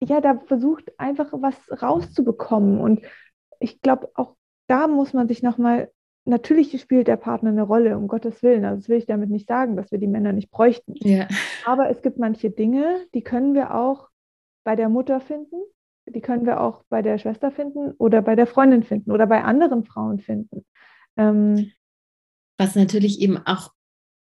ja, 0.00 0.20
da 0.20 0.38
versucht 0.46 0.92
einfach 0.98 1.32
was 1.32 1.56
rauszubekommen. 1.82 2.80
Und 2.80 3.02
ich 3.58 3.80
glaube, 3.80 4.10
auch 4.14 4.36
da 4.68 4.86
muss 4.86 5.12
man 5.12 5.26
sich 5.26 5.42
nochmal, 5.42 5.90
natürlich 6.28 6.78
spielt 6.80 7.08
der 7.08 7.16
Partner 7.16 7.50
eine 7.50 7.62
Rolle, 7.62 7.96
um 7.96 8.06
Gottes 8.06 8.42
Willen. 8.42 8.64
Also 8.64 8.80
das 8.80 8.88
will 8.88 8.98
ich 8.98 9.06
damit 9.06 9.30
nicht 9.30 9.48
sagen, 9.48 9.76
dass 9.76 9.90
wir 9.90 9.98
die 9.98 10.06
Männer 10.06 10.32
nicht 10.32 10.50
bräuchten. 10.50 10.94
Ja. 10.96 11.26
Aber 11.64 11.90
es 11.90 12.02
gibt 12.02 12.18
manche 12.18 12.50
Dinge, 12.50 13.06
die 13.14 13.22
können 13.22 13.54
wir 13.54 13.74
auch 13.74 14.08
bei 14.64 14.76
der 14.76 14.88
Mutter 14.88 15.20
finden, 15.20 15.56
die 16.06 16.20
können 16.20 16.46
wir 16.46 16.60
auch 16.60 16.84
bei 16.88 17.02
der 17.02 17.18
Schwester 17.18 17.50
finden 17.50 17.92
oder 17.98 18.22
bei 18.22 18.36
der 18.36 18.46
Freundin 18.46 18.82
finden 18.82 19.10
oder 19.10 19.26
bei 19.26 19.42
anderen 19.42 19.84
Frauen 19.84 20.20
finden. 20.20 20.64
Ähm, 21.16 21.72
Was 22.58 22.74
natürlich 22.74 23.20
eben 23.20 23.38
auch 23.38 23.72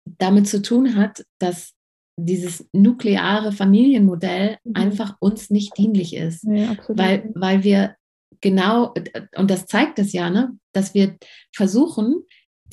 damit 0.06 0.48
zu 0.48 0.62
tun 0.62 0.96
hat, 0.96 1.26
dass 1.40 1.74
dieses 2.18 2.70
nukleare 2.74 3.52
Familienmodell 3.52 4.58
mhm. 4.64 4.76
einfach 4.76 5.16
uns 5.20 5.50
nicht 5.50 5.78
dienlich 5.78 6.16
ist, 6.16 6.44
ja, 6.44 6.76
weil, 6.90 7.32
weil 7.34 7.64
wir 7.64 7.96
genau, 8.42 8.94
und 9.36 9.50
das 9.50 9.66
zeigt 9.66 10.00
es 10.00 10.14
ja, 10.14 10.30
ne, 10.30 10.58
dass 10.72 10.94
wir 10.94 11.18
versuchen, 11.56 12.24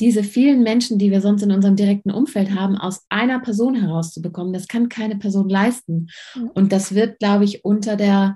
diese 0.00 0.24
vielen 0.24 0.62
Menschen, 0.62 0.98
die 0.98 1.10
wir 1.10 1.20
sonst 1.20 1.42
in 1.42 1.52
unserem 1.52 1.76
direkten 1.76 2.10
Umfeld 2.10 2.52
haben, 2.52 2.76
aus 2.76 3.04
einer 3.10 3.38
Person 3.40 3.74
herauszubekommen. 3.74 4.54
Das 4.54 4.66
kann 4.66 4.88
keine 4.88 5.16
Person 5.16 5.48
leisten. 5.48 6.08
Und 6.54 6.72
das 6.72 6.94
wird, 6.94 7.18
glaube 7.18 7.44
ich, 7.44 7.64
unter 7.64 7.96
der, 7.96 8.34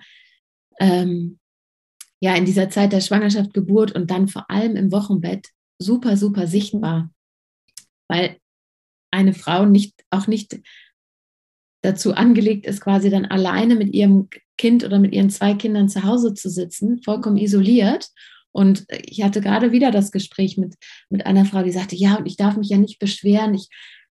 ähm, 0.79 1.39
ja, 2.20 2.35
in 2.35 2.45
dieser 2.45 2.68
Zeit 2.68 2.93
der 2.93 3.01
Schwangerschaft, 3.01 3.55
Geburt 3.55 3.93
und 3.93 4.11
dann 4.11 4.29
vor 4.29 4.51
allem 4.51 4.77
im 4.77 4.93
Wochenbett 4.93 5.49
super, 5.79 6.18
super 6.18 6.47
sichtbar. 6.47 7.11
Weil 8.09 8.37
eine 9.11 9.33
Frau 9.33 9.64
nicht, 9.64 10.05
auch 10.11 10.27
nicht 10.27 10.61
dazu 11.83 12.14
angelegt 12.14 12.66
ist, 12.66 12.83
quasi 12.83 13.09
dann 13.09 13.25
alleine 13.25 13.75
mit 13.75 13.95
ihrem 13.95 14.29
Kind 14.57 14.85
oder 14.85 14.99
mit 14.99 15.15
ihren 15.15 15.31
zwei 15.31 15.55
Kindern 15.55 15.89
zu 15.89 16.05
Hause 16.05 16.35
zu 16.35 16.49
sitzen, 16.49 17.03
vollkommen 17.03 17.37
isoliert 17.37 18.11
und 18.55 18.87
ich 19.05 19.23
hatte 19.23 19.41
gerade 19.41 19.73
wieder 19.73 19.91
das 19.91 20.13
Gespräch 20.13 20.57
mit, 20.57 20.77
mit 21.11 21.27
einer 21.27 21.45
Frau, 21.45 21.65
die 21.65 21.73
sagte, 21.73 21.97
ja, 21.97 22.15
und 22.15 22.27
ich 22.27 22.37
darf 22.37 22.57
mich 22.57 22.69
ja 22.69 22.79
nicht 22.79 23.01
beschweren. 23.01 23.53
Ich, 23.53 23.69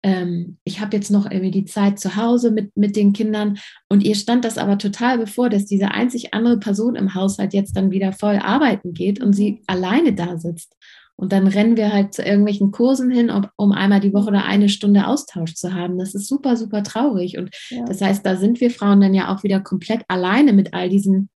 ähm, 0.03 0.59
ich 0.63 0.81
habe 0.81 0.95
jetzt 0.95 1.11
noch 1.11 1.25
irgendwie 1.25 1.51
die 1.51 1.65
Zeit 1.65 1.99
zu 1.99 2.17
Hause 2.17 2.51
mit, 2.51 2.77
mit 2.77 2.97
den 2.97 3.15
Kindern. 3.15 3.59
Und 3.89 4.05
ihr 4.05 4.15
stand 4.15 4.45
das 4.45 4.59
aber 4.59 4.77
total 4.77 5.17
bevor, 5.17 5.49
dass 5.49 5.65
diese 5.65 5.91
einzig 5.93 6.35
andere 6.35 6.59
Person 6.59 6.97
im 6.97 7.15
Haushalt 7.15 7.55
jetzt 7.55 7.79
dann 7.79 7.91
wieder 7.91 8.13
voll 8.13 8.37
arbeiten 8.37 8.93
geht 8.93 9.23
und 9.23 9.33
sie 9.33 9.63
alleine 9.67 10.13
da 10.13 10.37
sitzt. 10.37 10.77
Und 11.17 11.33
dann 11.33 11.47
rennen 11.47 11.77
wir 11.77 11.93
halt 11.93 12.13
zu 12.13 12.23
irgendwelchen 12.23 12.71
Kursen 12.73 13.11
hin, 13.11 13.31
um, 13.31 13.47
um 13.57 13.73
einmal 13.73 14.01
die 14.01 14.13
Woche 14.13 14.29
oder 14.29 14.45
eine 14.45 14.69
Stunde 14.69 15.07
Austausch 15.07 15.55
zu 15.55 15.73
haben. 15.73 15.99
Das 15.99 16.15
ist 16.15 16.29
super, 16.29 16.57
super 16.57 16.83
traurig. 16.83 17.39
Und 17.39 17.51
ja. 17.71 17.85
das 17.85 18.03
heißt, 18.03 18.25
da 18.25 18.37
sind 18.37 18.61
wir 18.61 18.71
Frauen 18.71 19.01
dann 19.01 19.15
ja 19.15 19.35
auch 19.35 19.43
wieder 19.43 19.61
komplett 19.61 20.03
alleine 20.09 20.53
mit 20.53 20.75
all 20.75 20.91
diesen 20.91 21.31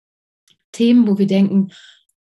Themen, 0.73 1.07
wo 1.07 1.19
wir 1.19 1.29
denken, 1.29 1.71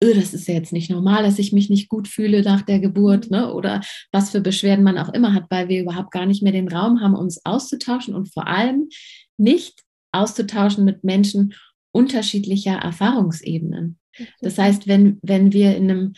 öh, 0.04 0.14
das 0.14 0.34
ist 0.34 0.48
ja 0.48 0.54
jetzt 0.54 0.72
nicht 0.72 0.92
normal, 0.92 1.24
dass 1.24 1.40
ich 1.40 1.52
mich 1.52 1.70
nicht 1.70 1.90
gut 1.90 2.08
fühle 2.08 2.44
nach 2.44 2.62
der 2.62 2.80
Geburt, 2.80 3.32
ne? 3.32 3.52
oder 3.52 3.82
was 4.12 4.30
für 4.30 4.42
Beschwerden 4.42 4.84
man 4.84 5.00
auch 5.00 5.12
immer 5.14 5.34
hat, 5.34 5.46
weil 5.50 5.68
wir 5.68 5.82
überhaupt 5.82 6.12
gar 6.12 6.28
nicht 6.28 6.44
mehr 6.44 6.52
den 6.52 6.68
Raum 6.68 7.02
haben, 7.02 7.16
uns 7.16 7.44
auszutauschen 7.46 8.14
und 8.14 8.32
vor 8.32 8.48
allem 8.48 8.90
nicht 9.38 9.84
auszutauschen 10.12 10.86
mit 10.86 11.04
Menschen 11.04 11.54
unterschiedlicher 11.92 12.76
Erfahrungsebenen. 12.76 13.98
Das 14.42 14.58
heißt, 14.58 14.88
wenn, 14.88 15.20
wenn 15.22 15.54
wir 15.54 15.76
in 15.76 15.90
einem 15.90 16.14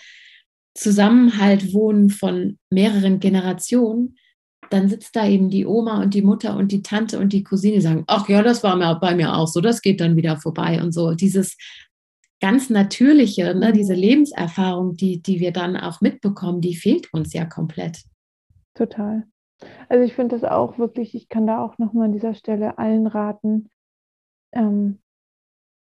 Zusammenhalt 0.80 1.74
wohnen 1.74 2.10
von 2.10 2.58
mehreren 2.70 3.20
Generationen, 3.20 4.16
dann 4.70 4.88
sitzt 4.88 5.16
da 5.16 5.28
eben 5.28 5.50
die 5.50 5.66
Oma 5.66 6.02
und 6.02 6.14
die 6.14 6.22
Mutter 6.22 6.56
und 6.56 6.72
die 6.72 6.82
Tante 6.82 7.20
und 7.20 7.34
die 7.34 7.44
Cousine 7.44 7.82
sagen, 7.82 8.06
ach 8.08 8.30
ja, 8.30 8.42
das 8.44 8.64
war 8.64 9.00
bei 9.00 9.16
mir 9.16 9.36
auch 9.36 9.48
so, 9.48 9.60
das 9.60 9.82
geht 9.82 10.00
dann 10.00 10.16
wieder 10.16 10.38
vorbei 10.38 10.82
und 10.82 10.94
so. 10.94 11.14
Dieses 11.16 11.58
ganz 12.40 12.70
natürliche, 12.70 13.54
ne, 13.56 13.74
diese 13.74 13.94
Lebenserfahrung, 13.94 14.96
die, 14.96 15.22
die 15.22 15.42
wir 15.42 15.52
dann 15.52 15.76
auch 15.76 16.00
mitbekommen, 16.00 16.62
die 16.62 16.76
fehlt 16.76 17.12
uns 17.14 17.34
ja 17.34 17.44
komplett. 17.46 18.04
Total. 18.74 19.26
Also 19.90 20.06
ich 20.06 20.14
finde 20.14 20.38
das 20.38 20.50
auch 20.50 20.78
wirklich, 20.78 21.14
ich 21.14 21.28
kann 21.28 21.46
da 21.46 21.62
auch 21.62 21.78
nochmal 21.78 22.06
an 22.06 22.14
dieser 22.14 22.36
Stelle 22.36 22.78
allen 22.78 23.08
raten, 23.08 23.70
ähm, 24.54 25.00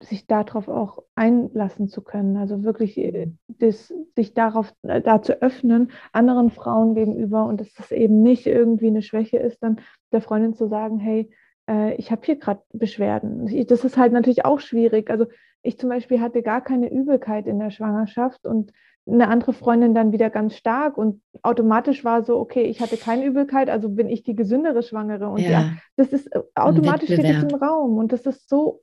sich 0.04 0.26
darauf 0.26 0.68
auch 0.68 1.02
einlassen 1.14 1.88
zu 1.88 2.02
können. 2.02 2.36
Also 2.36 2.62
wirklich 2.62 2.98
äh, 2.98 3.32
das, 3.48 3.92
sich 4.16 4.34
darauf 4.34 4.72
äh, 4.82 5.00
da 5.00 5.22
zu 5.22 5.40
öffnen, 5.42 5.90
anderen 6.12 6.50
Frauen 6.50 6.94
gegenüber 6.94 7.44
und 7.46 7.60
dass 7.60 7.72
das 7.74 7.90
eben 7.92 8.22
nicht 8.22 8.46
irgendwie 8.46 8.88
eine 8.88 9.02
Schwäche 9.02 9.38
ist, 9.38 9.62
dann 9.62 9.80
der 10.12 10.20
Freundin 10.20 10.54
zu 10.54 10.68
sagen, 10.68 10.98
hey, 10.98 11.30
äh, 11.68 11.94
ich 11.94 12.10
habe 12.10 12.22
hier 12.24 12.36
gerade 12.36 12.62
Beschwerden. 12.72 13.66
Das 13.66 13.84
ist 13.84 13.96
halt 13.96 14.12
natürlich 14.12 14.44
auch 14.44 14.60
schwierig. 14.60 15.10
Also 15.10 15.26
ich 15.62 15.78
zum 15.78 15.88
Beispiel 15.88 16.20
hatte 16.20 16.42
gar 16.42 16.60
keine 16.60 16.92
Übelkeit 16.92 17.46
in 17.46 17.58
der 17.58 17.70
Schwangerschaft 17.70 18.46
und 18.46 18.72
eine 19.06 19.28
andere 19.28 19.52
Freundin 19.52 19.94
dann 19.94 20.12
wieder 20.12 20.30
ganz 20.30 20.56
stark 20.56 20.96
und 20.96 21.20
automatisch 21.42 22.04
war 22.04 22.22
so, 22.22 22.38
okay, 22.38 22.62
ich 22.62 22.80
hatte 22.80 22.96
keine 22.96 23.24
Übelkeit, 23.24 23.68
also 23.68 23.88
bin 23.88 24.08
ich 24.08 24.22
die 24.22 24.36
gesündere 24.36 24.82
Schwangere. 24.82 25.28
Und 25.28 25.40
ja, 25.40 25.50
ja 25.50 25.72
das 25.96 26.12
ist 26.12 26.28
äh, 26.28 26.40
automatisch 26.54 27.12
steht 27.12 27.24
es 27.24 27.42
im 27.42 27.54
Raum 27.56 27.98
und 27.98 28.12
das 28.12 28.26
ist 28.26 28.48
so 28.48 28.82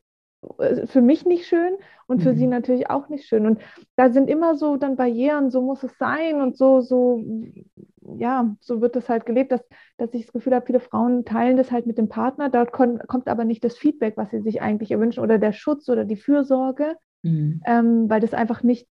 für 0.85 1.01
mich 1.01 1.25
nicht 1.25 1.47
schön 1.47 1.75
und 2.07 2.21
für 2.21 2.31
mhm. 2.31 2.37
sie 2.37 2.47
natürlich 2.47 2.89
auch 2.89 3.09
nicht 3.09 3.27
schön. 3.27 3.45
Und 3.45 3.61
da 3.95 4.09
sind 4.09 4.29
immer 4.29 4.55
so 4.55 4.77
dann 4.77 4.95
Barrieren, 4.95 5.51
so 5.51 5.61
muss 5.61 5.83
es 5.83 5.97
sein 5.97 6.41
und 6.41 6.57
so, 6.57 6.81
so, 6.81 7.21
ja, 8.17 8.55
so 8.61 8.79
wird 8.79 8.95
das 8.95 9.09
halt 9.09 9.25
gelebt, 9.25 9.51
dass, 9.51 9.61
dass 9.97 10.13
ich 10.13 10.23
das 10.23 10.33
Gefühl 10.33 10.55
habe, 10.55 10.65
viele 10.65 10.79
Frauen 10.79 11.25
teilen 11.25 11.57
das 11.57 11.71
halt 11.71 11.85
mit 11.85 11.97
dem 11.97 12.07
Partner, 12.07 12.49
dort 12.49 12.71
kommt 12.71 13.27
aber 13.27 13.43
nicht 13.43 13.63
das 13.63 13.77
Feedback, 13.77 14.15
was 14.15 14.31
sie 14.31 14.41
sich 14.41 14.61
eigentlich 14.61 14.91
erwünschen 14.91 15.23
oder 15.23 15.39
der 15.39 15.51
Schutz 15.51 15.89
oder 15.89 16.05
die 16.05 16.15
Fürsorge, 16.15 16.95
mhm. 17.21 17.61
ähm, 17.65 18.09
weil 18.09 18.21
das 18.21 18.33
einfach 18.33 18.63
nicht 18.63 18.87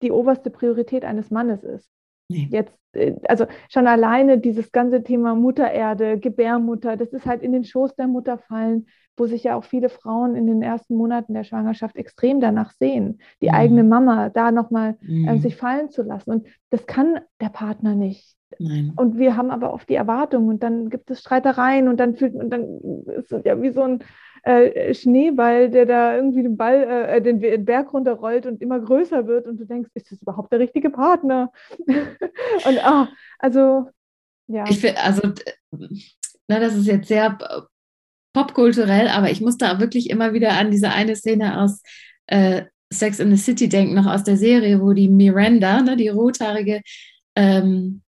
die 0.00 0.12
oberste 0.12 0.50
Priorität 0.50 1.04
eines 1.04 1.30
Mannes 1.30 1.62
ist. 1.62 1.90
Nee. 2.28 2.48
Jetzt, 2.50 2.72
äh, 2.92 3.14
also 3.28 3.46
schon 3.70 3.86
alleine 3.86 4.38
dieses 4.38 4.70
ganze 4.72 5.02
Thema 5.02 5.34
Muttererde, 5.34 6.18
Gebärmutter, 6.18 6.96
das 6.96 7.12
ist 7.12 7.26
halt 7.26 7.42
in 7.42 7.52
den 7.52 7.64
Schoß 7.64 7.96
der 7.96 8.06
Mutter 8.06 8.38
fallen, 8.38 8.86
wo 9.16 9.26
sich 9.26 9.44
ja 9.44 9.56
auch 9.56 9.64
viele 9.64 9.88
Frauen 9.88 10.36
in 10.36 10.46
den 10.46 10.62
ersten 10.62 10.94
Monaten 10.94 11.34
der 11.34 11.44
Schwangerschaft 11.44 11.96
extrem 11.96 12.40
danach 12.40 12.72
sehen, 12.72 13.20
die 13.42 13.48
mhm. 13.48 13.54
eigene 13.54 13.84
Mama 13.84 14.28
da 14.28 14.52
nochmal 14.52 14.96
äh, 15.02 15.10
mhm. 15.10 15.28
äh, 15.28 15.38
sich 15.38 15.56
fallen 15.56 15.90
zu 15.90 16.02
lassen. 16.02 16.30
Und 16.30 16.46
das 16.70 16.86
kann 16.86 17.20
der 17.40 17.48
Partner 17.48 17.94
nicht. 17.94 18.37
Nein. 18.58 18.92
Und 18.96 19.18
wir 19.18 19.36
haben 19.36 19.50
aber 19.50 19.72
oft 19.72 19.88
die 19.88 19.94
Erwartung 19.94 20.48
und 20.48 20.62
dann 20.62 20.88
gibt 20.90 21.10
es 21.10 21.20
Streitereien 21.20 21.88
und 21.88 21.98
dann 21.98 22.16
fühlt 22.16 22.34
und 22.34 22.50
dann 22.50 22.80
ist 23.06 23.32
es 23.32 23.44
ja 23.44 23.60
wie 23.60 23.70
so 23.70 23.82
ein 23.82 24.04
äh, 24.42 24.94
Schneeball, 24.94 25.70
der 25.70 25.86
da 25.86 26.16
irgendwie 26.16 26.42
den 26.42 26.56
Ball, 26.56 26.82
äh, 26.82 27.20
den 27.20 27.64
Berg 27.64 27.92
runterrollt 27.92 28.46
und 28.46 28.62
immer 28.62 28.80
größer 28.80 29.26
wird 29.26 29.46
und 29.46 29.58
du 29.58 29.64
denkst, 29.64 29.90
ist 29.94 30.10
das 30.10 30.22
überhaupt 30.22 30.52
der 30.52 30.60
richtige 30.60 30.90
Partner? 30.90 31.52
und 31.86 32.84
ah, 32.84 33.08
also 33.38 33.88
ja. 34.46 34.64
Ich 34.68 34.80
finde, 34.80 35.00
also 35.00 35.22
na, 36.48 36.58
das 36.58 36.74
ist 36.74 36.86
jetzt 36.86 37.08
sehr 37.08 37.36
popkulturell, 38.32 39.08
aber 39.08 39.30
ich 39.30 39.40
muss 39.40 39.58
da 39.58 39.78
wirklich 39.80 40.10
immer 40.10 40.32
wieder 40.32 40.52
an 40.52 40.70
diese 40.70 40.90
eine 40.90 41.16
Szene 41.16 41.60
aus 41.60 41.82
äh, 42.26 42.64
Sex 42.90 43.20
in 43.20 43.30
the 43.30 43.42
City 43.42 43.68
denken, 43.68 43.94
noch 43.94 44.06
aus 44.06 44.24
der 44.24 44.38
Serie, 44.38 44.80
wo 44.80 44.92
die 44.94 45.08
Miranda, 45.08 45.82
ne, 45.82 45.96
die 45.96 46.08
rothaarige, 46.08 46.80
ähm, 47.36 48.02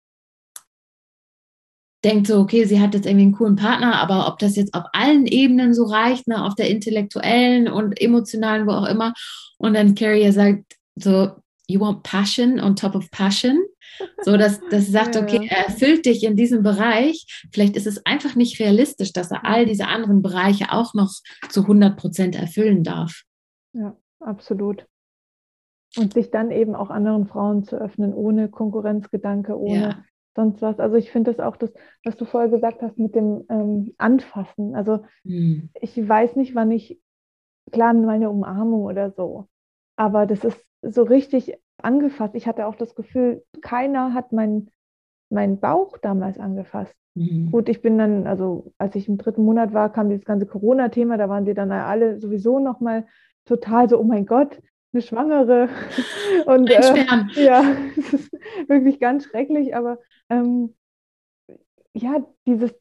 denkt 2.05 2.27
so, 2.27 2.39
okay, 2.39 2.65
sie 2.65 2.81
hat 2.81 2.95
jetzt 2.95 3.07
irgendwie 3.07 3.25
einen 3.25 3.35
coolen 3.35 3.57
Partner, 3.57 3.97
aber 3.97 4.27
ob 4.29 4.39
das 4.39 4.57
jetzt 4.57 4.75
auf 4.75 4.85
allen 4.93 5.27
Ebenen 5.27 5.75
so 5.75 5.85
reicht, 5.85 6.29
ne, 6.29 6.45
auf 6.45 6.55
der 6.55 6.71
intellektuellen 6.71 7.69
und 7.69 8.01
emotionalen, 8.01 8.67
wo 8.67 8.73
auch 8.73 8.89
immer. 8.89 9.13
Und 9.59 9.75
dann 9.75 9.95
Carrie 9.95 10.31
sagt 10.33 10.77
so, 10.97 11.31
you 11.69 11.81
want 11.81 12.03
passion 12.03 12.59
on 12.61 12.75
top 12.75 12.95
of 12.95 13.11
passion. 13.11 13.59
So, 14.23 14.37
dass 14.37 14.61
das 14.71 14.87
sagt, 14.87 15.17
okay, 15.19 15.47
er 15.51 15.67
erfüllt 15.67 16.07
dich 16.07 16.25
in 16.25 16.37
diesem 16.37 16.63
Bereich. 16.63 17.47
Vielleicht 17.53 17.77
ist 17.77 17.87
es 17.87 18.05
einfach 18.07 18.35
nicht 18.35 18.59
realistisch, 18.61 19.13
dass 19.13 19.31
er 19.31 19.45
all 19.45 19.67
diese 19.67 19.87
anderen 19.87 20.23
Bereiche 20.23 20.73
auch 20.73 20.95
noch 20.95 21.13
zu 21.51 21.63
100 21.63 21.97
Prozent 21.99 22.35
erfüllen 22.35 22.83
darf. 22.83 23.23
Ja, 23.73 23.97
absolut. 24.21 24.87
Und 25.97 26.15
sich 26.15 26.31
dann 26.31 26.51
eben 26.51 26.75
auch 26.75 26.89
anderen 26.89 27.27
Frauen 27.27 27.65
zu 27.65 27.77
öffnen, 27.77 28.15
ohne 28.15 28.49
Konkurrenzgedanke, 28.49 29.59
ohne 29.59 29.81
ja. 29.81 30.05
Sonst 30.35 30.63
was. 30.63 30.79
Also 30.79 30.97
ich 30.97 31.11
finde 31.11 31.33
das 31.33 31.45
auch 31.45 31.57
das, 31.57 31.73
was 32.05 32.17
du 32.17 32.25
vorher 32.25 32.51
gesagt 32.51 32.83
hast 32.83 32.99
mit 32.99 33.15
dem 33.15 33.45
ähm, 33.49 33.95
Anfassen. 33.99 34.75
Also 34.75 35.05
hm. 35.25 35.71
ich 35.81 35.97
weiß 36.09 36.37
nicht, 36.37 36.55
wann 36.55 36.71
ich 36.71 37.01
klar 37.73 37.95
mal 37.95 38.15
eine 38.15 38.31
Umarmung 38.31 38.83
oder 38.83 39.11
so. 39.11 39.49
Aber 39.97 40.27
das 40.27 40.45
ist 40.45 40.65
so 40.83 41.03
richtig 41.03 41.55
angefasst. 41.79 42.35
Ich 42.35 42.47
hatte 42.47 42.67
auch 42.67 42.75
das 42.75 42.95
Gefühl, 42.95 43.45
keiner 43.61 44.15
hat 44.15 44.33
meinen 44.33 44.71
mein 45.31 45.61
Bauch 45.61 45.97
damals 45.99 46.39
angefasst. 46.39 46.95
Mhm. 47.15 47.51
Gut, 47.51 47.69
ich 47.69 47.83
bin 47.83 47.99
dann, 47.99 48.27
also 48.27 48.73
als 48.79 48.97
ich 48.97 49.09
im 49.09 49.17
dritten 49.17 49.45
Monat 49.45 49.73
war, 49.73 49.93
kam 49.93 50.11
dieses 50.11 50.25
ganze 50.25 50.47
Corona-Thema, 50.47 51.17
da 51.17 51.29
waren 51.29 51.45
sie 51.45 51.55
dann 51.55 51.71
alle 51.71 52.21
sowieso 52.21 52.59
nochmal 52.59 53.07
total 53.45 53.89
so, 53.89 53.99
oh 53.99 54.05
mein 54.05 54.27
Gott, 54.27 54.61
eine 54.93 55.03
Schwangere. 55.03 55.69
Und 56.47 56.71
äh, 56.71 57.45
ja, 57.45 57.63
es 57.97 58.13
ist 58.13 58.33
wirklich 58.69 59.01
ganz 59.01 59.25
schrecklich, 59.25 59.75
aber 59.75 59.99
ähm, 60.31 60.75
ja, 61.93 62.25
dieses, 62.47 62.73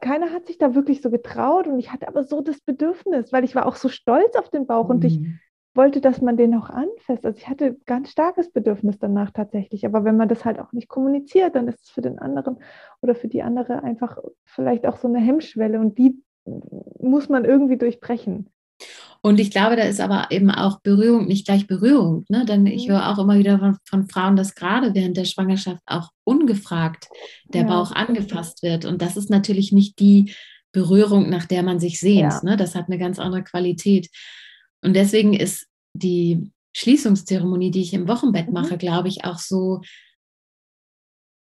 keiner 0.00 0.32
hat 0.32 0.46
sich 0.46 0.58
da 0.58 0.74
wirklich 0.74 1.02
so 1.02 1.10
getraut 1.10 1.66
und 1.66 1.78
ich 1.78 1.92
hatte 1.92 2.08
aber 2.08 2.22
so 2.22 2.40
das 2.40 2.60
Bedürfnis, 2.60 3.32
weil 3.32 3.44
ich 3.44 3.54
war 3.54 3.66
auch 3.66 3.76
so 3.76 3.88
stolz 3.88 4.36
auf 4.36 4.50
den 4.50 4.66
Bauch 4.66 4.84
mhm. 4.84 4.90
und 4.90 5.04
ich 5.04 5.20
mhm. 5.20 5.38
wollte, 5.74 6.00
dass 6.00 6.20
man 6.20 6.36
den 6.36 6.54
auch 6.54 6.70
anfasst. 6.70 7.24
Also 7.24 7.38
ich 7.38 7.48
hatte 7.48 7.76
ganz 7.86 8.10
starkes 8.10 8.50
Bedürfnis 8.50 8.98
danach 8.98 9.30
tatsächlich. 9.30 9.84
Aber 9.84 10.04
wenn 10.04 10.16
man 10.16 10.28
das 10.28 10.44
halt 10.44 10.58
auch 10.58 10.72
nicht 10.72 10.88
kommuniziert, 10.88 11.54
dann 11.54 11.68
ist 11.68 11.84
es 11.84 11.90
für 11.90 12.02
den 12.02 12.18
anderen 12.18 12.58
oder 13.02 13.14
für 13.14 13.28
die 13.28 13.42
andere 13.42 13.82
einfach 13.82 14.18
vielleicht 14.44 14.86
auch 14.86 14.96
so 14.96 15.08
eine 15.08 15.18
Hemmschwelle 15.18 15.80
und 15.80 15.98
die 15.98 16.22
muss 17.00 17.28
man 17.28 17.44
irgendwie 17.44 17.76
durchbrechen. 17.76 18.50
Und 19.22 19.40
ich 19.40 19.50
glaube, 19.50 19.76
da 19.76 19.82
ist 19.82 20.00
aber 20.00 20.28
eben 20.30 20.50
auch 20.50 20.80
Berührung 20.80 21.26
nicht 21.26 21.46
gleich 21.46 21.66
Berührung. 21.66 22.24
Ne? 22.28 22.44
Denn 22.44 22.66
ich 22.66 22.86
mhm. 22.86 22.92
höre 22.92 23.08
auch 23.08 23.18
immer 23.18 23.38
wieder 23.38 23.58
von, 23.58 23.76
von, 23.84 24.08
Frauen, 24.08 24.36
dass 24.36 24.54
gerade 24.54 24.94
während 24.94 25.16
der 25.16 25.24
Schwangerschaft 25.24 25.82
auch 25.86 26.10
ungefragt 26.24 27.08
der 27.52 27.62
ja, 27.62 27.66
Bauch 27.66 27.92
angefasst 27.92 28.62
wird. 28.62 28.84
Und 28.84 29.02
das 29.02 29.16
ist 29.16 29.30
natürlich 29.30 29.72
nicht 29.72 29.98
die 29.98 30.34
Berührung, 30.72 31.30
nach 31.30 31.46
der 31.46 31.62
man 31.62 31.80
sich 31.80 32.00
sehnt. 32.00 32.32
Ja. 32.32 32.40
Ne? 32.42 32.56
Das 32.56 32.74
hat 32.74 32.86
eine 32.86 32.98
ganz 32.98 33.18
andere 33.18 33.42
Qualität. 33.42 34.08
Und 34.82 34.94
deswegen 34.94 35.34
ist 35.34 35.66
die 35.94 36.52
Schließungszeremonie, 36.74 37.70
die 37.70 37.82
ich 37.82 37.94
im 37.94 38.08
Wochenbett 38.08 38.48
mhm. 38.48 38.54
mache, 38.54 38.76
glaube 38.76 39.08
ich, 39.08 39.24
auch 39.24 39.38
so 39.38 39.80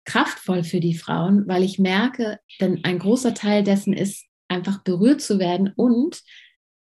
kraftvoll 0.05 0.65
für 0.65 0.81
die 0.81 0.95
Frauen, 0.95 1.49
weil 1.49 1.62
ich 1.62 1.79
merke, 1.79 2.39
denn 2.61 2.85
ein 2.85 2.99
großer 2.99 3.35
Teil 3.35 3.62
dessen 3.62 3.93
ist 3.95 4.27
einfach 4.49 4.83
berührt 4.83 5.23
zu 5.23 5.39
werden 5.39 5.73
und 5.77 6.21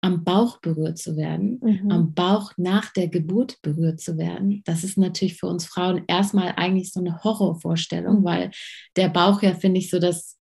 am 0.03 0.25
Bauch 0.25 0.59
berührt 0.59 0.97
zu 0.97 1.15
werden, 1.15 1.59
mhm. 1.63 1.89
am 1.89 2.13
Bauch 2.13 2.51
nach 2.57 2.91
der 2.91 3.07
Geburt 3.07 3.61
berührt 3.61 4.01
zu 4.01 4.17
werden, 4.17 4.61
das 4.65 4.83
ist 4.83 4.97
natürlich 4.97 5.37
für 5.37 5.47
uns 5.47 5.65
Frauen 5.65 6.03
erstmal 6.07 6.53
eigentlich 6.57 6.91
so 6.91 6.99
eine 6.99 7.23
Horrorvorstellung, 7.23 8.19
mhm. 8.19 8.25
weil 8.25 8.51
der 8.97 9.07
Bauch 9.07 9.41
ja, 9.41 9.53
finde 9.53 9.79
ich, 9.79 9.89
so 9.89 9.99
das 9.99 10.37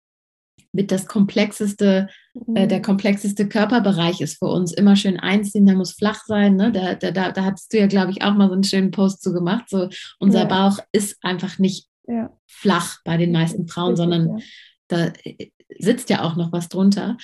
mit 0.74 0.92
das 0.92 1.08
komplexeste, 1.08 2.08
mhm. 2.36 2.56
äh, 2.56 2.68
der 2.68 2.80
mhm. 2.80 2.84
komplexeste 2.84 3.50
Körperbereich 3.50 4.22
ist 4.22 4.38
für 4.38 4.46
uns. 4.46 4.74
Immer 4.74 4.96
schön 4.96 5.20
einziehen, 5.20 5.66
der 5.66 5.76
muss 5.76 5.94
flach 5.94 6.24
sein. 6.26 6.56
Ne? 6.56 6.72
Da, 6.72 6.94
da, 6.94 7.10
da, 7.10 7.32
da 7.32 7.44
hattest 7.44 7.74
du 7.74 7.80
ja, 7.80 7.88
glaube 7.88 8.12
ich, 8.12 8.22
auch 8.22 8.36
mal 8.36 8.50
so 8.50 8.54
einen 8.54 8.64
schönen 8.64 8.92
Post 8.92 9.24
zu 9.24 9.34
gemacht. 9.34 9.70
So, 9.70 9.90
unser 10.20 10.42
ja. 10.42 10.46
Bauch 10.46 10.78
ist 10.92 11.18
einfach 11.24 11.58
nicht 11.58 11.88
ja. 12.08 12.30
flach 12.46 13.00
bei 13.06 13.18
den 13.18 13.32
meisten 13.32 13.68
Frauen, 13.68 13.96
sondern 13.96 14.38
ja. 14.38 14.44
da 14.88 15.06
äh, 15.24 15.50
sitzt 15.80 16.12
ja 16.12 16.22
auch 16.22 16.36
noch 16.36 16.52
was 16.52 16.70
drunter. 16.70 17.18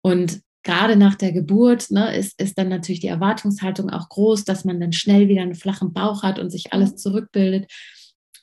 Und 0.00 0.40
gerade 0.64 0.96
nach 0.96 1.14
der 1.14 1.32
Geburt 1.32 1.90
ne, 1.90 2.16
ist, 2.16 2.40
ist 2.40 2.58
dann 2.58 2.68
natürlich 2.68 3.00
die 3.00 3.08
Erwartungshaltung 3.08 3.90
auch 3.90 4.08
groß, 4.08 4.44
dass 4.44 4.64
man 4.64 4.80
dann 4.80 4.92
schnell 4.92 5.28
wieder 5.28 5.42
einen 5.42 5.54
flachen 5.54 5.92
Bauch 5.92 6.22
hat 6.22 6.38
und 6.38 6.50
sich 6.50 6.72
alles 6.72 6.96
zurückbildet. 6.96 7.70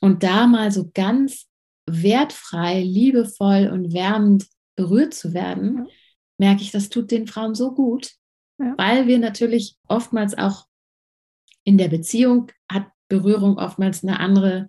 Und 0.00 0.22
da 0.22 0.46
mal 0.46 0.72
so 0.72 0.90
ganz 0.94 1.46
wertfrei, 1.86 2.80
liebevoll 2.80 3.68
und 3.72 3.92
wärmend 3.92 4.46
berührt 4.76 5.14
zu 5.14 5.34
werden, 5.34 5.88
merke 6.38 6.62
ich, 6.62 6.70
das 6.70 6.88
tut 6.88 7.10
den 7.10 7.26
Frauen 7.26 7.54
so 7.54 7.74
gut, 7.74 8.12
ja. 8.58 8.74
weil 8.78 9.06
wir 9.06 9.18
natürlich 9.18 9.76
oftmals 9.88 10.36
auch 10.36 10.66
in 11.64 11.78
der 11.78 11.88
Beziehung 11.88 12.50
hat 12.70 12.86
Berührung 13.08 13.58
oftmals 13.58 14.02
eine 14.02 14.18
andere 14.20 14.68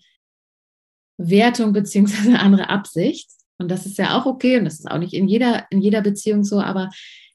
Wertung 1.18 1.72
beziehungsweise 1.72 2.30
eine 2.30 2.42
andere 2.42 2.70
Absicht. 2.70 3.30
Und 3.58 3.70
das 3.70 3.86
ist 3.86 3.98
ja 3.98 4.18
auch 4.18 4.26
okay 4.26 4.58
und 4.58 4.66
das 4.66 4.80
ist 4.80 4.92
auch 4.92 4.98
nicht 4.98 5.14
in 5.14 5.28
jeder, 5.28 5.66
in 5.70 5.82
jeder 5.82 6.02
Beziehung 6.02 6.44
so, 6.44 6.60
aber 6.60 6.90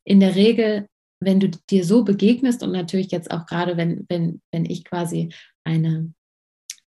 in 0.08 0.20
der 0.20 0.34
Regel, 0.34 0.88
wenn 1.20 1.38
du 1.38 1.50
dir 1.68 1.84
so 1.84 2.02
begegnest 2.02 2.62
und 2.62 2.72
natürlich 2.72 3.10
jetzt 3.10 3.30
auch 3.30 3.44
gerade, 3.44 3.76
wenn, 3.76 4.06
wenn, 4.08 4.40
wenn 4.50 4.64
ich 4.64 4.84
quasi 4.84 5.34
eine, 5.64 6.14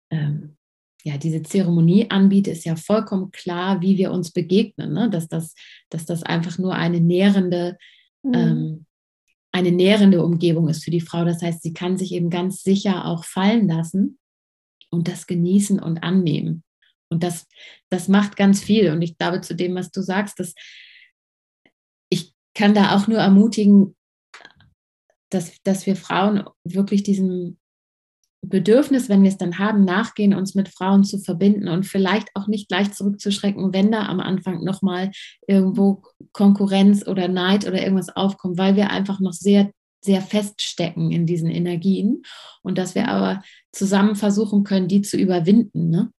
ähm, 0.10 0.58
ja, 1.04 1.18
diese 1.18 1.44
Zeremonie 1.44 2.10
anbiete, 2.10 2.50
ist 2.50 2.66
ja 2.66 2.76
vollkommen 2.76 3.30
klar, 3.30 3.82
wie 3.82 4.00
wir 4.00 4.12
uns 4.12 4.32
begegnen, 4.32 4.94
ne? 4.94 5.12
dass, 5.12 5.28
das, 5.28 5.54
dass 5.90 6.06
das 6.06 6.24
einfach 6.24 6.58
nur 6.58 6.74
eine 6.74 7.02
nährende, 7.02 7.78
mhm. 8.24 8.34
ähm, 8.34 8.86
eine 9.52 9.72
nährende 9.72 10.24
Umgebung 10.24 10.68
ist 10.68 10.84
für 10.84 10.92
die 10.92 11.02
Frau. 11.02 11.24
Das 11.24 11.44
heißt, 11.44 11.62
sie 11.62 11.74
kann 11.74 11.98
sich 11.98 12.14
eben 12.14 12.32
ganz 12.32 12.64
sicher 12.64 13.06
auch 13.06 13.26
fallen 13.26 13.68
lassen 13.68 14.18
und 14.90 15.08
das 15.08 15.28
genießen 15.28 15.80
und 15.80 16.02
annehmen. 16.02 16.64
Und 17.10 17.22
das, 17.22 17.46
das 17.92 18.08
macht 18.08 18.38
ganz 18.38 18.64
viel. 18.64 18.90
Und 18.90 19.04
ich 19.04 19.20
glaube, 19.20 19.42
zu 19.42 19.56
dem, 19.56 19.76
was 19.76 19.92
du 19.92 20.02
sagst, 20.02 20.40
dass 20.40 20.56
kann 22.56 22.74
da 22.74 22.96
auch 22.96 23.08
nur 23.08 23.20
ermutigen, 23.20 23.96
dass, 25.30 25.52
dass 25.64 25.86
wir 25.86 25.96
Frauen 25.96 26.44
wirklich 26.64 27.04
diesem 27.04 27.58
Bedürfnis, 28.46 29.08
wenn 29.08 29.24
wir 29.24 29.30
es 29.30 29.38
dann 29.38 29.58
haben, 29.58 29.86
nachgehen, 29.86 30.34
uns 30.34 30.54
mit 30.54 30.68
Frauen 30.68 31.04
zu 31.04 31.18
verbinden 31.18 31.70
und 31.70 31.86
vielleicht 31.86 32.28
auch 32.36 32.48
nicht 32.48 32.68
gleich 32.68 32.92
zurückzuschrecken, 32.92 33.74
wenn 33.74 33.92
da 33.92 34.06
am 34.06 34.20
Anfang 34.20 34.64
nochmal 34.64 35.12
irgendwo 35.48 36.04
Konkurrenz 36.34 37.08
oder 37.08 37.30
Neid 37.30 37.66
oder 37.66 37.82
irgendwas 37.82 38.14
aufkommt, 38.16 38.58
weil 38.58 38.76
wir 38.76 38.92
einfach 38.92 39.22
noch 39.22 39.32
sehr, 39.32 39.72
sehr 40.04 40.22
feststecken 40.22 41.12
in 41.12 41.26
diesen 41.26 41.50
Energien 41.50 42.24
und 42.62 42.78
dass 42.78 42.96
wir 42.96 43.08
aber 43.08 43.42
zusammen 43.72 44.16
versuchen 44.16 44.66
können, 44.66 44.90
die 44.90 45.02
zu 45.02 45.18
überwinden. 45.18 45.90
Ne? 45.90 46.12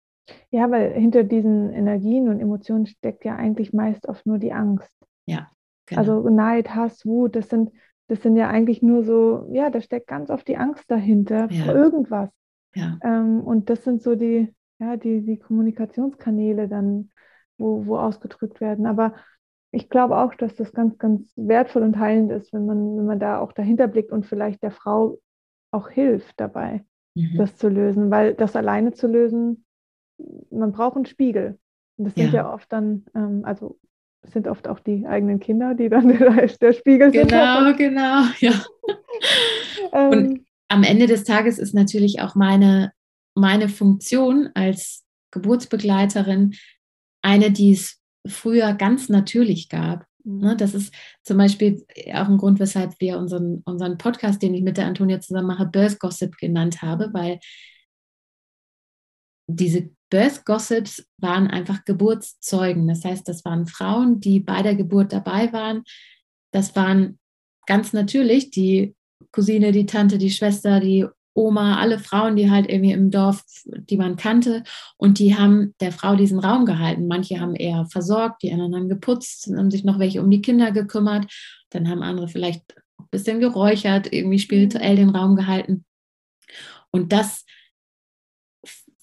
Ja, 0.50 0.72
weil 0.72 0.94
hinter 0.94 1.24
diesen 1.24 1.74
Energien 1.74 2.30
und 2.30 2.40
Emotionen 2.40 2.86
steckt 2.86 3.26
ja 3.26 3.36
eigentlich 3.36 3.74
meist 3.74 4.08
oft 4.08 4.26
nur 4.26 4.38
die 4.38 4.54
Angst. 4.54 4.90
Ja. 5.26 5.52
Genau. 5.86 6.00
Also 6.00 6.30
Neid, 6.30 6.74
Hass, 6.74 7.06
Wut, 7.06 7.36
das 7.36 7.50
sind, 7.50 7.72
das 8.08 8.22
sind 8.22 8.36
ja 8.36 8.50
eigentlich 8.50 8.82
nur 8.82 9.04
so, 9.04 9.48
ja, 9.52 9.70
da 9.70 9.82
steckt 9.82 10.08
ganz 10.08 10.30
oft 10.30 10.48
die 10.48 10.58
Angst 10.58 10.90
dahinter 10.90 11.50
ja. 11.52 11.64
vor 11.64 11.76
irgendwas. 11.76 12.30
Ja. 12.76 12.98
Ähm, 13.04 13.42
und 13.42 13.70
das 13.70 13.84
sind 13.84 14.02
so 14.02 14.16
die, 14.16 14.54
ja, 14.80 14.98
die, 14.98 15.22
die 15.22 15.38
Kommunikationskanäle 15.38 16.68
dann, 16.68 17.12
wo, 17.58 17.86
wo 17.86 17.98
ausgedrückt 17.98 18.62
werden. 18.62 18.86
Aber 18.86 19.14
ich 19.72 19.90
glaube 19.90 20.18
auch, 20.18 20.36
dass 20.36 20.56
das 20.56 20.72
ganz, 20.72 20.98
ganz 20.98 21.32
wertvoll 21.36 21.84
und 21.84 21.98
heilend 21.98 22.32
ist, 22.32 22.54
wenn 22.54 22.66
man, 22.66 22.98
wenn 22.98 23.06
man 23.06 23.20
da 23.20 23.40
auch 23.40 23.54
dahinter 23.54 23.88
blickt 23.88 24.12
und 24.12 24.26
vielleicht 24.26 24.64
der 24.64 24.72
Frau 24.72 25.20
auch 25.72 25.90
hilft 25.90 26.40
dabei, 26.40 26.86
mhm. 27.16 27.38
das 27.38 27.58
zu 27.58 27.70
lösen. 27.70 28.12
Weil 28.12 28.36
das 28.36 28.56
alleine 28.56 28.94
zu 28.94 29.08
lösen, 29.08 29.66
man 30.52 30.72
braucht 30.72 30.96
einen 30.96 31.06
Spiegel. 31.06 31.60
Und 31.98 32.06
das 32.06 32.16
sind 32.16 32.34
ja, 32.34 32.44
ja 32.44 32.54
oft 32.54 32.72
dann, 32.72 33.06
ähm, 33.16 33.42
also 33.46 33.80
sind 34.32 34.48
oft 34.48 34.68
auch 34.68 34.80
die 34.80 35.06
eigenen 35.06 35.40
Kinder, 35.40 35.76
die 35.76 35.90
dann 35.90 36.08
der, 36.18 36.48
der 36.48 36.74
Spiegel 36.74 37.12
sind. 37.12 37.30
Genau, 37.30 37.74
genau, 37.76 38.24
ja. 38.40 38.66
Und 39.92 40.14
ähm. 40.14 40.46
am 40.70 40.84
Ende 40.84 41.08
des 41.08 41.24
Tages 41.24 41.60
ist 41.60 41.74
natürlich 41.74 42.22
auch 42.22 42.36
meine, 42.36 42.94
meine 43.36 43.70
Funktion 43.70 44.50
als 44.54 45.04
Geburtsbegleiterin 45.32 46.56
eine, 47.22 47.52
die 47.52 47.72
es 47.72 48.00
früher 48.28 48.74
ganz 48.74 49.10
natürlich 49.10 49.70
gab. 49.70 50.06
Ne, 50.24 50.54
mhm. 50.54 50.58
Das 50.58 50.74
ist 50.74 50.94
zum 51.24 51.38
Beispiel 51.38 51.86
auch 52.14 52.30
ein 52.30 52.38
Grund, 52.38 52.60
weshalb 52.60 52.94
wir 53.00 53.18
unseren, 53.18 53.62
unseren 53.66 53.98
Podcast, 53.98 54.42
den 54.42 54.54
ich 54.54 54.62
mit 54.62 54.78
der 54.78 54.86
Antonia 54.86 55.20
zusammen 55.20 55.48
mache, 55.48 55.66
Birth 55.66 56.00
Gossip 56.00 56.38
genannt 56.38 56.82
habe, 56.82 57.10
weil 57.14 57.40
diese 59.48 59.90
Birth 60.14 60.46
Gossips 60.46 61.10
waren 61.18 61.48
einfach 61.48 61.86
Geburtszeugen. 61.86 62.88
Das 62.88 63.04
heißt, 63.04 63.28
das 63.28 63.44
waren 63.46 63.66
Frauen, 63.66 64.20
die 64.20 64.40
bei 64.40 64.62
der 64.62 64.76
Geburt 64.76 65.12
dabei 65.12 65.52
waren. 65.52 65.82
Das 66.52 66.76
waren 66.76 67.18
ganz 67.66 67.94
natürlich 67.94 68.52
die 68.52 68.96
Cousine, 69.32 69.72
die 69.72 69.88
Tante, 69.88 70.20
die 70.20 70.30
Schwester, 70.30 70.80
die 70.80 71.08
Oma, 71.34 71.80
alle 71.80 71.98
Frauen, 71.98 72.36
die 72.36 72.52
halt 72.52 72.70
irgendwie 72.70 72.92
im 72.92 73.10
Dorf, 73.10 73.44
die 73.66 73.98
man 73.98 74.16
kannte. 74.16 74.62
Und 74.98 75.18
die 75.18 75.36
haben 75.36 75.74
der 75.82 75.92
Frau 75.92 76.16
diesen 76.16 76.38
Raum 76.38 76.68
gehalten. 76.68 77.08
Manche 77.08 77.40
haben 77.40 77.56
eher 77.56 77.88
versorgt, 77.88 78.44
die 78.44 78.52
anderen 78.52 78.76
haben 78.76 78.90
geputzt, 78.90 79.48
haben 79.48 79.72
sich 79.72 79.84
noch 79.84 79.98
welche 79.98 80.22
um 80.22 80.30
die 80.30 80.44
Kinder 80.44 80.72
gekümmert. 80.72 81.26
Dann 81.72 81.90
haben 81.90 82.04
andere 82.04 82.28
vielleicht 82.28 82.78
ein 83.00 83.08
bisschen 83.10 83.40
geräuchert, 83.40 84.14
irgendwie 84.14 84.38
spirituell 84.38 84.96
den 84.96 85.10
Raum 85.10 85.36
gehalten. 85.36 85.86
Und 86.92 87.12
das 87.12 87.46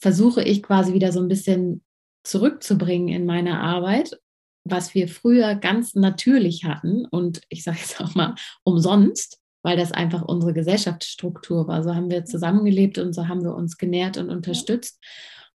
versuche 0.01 0.42
ich 0.42 0.62
quasi 0.62 0.94
wieder 0.94 1.12
so 1.12 1.20
ein 1.20 1.28
bisschen 1.28 1.82
zurückzubringen 2.24 3.09
in 3.09 3.26
meine 3.26 3.61
Arbeit, 3.61 4.18
was 4.64 4.94
wir 4.94 5.09
früher 5.09 5.55
ganz 5.55 5.94
natürlich 5.94 6.64
hatten 6.64 7.07
und 7.07 7.40
ich 7.48 7.64
sage 7.64 7.78
jetzt 7.80 8.01
auch 8.01 8.14
mal 8.14 8.34
umsonst, 8.64 9.38
weil 9.62 9.76
das 9.76 9.92
einfach 9.92 10.22
unsere 10.22 10.53
Gesellschaftsstruktur 10.53 11.68
war. 11.68 11.82
So 11.82 11.94
haben 11.94 12.11
wir 12.11 12.24
zusammengelebt 12.24 12.98
und 12.98 13.14
so 13.14 13.28
haben 13.28 13.42
wir 13.42 13.55
uns 13.55 13.76
genährt 13.76 14.16
und 14.16 14.30
unterstützt. 14.30 14.98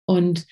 Und 0.07 0.47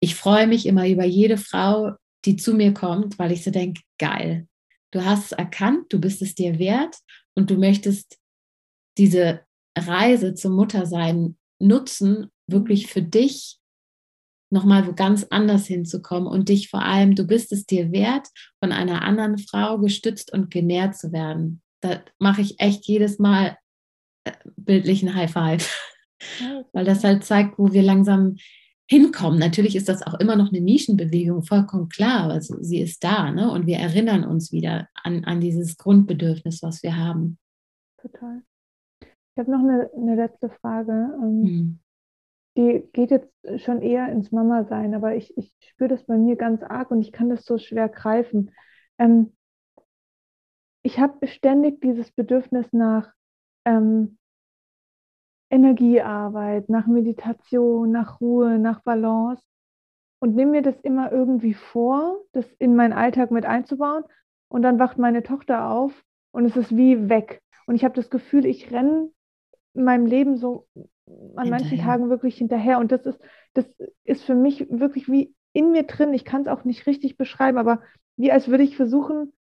ich 0.00 0.14
freue 0.14 0.46
mich 0.46 0.66
immer 0.66 0.88
über 0.88 1.04
jede 1.04 1.38
Frau, 1.38 1.92
die 2.24 2.36
zu 2.36 2.54
mir 2.54 2.74
kommt, 2.74 3.18
weil 3.18 3.32
ich 3.32 3.44
so 3.44 3.50
denke, 3.50 3.82
geil, 3.98 4.46
du 4.90 5.04
hast 5.04 5.26
es 5.26 5.32
erkannt, 5.32 5.92
du 5.92 6.00
bist 6.00 6.22
es 6.22 6.34
dir 6.34 6.58
wert 6.58 6.96
und 7.34 7.50
du 7.50 7.56
möchtest 7.56 8.18
diese 8.98 9.40
Reise 9.76 10.34
zum 10.34 10.54
Muttersein 10.54 11.38
nutzen, 11.58 12.31
wirklich 12.46 12.86
für 12.86 13.02
dich 13.02 13.58
nochmal 14.52 14.86
wo 14.86 14.92
ganz 14.92 15.26
anders 15.30 15.66
hinzukommen 15.66 16.28
und 16.28 16.50
dich 16.50 16.68
vor 16.68 16.82
allem, 16.82 17.14
du 17.14 17.26
bist 17.26 17.52
es 17.52 17.64
dir 17.64 17.90
wert, 17.90 18.28
von 18.60 18.70
einer 18.70 19.02
anderen 19.02 19.38
Frau 19.38 19.78
gestützt 19.78 20.32
und 20.32 20.50
genährt 20.50 20.94
zu 20.96 21.10
werden. 21.10 21.62
Da 21.80 22.02
mache 22.18 22.42
ich 22.42 22.60
echt 22.60 22.84
jedes 22.86 23.18
Mal 23.18 23.56
äh, 24.24 24.32
bildlichen 24.56 25.14
High 25.14 25.32
Five, 25.32 25.94
weil 26.72 26.84
das 26.84 27.02
halt 27.02 27.24
zeigt, 27.24 27.58
wo 27.58 27.72
wir 27.72 27.82
langsam 27.82 28.36
hinkommen. 28.88 29.38
Natürlich 29.38 29.74
ist 29.74 29.88
das 29.88 30.02
auch 30.02 30.20
immer 30.20 30.36
noch 30.36 30.50
eine 30.50 30.60
Nischenbewegung, 30.60 31.44
vollkommen 31.44 31.88
klar, 31.88 32.24
aber 32.24 32.42
sie 32.42 32.80
ist 32.80 33.02
da 33.02 33.30
ne? 33.30 33.50
und 33.50 33.66
wir 33.66 33.78
erinnern 33.78 34.22
uns 34.22 34.52
wieder 34.52 34.88
an, 35.02 35.24
an 35.24 35.40
dieses 35.40 35.78
Grundbedürfnis, 35.78 36.62
was 36.62 36.82
wir 36.82 36.96
haben. 36.98 37.38
Total. 38.02 38.42
Ich 39.00 39.38
habe 39.38 39.50
noch 39.50 39.60
eine, 39.60 39.90
eine 39.96 40.16
letzte 40.16 40.50
Frage. 40.50 40.92
Ähm, 40.92 41.42
hm. 41.42 41.78
Die 42.56 42.86
geht 42.92 43.10
jetzt 43.10 43.32
schon 43.62 43.80
eher 43.80 44.08
ins 44.10 44.30
Mama-Sein, 44.30 44.94
aber 44.94 45.14
ich, 45.14 45.36
ich 45.38 45.52
spüre 45.60 45.88
das 45.88 46.04
bei 46.04 46.16
mir 46.16 46.36
ganz 46.36 46.62
arg 46.62 46.90
und 46.90 47.00
ich 47.00 47.12
kann 47.12 47.30
das 47.30 47.44
so 47.44 47.58
schwer 47.58 47.88
greifen. 47.88 48.50
Ähm, 48.98 49.34
ich 50.82 50.98
habe 50.98 51.26
ständig 51.26 51.80
dieses 51.80 52.10
Bedürfnis 52.12 52.66
nach 52.72 53.12
ähm, 53.64 54.18
Energiearbeit, 55.50 56.68
nach 56.68 56.86
Meditation, 56.86 57.92
nach 57.92 58.20
Ruhe, 58.20 58.58
nach 58.58 58.82
Balance 58.82 59.42
und 60.18 60.34
nehme 60.34 60.52
mir 60.52 60.62
das 60.62 60.80
immer 60.80 61.12
irgendwie 61.12 61.54
vor, 61.54 62.20
das 62.32 62.46
in 62.58 62.74
meinen 62.74 62.92
Alltag 62.92 63.30
mit 63.30 63.44
einzubauen. 63.44 64.04
Und 64.48 64.62
dann 64.62 64.78
wacht 64.78 64.98
meine 64.98 65.22
Tochter 65.22 65.68
auf 65.68 65.92
und 66.30 66.44
es 66.44 66.56
ist 66.56 66.76
wie 66.76 67.08
weg. 67.08 67.42
Und 67.66 67.74
ich 67.74 67.84
habe 67.84 67.94
das 67.94 68.10
Gefühl, 68.10 68.46
ich 68.46 68.70
renne 68.70 69.10
in 69.74 69.84
meinem 69.84 70.06
Leben 70.06 70.36
so 70.36 70.66
an 71.06 71.44
hinterher. 71.44 71.50
manchen 71.50 71.78
Tagen 71.78 72.10
wirklich 72.10 72.36
hinterher. 72.36 72.78
Und 72.78 72.92
das 72.92 73.06
ist, 73.06 73.20
das 73.54 73.66
ist 74.04 74.24
für 74.24 74.34
mich 74.34 74.66
wirklich 74.70 75.08
wie 75.08 75.34
in 75.52 75.72
mir 75.72 75.84
drin. 75.84 76.14
Ich 76.14 76.24
kann 76.24 76.42
es 76.42 76.48
auch 76.48 76.64
nicht 76.64 76.86
richtig 76.86 77.16
beschreiben, 77.16 77.58
aber 77.58 77.82
wie 78.16 78.32
als 78.32 78.48
würde 78.48 78.64
ich 78.64 78.76
versuchen, 78.76 79.32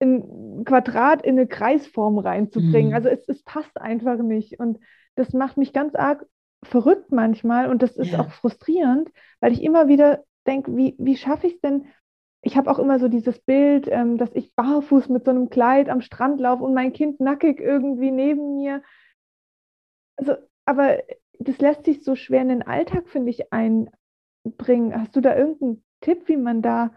ein 0.00 0.64
Quadrat 0.64 1.22
in 1.24 1.38
eine 1.38 1.46
Kreisform 1.46 2.18
reinzubringen. 2.18 2.90
Mhm. 2.90 2.94
Also 2.94 3.08
es, 3.08 3.28
es 3.28 3.42
passt 3.42 3.80
einfach 3.80 4.18
nicht. 4.18 4.60
Und 4.60 4.78
das 5.14 5.32
macht 5.32 5.56
mich 5.56 5.72
ganz 5.72 5.94
arg 5.94 6.26
verrückt 6.62 7.12
manchmal 7.12 7.70
und 7.70 7.82
das 7.82 7.96
ist 7.96 8.12
ja. 8.12 8.20
auch 8.20 8.30
frustrierend, 8.30 9.10
weil 9.40 9.52
ich 9.52 9.62
immer 9.62 9.88
wieder 9.88 10.24
denke, 10.46 10.76
wie, 10.76 10.94
wie 10.98 11.16
schaffe 11.16 11.46
ich 11.46 11.54
es 11.54 11.60
denn? 11.60 11.86
Ich 12.42 12.56
habe 12.56 12.70
auch 12.70 12.78
immer 12.78 12.98
so 12.98 13.08
dieses 13.08 13.38
Bild, 13.40 13.88
ähm, 13.90 14.18
dass 14.18 14.34
ich 14.34 14.54
barfuß 14.54 15.08
mit 15.08 15.24
so 15.24 15.30
einem 15.30 15.48
Kleid 15.50 15.88
am 15.88 16.00
Strand 16.00 16.40
laufe 16.40 16.64
und 16.64 16.74
mein 16.74 16.92
Kind 16.92 17.20
nackig 17.20 17.60
irgendwie 17.60 18.10
neben 18.10 18.56
mir 18.56 18.82
also, 20.16 20.34
aber 20.64 20.98
das 21.38 21.58
lässt 21.58 21.84
sich 21.84 22.02
so 22.02 22.14
schwer 22.14 22.42
in 22.42 22.48
den 22.48 22.62
Alltag, 22.62 23.08
finde 23.08 23.30
ich, 23.30 23.52
einbringen. 23.52 24.94
Hast 24.94 25.14
du 25.16 25.20
da 25.20 25.36
irgendeinen 25.36 25.84
Tipp, 26.00 26.28
wie 26.28 26.36
man 26.36 26.62
da 26.62 26.90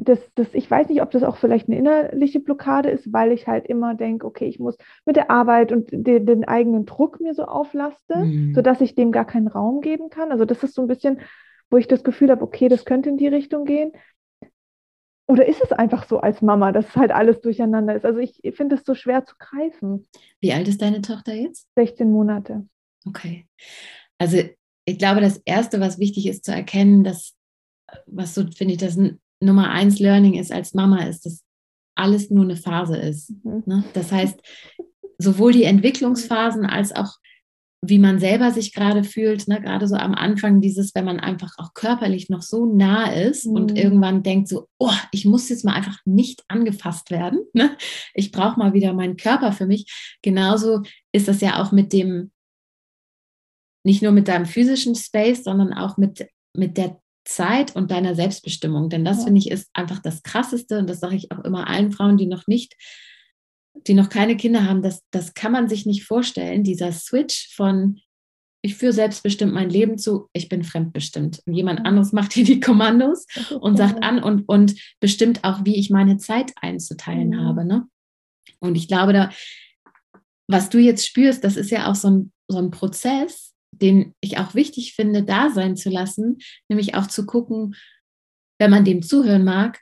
das, 0.00 0.20
das, 0.34 0.54
ich 0.54 0.70
weiß 0.70 0.88
nicht, 0.88 1.02
ob 1.02 1.10
das 1.10 1.22
auch 1.22 1.36
vielleicht 1.36 1.68
eine 1.68 1.76
innerliche 1.76 2.40
Blockade 2.40 2.90
ist, 2.90 3.12
weil 3.12 3.32
ich 3.32 3.46
halt 3.46 3.66
immer 3.66 3.94
denke, 3.94 4.26
okay, 4.26 4.46
ich 4.46 4.58
muss 4.58 4.76
mit 5.04 5.16
der 5.16 5.30
Arbeit 5.30 5.72
und 5.72 5.88
de, 5.90 6.20
den 6.20 6.44
eigenen 6.44 6.86
Druck 6.86 7.20
mir 7.20 7.34
so 7.34 7.44
auflaste, 7.44 8.16
mhm. 8.16 8.54
sodass 8.54 8.80
ich 8.80 8.94
dem 8.94 9.12
gar 9.12 9.24
keinen 9.24 9.48
Raum 9.48 9.80
geben 9.80 10.08
kann. 10.08 10.30
Also 10.30 10.44
das 10.44 10.62
ist 10.62 10.74
so 10.74 10.82
ein 10.82 10.88
bisschen, 10.88 11.20
wo 11.70 11.76
ich 11.76 11.88
das 11.88 12.04
Gefühl 12.04 12.30
habe, 12.30 12.42
okay, 12.42 12.68
das 12.68 12.84
könnte 12.84 13.08
in 13.08 13.16
die 13.16 13.28
Richtung 13.28 13.64
gehen. 13.64 13.92
Oder 15.30 15.46
ist 15.46 15.60
es 15.62 15.72
einfach 15.72 16.08
so 16.08 16.20
als 16.20 16.40
Mama, 16.40 16.72
dass 16.72 16.96
halt 16.96 17.10
alles 17.10 17.40
durcheinander 17.42 17.94
ist? 17.94 18.06
Also 18.06 18.18
ich 18.18 18.40
finde 18.54 18.76
es 18.76 18.84
so 18.84 18.94
schwer 18.94 19.24
zu 19.26 19.34
greifen. 19.38 20.06
Wie 20.40 20.54
alt 20.54 20.66
ist 20.68 20.80
deine 20.80 21.02
Tochter 21.02 21.34
jetzt? 21.34 21.68
16 21.76 22.10
Monate. 22.10 22.66
Okay. 23.06 23.46
Also 24.18 24.38
ich 24.86 24.98
glaube, 24.98 25.20
das 25.20 25.36
Erste, 25.44 25.80
was 25.80 25.98
wichtig 25.98 26.26
ist 26.26 26.46
zu 26.46 26.52
erkennen, 26.52 27.04
dass, 27.04 27.36
was 28.06 28.34
so, 28.34 28.46
finde 28.50 28.72
ich, 28.72 28.80
das 28.80 28.98
Nummer 29.40 29.70
eins 29.70 29.98
Learning 29.98 30.32
ist 30.34 30.50
als 30.50 30.72
Mama, 30.72 31.04
ist, 31.04 31.26
dass 31.26 31.44
alles 31.94 32.30
nur 32.30 32.44
eine 32.44 32.56
Phase 32.56 32.96
ist. 32.96 33.30
Mhm. 33.44 33.62
Ne? 33.66 33.84
Das 33.92 34.10
heißt, 34.10 34.40
sowohl 35.18 35.52
die 35.52 35.64
Entwicklungsphasen 35.64 36.64
als 36.64 36.96
auch 36.96 37.18
wie 37.80 37.98
man 37.98 38.18
selber 38.18 38.50
sich 38.50 38.74
gerade 38.74 39.04
fühlt, 39.04 39.46
ne? 39.46 39.60
gerade 39.60 39.86
so 39.86 39.94
am 39.94 40.14
Anfang 40.14 40.60
dieses, 40.60 40.94
wenn 40.94 41.04
man 41.04 41.20
einfach 41.20 41.54
auch 41.58 41.74
körperlich 41.74 42.28
noch 42.28 42.42
so 42.42 42.66
nah 42.66 43.12
ist 43.12 43.46
mhm. 43.46 43.54
und 43.54 43.78
irgendwann 43.78 44.22
denkt 44.22 44.48
so, 44.48 44.68
oh, 44.78 44.94
ich 45.12 45.24
muss 45.24 45.48
jetzt 45.48 45.64
mal 45.64 45.74
einfach 45.74 45.98
nicht 46.04 46.42
angefasst 46.48 47.10
werden, 47.10 47.40
ne? 47.52 47.76
ich 48.14 48.32
brauche 48.32 48.58
mal 48.58 48.72
wieder 48.72 48.92
meinen 48.94 49.16
Körper 49.16 49.52
für 49.52 49.66
mich. 49.66 50.18
Genauso 50.22 50.82
ist 51.12 51.28
das 51.28 51.40
ja 51.40 51.62
auch 51.62 51.70
mit 51.70 51.92
dem, 51.92 52.32
nicht 53.84 54.02
nur 54.02 54.12
mit 54.12 54.26
deinem 54.26 54.46
physischen 54.46 54.96
Space, 54.96 55.44
sondern 55.44 55.72
auch 55.72 55.96
mit, 55.98 56.26
mit 56.54 56.76
der 56.76 57.00
Zeit 57.24 57.76
und 57.76 57.92
deiner 57.92 58.16
Selbstbestimmung. 58.16 58.88
Denn 58.88 59.04
das 59.04 59.18
ja. 59.18 59.24
finde 59.24 59.38
ich 59.38 59.50
ist 59.50 59.68
einfach 59.72 60.00
das 60.00 60.22
Krasseste 60.24 60.78
und 60.78 60.90
das 60.90 60.98
sage 60.98 61.14
ich 61.14 61.30
auch 61.30 61.44
immer 61.44 61.68
allen 61.68 61.92
Frauen, 61.92 62.16
die 62.16 62.26
noch 62.26 62.48
nicht 62.48 62.74
die 63.86 63.94
noch 63.94 64.08
keine 64.08 64.36
Kinder 64.36 64.64
haben, 64.64 64.82
das, 64.82 65.02
das 65.10 65.34
kann 65.34 65.52
man 65.52 65.68
sich 65.68 65.86
nicht 65.86 66.04
vorstellen, 66.04 66.64
dieser 66.64 66.92
Switch 66.92 67.54
von 67.54 68.00
ich 68.60 68.74
führe 68.74 68.92
selbstbestimmt 68.92 69.52
mein 69.52 69.70
Leben 69.70 69.98
zu, 69.98 70.28
ich 70.32 70.48
bin 70.48 70.64
fremdbestimmt. 70.64 71.40
Und 71.46 71.54
jemand 71.54 71.86
anderes 71.86 72.12
macht 72.12 72.32
hier 72.32 72.44
die 72.44 72.60
Kommandos 72.60 73.26
und 73.60 73.76
sagt 73.76 74.02
an 74.02 74.22
und, 74.22 74.48
und 74.48 74.74
bestimmt 75.00 75.44
auch, 75.44 75.64
wie 75.64 75.76
ich 75.76 75.90
meine 75.90 76.18
Zeit 76.18 76.52
einzuteilen 76.60 77.30
mhm. 77.30 77.40
habe. 77.40 77.64
Ne? 77.64 77.86
Und 78.60 78.74
ich 78.74 78.88
glaube, 78.88 79.12
da, 79.12 79.30
was 80.48 80.70
du 80.70 80.78
jetzt 80.78 81.06
spürst, 81.06 81.44
das 81.44 81.56
ist 81.56 81.70
ja 81.70 81.90
auch 81.90 81.94
so 81.94 82.10
ein, 82.10 82.32
so 82.48 82.58
ein 82.58 82.70
Prozess, 82.70 83.54
den 83.70 84.14
ich 84.20 84.38
auch 84.38 84.54
wichtig 84.54 84.94
finde, 84.94 85.22
da 85.22 85.50
sein 85.50 85.76
zu 85.76 85.90
lassen, 85.90 86.38
nämlich 86.68 86.94
auch 86.94 87.06
zu 87.06 87.26
gucken, 87.26 87.76
wenn 88.58 88.70
man 88.70 88.84
dem 88.84 89.02
zuhören 89.02 89.44
mag, 89.44 89.80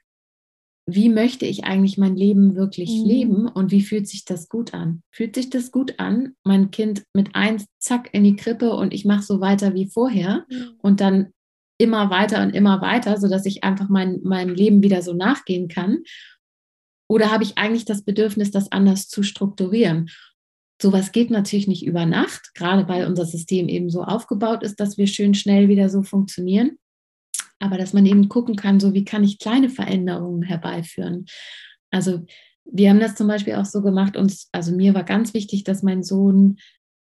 wie 0.88 1.08
möchte 1.08 1.46
ich 1.46 1.64
eigentlich 1.64 1.98
mein 1.98 2.14
Leben 2.14 2.54
wirklich 2.54 2.90
mhm. 3.00 3.04
leben 3.04 3.48
und 3.48 3.72
wie 3.72 3.82
fühlt 3.82 4.08
sich 4.08 4.24
das 4.24 4.48
gut 4.48 4.72
an? 4.72 5.02
Fühlt 5.10 5.34
sich 5.34 5.50
das 5.50 5.72
gut 5.72 5.98
an, 5.98 6.34
mein 6.44 6.70
Kind 6.70 7.02
mit 7.12 7.34
eins, 7.34 7.66
zack, 7.78 8.08
in 8.12 8.22
die 8.22 8.36
Krippe 8.36 8.72
und 8.72 8.94
ich 8.94 9.04
mache 9.04 9.22
so 9.22 9.40
weiter 9.40 9.74
wie 9.74 9.86
vorher 9.86 10.46
mhm. 10.48 10.74
und 10.78 11.00
dann 11.00 11.32
immer 11.78 12.08
weiter 12.08 12.40
und 12.40 12.54
immer 12.54 12.80
weiter, 12.80 13.18
sodass 13.18 13.44
ich 13.46 13.64
einfach 13.64 13.88
mein, 13.88 14.20
meinem 14.22 14.54
Leben 14.54 14.82
wieder 14.82 15.02
so 15.02 15.12
nachgehen 15.12 15.68
kann? 15.68 16.04
Oder 17.08 17.32
habe 17.32 17.42
ich 17.42 17.58
eigentlich 17.58 17.84
das 17.84 18.02
Bedürfnis, 18.02 18.50
das 18.52 18.70
anders 18.70 19.08
zu 19.08 19.24
strukturieren? 19.24 20.08
Sowas 20.80 21.10
geht 21.10 21.30
natürlich 21.30 21.68
nicht 21.68 21.84
über 21.84 22.06
Nacht, 22.06 22.54
gerade 22.54 22.88
weil 22.88 23.06
unser 23.06 23.24
System 23.24 23.68
eben 23.68 23.90
so 23.90 24.04
aufgebaut 24.04 24.62
ist, 24.62 24.78
dass 24.78 24.98
wir 24.98 25.06
schön 25.06 25.34
schnell 25.34 25.68
wieder 25.68 25.88
so 25.88 26.02
funktionieren 26.02 26.78
aber 27.58 27.78
dass 27.78 27.92
man 27.92 28.06
eben 28.06 28.28
gucken 28.28 28.56
kann, 28.56 28.80
so 28.80 28.94
wie 28.94 29.04
kann 29.04 29.24
ich 29.24 29.38
kleine 29.38 29.68
Veränderungen 29.68 30.42
herbeiführen. 30.42 31.26
Also 31.90 32.24
wir 32.64 32.90
haben 32.90 33.00
das 33.00 33.14
zum 33.14 33.28
Beispiel 33.28 33.54
auch 33.54 33.64
so 33.64 33.82
gemacht, 33.82 34.16
uns, 34.16 34.48
also 34.52 34.72
mir 34.72 34.94
war 34.94 35.04
ganz 35.04 35.34
wichtig, 35.34 35.64
dass 35.64 35.82
mein 35.82 36.02
Sohn 36.02 36.58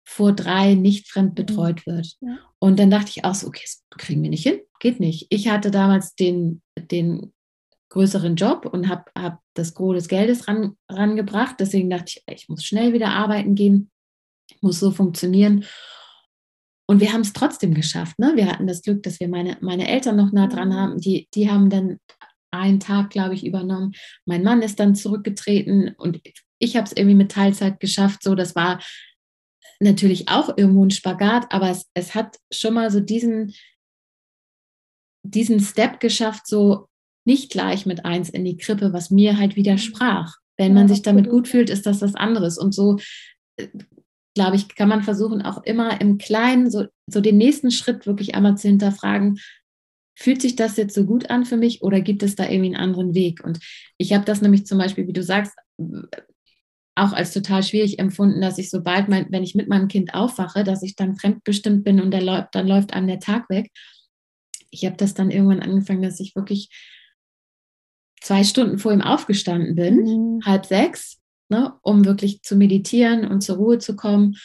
vor 0.05 0.33
drei 0.33 0.75
nicht 0.75 1.09
fremd 1.09 1.31
mhm. 1.31 1.35
betreut 1.35 1.87
wird. 1.87 2.17
Ja. 2.21 2.39
Und 2.59 2.79
dann 2.79 2.91
dachte 2.91 3.11
ich 3.11 3.25
auch 3.25 3.35
so, 3.35 3.49
okay, 3.49 3.63
das 3.65 3.85
kriegen 3.99 4.23
wir 4.23 4.31
nicht 4.31 4.45
hin, 4.45 4.61
geht 4.81 5.01
nicht. 5.01 5.27
Ich 5.31 5.49
hatte 5.49 5.71
damals 5.71 6.15
den, 6.15 6.63
den 6.79 7.33
größeren 7.91 8.37
Job 8.37 8.67
und 8.67 8.89
habe 8.89 9.05
hab 9.17 9.41
das 9.55 9.75
Gros 9.75 9.97
des 9.97 10.09
Geldes 10.09 10.49
ran, 10.49 10.77
rangebracht. 10.89 11.57
Deswegen 11.59 11.91
dachte 11.91 12.07
ich, 12.15 12.23
ich 12.35 12.49
muss 12.49 12.65
schnell 12.65 12.93
wieder 12.93 13.11
arbeiten 13.11 13.55
gehen, 13.55 13.91
muss 14.61 14.81
so 14.81 14.91
funktionieren. 14.91 15.65
Und 16.91 17.01
wir 17.01 17.12
haben 17.12 17.20
es 17.20 17.34
trotzdem 17.34 17.74
geschafft. 17.74 18.18
Ne? 18.18 18.32
Wir 18.34 18.47
hatten 18.47 18.66
das 18.66 18.82
Glück, 18.82 19.03
dass 19.03 19.20
wir 19.20 19.28
meine, 19.28 19.59
meine 19.61 19.89
Eltern 19.89 20.16
noch 20.16 20.32
nah 20.32 20.47
dran 20.47 20.70
mhm. 20.70 20.74
haben. 20.74 21.01
Die, 21.01 21.28
die 21.34 21.51
haben 21.51 21.68
dann 21.68 21.99
einen 22.51 22.80
Tag, 22.80 23.11
glaube 23.11 23.34
ich, 23.34 23.45
übernommen. 23.45 23.93
Mein 24.24 24.43
Mann 24.43 24.62
ist 24.62 24.80
dann 24.80 24.95
zurückgetreten 24.95 25.95
und 25.99 26.20
ich 26.59 26.76
habe 26.76 26.86
es 26.86 26.93
irgendwie 26.93 27.14
mit 27.14 27.30
Teilzeit 27.30 27.78
geschafft. 27.78 28.22
So, 28.22 28.34
das 28.34 28.57
war 28.57 28.82
natürlich 29.80 30.28
auch 30.28 30.57
irgendwo 30.57 30.84
ein 30.84 30.91
Spagat, 30.91 31.53
aber 31.53 31.70
es, 31.70 31.86
es 31.95 32.14
hat 32.14 32.39
schon 32.51 32.74
mal 32.74 32.91
so 32.91 33.01
diesen, 33.01 33.55
diesen 35.22 35.61
Step 35.61 36.01
geschafft, 36.01 36.47
so 36.47 36.89
nicht 37.26 37.53
gleich 37.53 37.84
mit 37.84 38.07
eins 38.07 38.30
in 38.30 38.45
die 38.45 38.57
Krippe, 38.57 38.95
was 38.95 39.11
mir 39.11 39.39
halt 39.39 39.57
widersprach. 39.57 40.36
Wenn 40.57 40.74
man 40.74 40.89
sich 40.89 41.03
damit 41.03 41.28
gut 41.28 41.47
fühlt, 41.47 41.68
ist 41.68 41.84
das 41.84 42.01
was 42.01 42.14
anderes. 42.14 42.57
Und 42.59 42.74
so 42.74 42.99
äh, 43.57 43.68
glaube 44.39 44.55
ich, 44.55 44.68
kann 44.68 44.89
man 44.89 45.03
versuchen, 45.03 45.43
auch 45.43 45.64
immer 45.64 46.01
im 46.01 46.16
Kleinen 46.16 46.70
so, 46.70 46.84
so 47.09 47.20
den 47.20 47.39
nächsten 47.39 47.72
Schritt 47.72 48.07
wirklich 48.07 48.36
einmal 48.36 48.57
zu 48.57 48.68
hinterfragen, 48.68 49.41
fühlt 50.16 50.41
sich 50.41 50.55
das 50.55 50.76
jetzt 50.76 50.95
so 50.95 51.05
gut 51.05 51.28
an 51.28 51.45
für 51.45 51.57
mich 51.57 51.82
oder 51.82 52.01
gibt 52.01 52.22
es 52.22 52.36
da 52.36 52.45
irgendwie 52.45 52.76
einen 52.76 52.84
anderen 52.84 53.14
Weg? 53.14 53.43
Und 53.45 53.59
ich 53.97 54.12
habe 54.12 54.24
das 54.24 54.41
nämlich 54.41 54.64
zum 54.64 54.78
Beispiel, 54.78 55.09
wie 55.09 55.12
du 55.12 55.24
sagst, 55.24 55.57
auch 56.95 57.12
als 57.12 57.32
total 57.32 57.64
schwierig 57.64 57.99
empfunden, 57.99 58.41
dass 58.41 58.59
ich 58.59 58.70
sobald 58.70 59.09
mein, 59.09 59.26
wenn 59.30 59.43
ich 59.43 59.57
mit 59.57 59.68
meinem 59.68 59.89
Kind 59.89 60.14
aufwache, 60.14 60.62
dass 60.62 60.84
ich 60.84 60.95
dann 60.95 61.16
fremdbestimmt 61.16 61.82
bin 61.82 62.01
und 62.01 62.14
läuft, 62.14 62.55
dann 62.55 62.68
läuft 62.68 62.93
einem 62.93 63.09
der 63.09 63.18
Tag 63.18 63.51
weg. 63.51 63.72
Ich 64.70 64.84
habe 64.84 64.97
das 64.97 65.14
dann 65.14 65.32
irgendwann 65.32 65.62
angefangen, 65.62 66.03
dass 66.03 66.20
ich 66.20 66.36
wirklich 66.36 66.68
zwei 68.20 68.45
Stunden 68.45 68.78
vor 68.78 68.93
ihm 68.93 69.03
aufgestanden 69.03 69.74
bin, 69.74 69.97
mhm. 70.05 70.41
halb 70.45 70.64
sechs, 70.64 71.18
ne, 71.49 71.75
um 71.83 72.05
wirklich 72.05 72.43
zu 72.43 72.57
meditieren 72.57 73.27
und 73.27 73.43
zur 73.43 73.57
Ruhe 73.57 73.79
zu 73.79 73.97
kommen. 73.97 74.37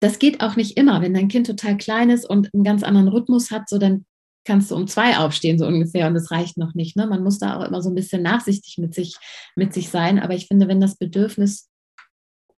Das 0.00 0.18
geht 0.18 0.40
auch 0.40 0.56
nicht 0.56 0.76
immer. 0.76 1.00
Wenn 1.00 1.14
dein 1.14 1.28
Kind 1.28 1.46
total 1.46 1.76
klein 1.76 2.10
ist 2.10 2.28
und 2.28 2.52
einen 2.52 2.64
ganz 2.64 2.82
anderen 2.82 3.08
Rhythmus 3.08 3.50
hat, 3.50 3.68
so 3.68 3.78
dann 3.78 4.04
kannst 4.44 4.70
du 4.70 4.76
um 4.76 4.88
zwei 4.88 5.18
aufstehen, 5.18 5.58
so 5.58 5.66
ungefähr, 5.66 6.08
und 6.08 6.14
das 6.14 6.30
reicht 6.30 6.58
noch 6.58 6.74
nicht. 6.74 6.96
Ne? 6.96 7.06
Man 7.06 7.22
muss 7.22 7.38
da 7.38 7.56
auch 7.56 7.64
immer 7.64 7.80
so 7.80 7.90
ein 7.90 7.94
bisschen 7.94 8.22
nachsichtig 8.22 8.78
mit 8.78 8.94
sich, 8.94 9.16
mit 9.56 9.72
sich 9.72 9.88
sein. 9.88 10.18
Aber 10.18 10.34
ich 10.34 10.48
finde, 10.48 10.68
wenn 10.68 10.80
das 10.80 10.96
Bedürfnis 10.96 11.68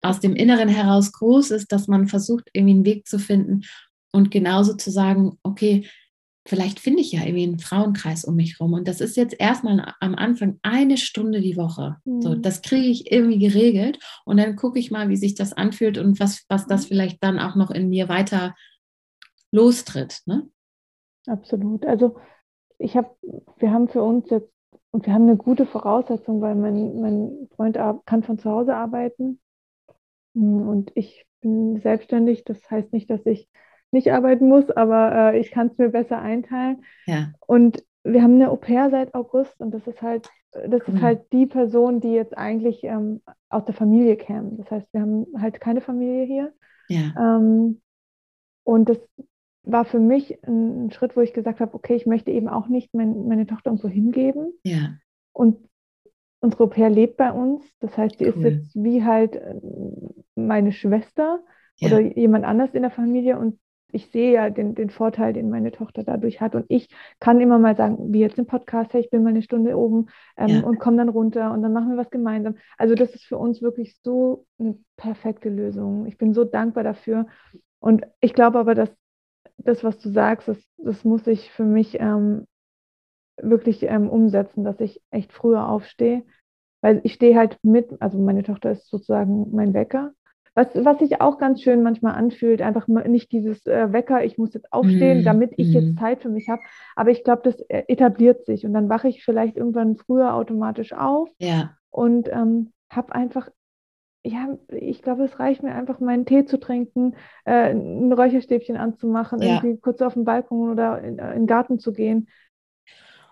aus 0.02 0.20
dem 0.20 0.36
Inneren 0.36 0.68
heraus 0.68 1.12
groß 1.12 1.50
ist, 1.50 1.72
dass 1.72 1.88
man 1.88 2.08
versucht, 2.08 2.48
irgendwie 2.52 2.74
einen 2.74 2.84
Weg 2.84 3.06
zu 3.06 3.18
finden 3.18 3.62
und 4.12 4.30
genauso 4.30 4.74
zu 4.74 4.90
sagen, 4.90 5.38
okay, 5.42 5.88
vielleicht 6.46 6.78
finde 6.80 7.00
ich 7.00 7.12
ja 7.12 7.20
irgendwie 7.20 7.44
einen 7.44 7.58
Frauenkreis 7.58 8.24
um 8.24 8.36
mich 8.36 8.60
rum. 8.60 8.74
Und 8.74 8.86
das 8.86 9.00
ist 9.00 9.16
jetzt 9.16 9.34
erstmal 9.38 9.94
am 10.00 10.14
Anfang 10.14 10.58
eine 10.62 10.98
Stunde 10.98 11.40
die 11.40 11.56
Woche. 11.56 11.96
Mhm. 12.04 12.22
So, 12.22 12.34
das 12.34 12.62
kriege 12.62 12.86
ich 12.86 13.10
irgendwie 13.10 13.38
geregelt. 13.38 13.98
Und 14.24 14.36
dann 14.36 14.56
gucke 14.56 14.78
ich 14.78 14.90
mal, 14.90 15.08
wie 15.08 15.16
sich 15.16 15.34
das 15.34 15.52
anfühlt 15.52 15.96
und 15.98 16.20
was, 16.20 16.44
was 16.48 16.66
das 16.66 16.84
mhm. 16.84 16.88
vielleicht 16.88 17.22
dann 17.22 17.38
auch 17.38 17.54
noch 17.54 17.70
in 17.70 17.88
mir 17.88 18.08
weiter 18.08 18.54
lostritt. 19.52 20.20
Ne? 20.26 20.48
Absolut. 21.26 21.86
Also 21.86 22.16
ich 22.78 22.96
habe, 22.96 23.10
wir 23.58 23.70
haben 23.70 23.88
für 23.88 24.02
uns 24.02 24.28
jetzt, 24.30 24.52
und 24.90 25.06
wir 25.06 25.12
haben 25.12 25.24
eine 25.24 25.36
gute 25.36 25.66
Voraussetzung, 25.66 26.40
weil 26.40 26.54
mein, 26.54 27.00
mein 27.00 27.48
Freund 27.56 27.76
kann 28.06 28.22
von 28.22 28.38
zu 28.38 28.48
Hause 28.50 28.76
arbeiten. 28.76 29.40
Hm, 30.34 30.68
und 30.68 30.92
ich 30.94 31.26
bin 31.40 31.80
selbstständig. 31.80 32.44
Das 32.44 32.58
heißt 32.70 32.92
nicht, 32.92 33.10
dass 33.10 33.24
ich 33.26 33.48
nicht 33.94 34.12
arbeiten 34.12 34.48
muss, 34.48 34.70
aber 34.70 35.32
äh, 35.32 35.40
ich 35.40 35.50
kann 35.50 35.68
es 35.68 35.78
mir 35.78 35.88
besser 35.88 36.20
einteilen. 36.20 36.84
Ja. 37.06 37.32
Und 37.46 37.82
wir 38.04 38.22
haben 38.22 38.34
eine 38.34 38.50
Au 38.50 38.56
pair 38.56 38.90
seit 38.90 39.14
August 39.14 39.58
und 39.60 39.72
das 39.72 39.86
ist 39.86 40.02
halt, 40.02 40.28
das 40.52 40.82
cool. 40.86 40.94
ist 40.94 41.02
halt 41.02 41.32
die 41.32 41.46
Person, 41.46 42.00
die 42.00 42.12
jetzt 42.12 42.36
eigentlich 42.36 42.84
ähm, 42.84 43.22
aus 43.48 43.64
der 43.64 43.74
Familie 43.74 44.16
käme. 44.16 44.52
Das 44.58 44.70
heißt, 44.70 44.86
wir 44.92 45.00
haben 45.00 45.26
halt 45.38 45.60
keine 45.60 45.80
Familie 45.80 46.24
hier. 46.26 46.52
Ja. 46.88 47.38
Ähm, 47.38 47.80
und 48.64 48.88
das 48.88 48.98
war 49.62 49.86
für 49.86 49.98
mich 49.98 50.38
ein, 50.46 50.90
Schritt, 50.90 51.16
wo 51.16 51.22
ich 51.22 51.32
gesagt 51.32 51.60
habe, 51.60 51.74
okay, 51.74 51.94
ich 51.94 52.04
möchte 52.04 52.30
eben 52.30 52.48
auch 52.48 52.68
nicht 52.68 52.92
mein, 52.94 53.26
meine 53.26 53.46
Tochter 53.46 53.70
irgendwo 53.70 53.88
hingeben. 53.88 54.52
Ja. 54.64 54.96
Und 55.32 55.66
unsere 56.40 56.64
Au 56.64 56.66
pair 56.66 56.90
lebt 56.90 57.16
bei 57.16 57.32
uns. 57.32 57.64
Das 57.80 57.96
heißt, 57.96 58.18
sie 58.18 58.26
cool. 58.26 58.30
ist 58.30 58.42
jetzt 58.42 58.74
wie 58.74 59.02
halt 59.02 59.36
äh, 59.36 59.54
meine 60.34 60.72
Schwester 60.72 61.40
ja. 61.78 61.88
oder 61.88 62.00
jemand 62.00 62.44
anders 62.44 62.74
in 62.74 62.82
der 62.82 62.90
Familie 62.90 63.38
und 63.38 63.58
ich 63.94 64.10
sehe 64.10 64.32
ja 64.32 64.50
den, 64.50 64.74
den 64.74 64.90
Vorteil, 64.90 65.32
den 65.32 65.50
meine 65.50 65.70
Tochter 65.70 66.02
dadurch 66.02 66.40
hat. 66.40 66.54
Und 66.54 66.66
ich 66.68 66.88
kann 67.20 67.40
immer 67.40 67.58
mal 67.58 67.76
sagen, 67.76 68.12
wie 68.12 68.20
jetzt 68.20 68.38
im 68.38 68.46
Podcast, 68.46 68.92
hey, 68.92 69.00
ich 69.00 69.10
bin 69.10 69.22
mal 69.22 69.30
eine 69.30 69.42
Stunde 69.42 69.78
oben 69.78 70.08
ähm, 70.36 70.48
ja. 70.48 70.60
und 70.62 70.80
komme 70.80 70.96
dann 70.96 71.08
runter 71.08 71.52
und 71.52 71.62
dann 71.62 71.72
machen 71.72 71.90
wir 71.90 71.96
was 71.96 72.10
gemeinsam. 72.10 72.56
Also 72.76 72.94
das 72.94 73.14
ist 73.14 73.24
für 73.24 73.38
uns 73.38 73.62
wirklich 73.62 73.96
so 74.02 74.46
eine 74.58 74.76
perfekte 74.96 75.48
Lösung. 75.48 76.06
Ich 76.06 76.18
bin 76.18 76.34
so 76.34 76.44
dankbar 76.44 76.82
dafür. 76.82 77.26
Und 77.78 78.04
ich 78.20 78.34
glaube 78.34 78.58
aber, 78.58 78.74
dass 78.74 78.90
das, 79.58 79.84
was 79.84 79.98
du 80.00 80.10
sagst, 80.10 80.48
das, 80.48 80.58
das 80.78 81.04
muss 81.04 81.26
ich 81.28 81.50
für 81.52 81.64
mich 81.64 81.98
ähm, 82.00 82.46
wirklich 83.40 83.84
ähm, 83.84 84.10
umsetzen, 84.10 84.64
dass 84.64 84.80
ich 84.80 85.00
echt 85.10 85.32
früher 85.32 85.68
aufstehe. 85.68 86.24
Weil 86.80 87.00
ich 87.04 87.14
stehe 87.14 87.36
halt 87.36 87.58
mit, 87.62 87.90
also 88.00 88.18
meine 88.18 88.42
Tochter 88.42 88.72
ist 88.72 88.90
sozusagen 88.90 89.54
mein 89.54 89.72
Wecker. 89.72 90.12
Was, 90.54 90.68
was 90.74 91.00
sich 91.00 91.20
auch 91.20 91.38
ganz 91.38 91.62
schön 91.62 91.82
manchmal 91.82 92.14
anfühlt, 92.14 92.62
einfach 92.62 92.86
nicht 92.86 93.32
dieses 93.32 93.66
äh, 93.66 93.92
Wecker, 93.92 94.24
ich 94.24 94.38
muss 94.38 94.54
jetzt 94.54 94.72
aufstehen, 94.72 95.22
mm, 95.22 95.24
damit 95.24 95.52
ich 95.56 95.72
jetzt 95.72 95.94
mhm. 95.94 95.98
Zeit 95.98 96.22
für 96.22 96.28
mich 96.28 96.48
habe. 96.48 96.62
Aber 96.94 97.10
ich 97.10 97.24
glaube, 97.24 97.42
das 97.42 97.60
äh, 97.62 97.82
etabliert 97.88 98.46
sich 98.46 98.64
und 98.64 98.72
dann 98.72 98.88
wache 98.88 99.08
ich 99.08 99.24
vielleicht 99.24 99.56
irgendwann 99.56 99.96
früher 99.96 100.34
automatisch 100.34 100.92
auf 100.92 101.28
ja. 101.38 101.76
und 101.90 102.28
ähm, 102.32 102.72
habe 102.88 103.14
einfach, 103.16 103.48
ja, 104.24 104.56
ich 104.68 105.02
glaube, 105.02 105.24
es 105.24 105.40
reicht 105.40 105.64
mir 105.64 105.74
einfach, 105.74 105.98
meinen 105.98 106.24
Tee 106.24 106.44
zu 106.44 106.60
trinken, 106.60 107.16
äh, 107.44 107.72
ein 107.72 108.12
Räucherstäbchen 108.12 108.76
anzumachen, 108.76 109.42
ja. 109.42 109.56
irgendwie 109.56 109.80
kurz 109.80 110.00
auf 110.02 110.14
den 110.14 110.24
Balkon 110.24 110.70
oder 110.70 111.02
in, 111.02 111.18
in 111.18 111.30
den 111.32 111.46
Garten 111.48 111.80
zu 111.80 111.92
gehen. 111.92 112.28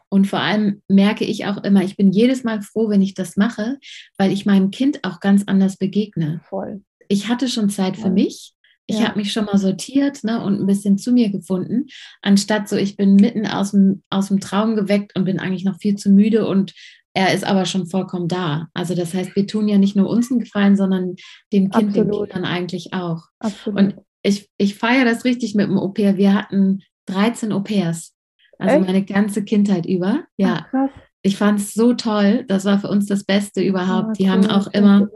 Und 0.09 0.27
vor 0.27 0.41
allem 0.41 0.83
merke 0.89 1.25
ich 1.25 1.47
auch 1.47 1.63
immer, 1.63 1.83
ich 1.83 1.97
bin 1.97 2.11
jedes 2.11 2.43
Mal 2.45 2.61
froh, 2.61 2.91
wenn 2.91 3.01
ich 3.01 3.15
das 3.15 3.37
mache, 3.37 3.79
weil 4.19 4.31
ich 4.33 4.45
meinem 4.45 4.71
Kind 4.71 5.05
auch 5.05 5.21
ganz 5.21 5.45
anders 5.47 5.79
begegne. 5.79 6.41
Voll 6.51 6.83
ich 7.09 7.29
hatte 7.29 7.49
schon 7.49 7.71
Zeit 7.71 7.97
für 7.97 8.11
mich. 8.11 8.55
Ich 8.87 8.99
ja. 8.99 9.09
habe 9.09 9.19
mich 9.19 9.33
schon 9.33 9.45
mal 9.45 9.59
sortiert 9.59 10.25
ne, 10.25 10.43
und 10.43 10.61
ein 10.61 10.67
bisschen 10.67 10.99
zu 10.99 11.13
mir 11.13 11.31
gefunden, 11.31 11.87
anstatt 12.21 12.69
so, 12.69 12.77
ich 12.77 12.97
bin 12.97 13.15
mitten 13.15 13.47
aus 13.47 13.71
dem, 13.71 14.03
aus 14.11 14.29
dem 14.29 14.41
Traum 14.41 14.75
geweckt 14.75 15.17
und 15.17 15.25
bin 15.25 15.39
eigentlich 15.39 15.65
noch 15.65 15.79
viel 15.79 15.95
zu 15.97 16.11
müde 16.11 16.47
und 16.47 16.75
er 17.15 17.33
ist 17.33 17.45
aber 17.45 17.65
schon 17.67 17.87
vollkommen 17.87 18.27
da. 18.27 18.69
Also 18.75 18.95
das 18.95 19.15
heißt, 19.15 19.37
wir 19.37 19.47
tun 19.47 19.69
ja 19.69 19.79
nicht 19.79 19.97
nur 19.97 20.09
uns 20.09 20.31
einen 20.31 20.41
Gefallen, 20.41 20.77
sondern 20.77 21.15
dem 21.53 21.71
Kind, 21.71 21.89
Absolut. 21.89 21.97
den 21.97 22.33
Kindern 22.33 22.45
eigentlich 22.45 22.93
auch. 22.93 23.25
Absolut. 23.39 23.79
Und 23.79 23.95
ich, 24.23 24.49
ich 24.57 24.75
feiere 24.77 25.05
das 25.05 25.25
richtig 25.25 25.55
mit 25.55 25.69
dem 25.69 25.79
Au 25.79 25.89
pair. 25.89 26.17
Wir 26.17 26.35
hatten 26.35 26.83
13 27.07 27.53
Au 27.53 27.61
pairs, 27.61 28.15
also 28.59 28.77
Echt? 28.77 28.87
meine 28.87 29.05
ganze 29.05 29.45
Kindheit 29.45 29.87
über. 29.87 30.25
Ja. 30.37 30.67
Ach, 30.73 30.89
ich 31.23 31.37
fand 31.37 31.61
es 31.61 31.75
so 31.75 31.95
toll. 31.95 32.45
Das 32.49 32.65
war 32.65 32.81
für 32.81 32.89
uns 32.89 33.07
das 33.07 33.25
Beste 33.25 33.63
überhaupt. 33.63 34.19
Ja, 34.19 34.25
Die 34.25 34.31
haben 34.31 34.47
auch 34.47 34.67
immer 34.69 35.09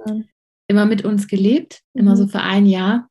immer 0.68 0.86
mit 0.86 1.04
uns 1.04 1.28
gelebt, 1.28 1.80
mhm. 1.94 2.00
immer 2.00 2.16
so 2.16 2.26
für 2.26 2.40
ein 2.40 2.66
Jahr. 2.66 3.08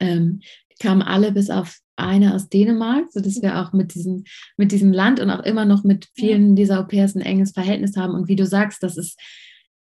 Ähm, 0.00 0.40
die 0.72 0.82
kamen 0.82 1.02
alle 1.02 1.32
bis 1.32 1.50
auf 1.50 1.78
eine 1.96 2.34
aus 2.34 2.48
Dänemark, 2.48 3.12
sodass 3.12 3.42
wir 3.42 3.60
auch 3.60 3.72
mit 3.72 3.94
diesem, 3.94 4.24
mit 4.56 4.72
diesem 4.72 4.92
Land 4.92 5.20
und 5.20 5.30
auch 5.30 5.44
immer 5.44 5.64
noch 5.64 5.84
mit 5.84 6.08
vielen 6.14 6.56
dieser 6.56 6.80
Au 6.80 6.84
pairs 6.84 7.14
ein 7.14 7.20
enges 7.20 7.52
Verhältnis 7.52 7.96
haben. 7.96 8.14
Und 8.14 8.28
wie 8.28 8.36
du 8.36 8.46
sagst, 8.46 8.82
das 8.82 8.96
ist, 8.96 9.18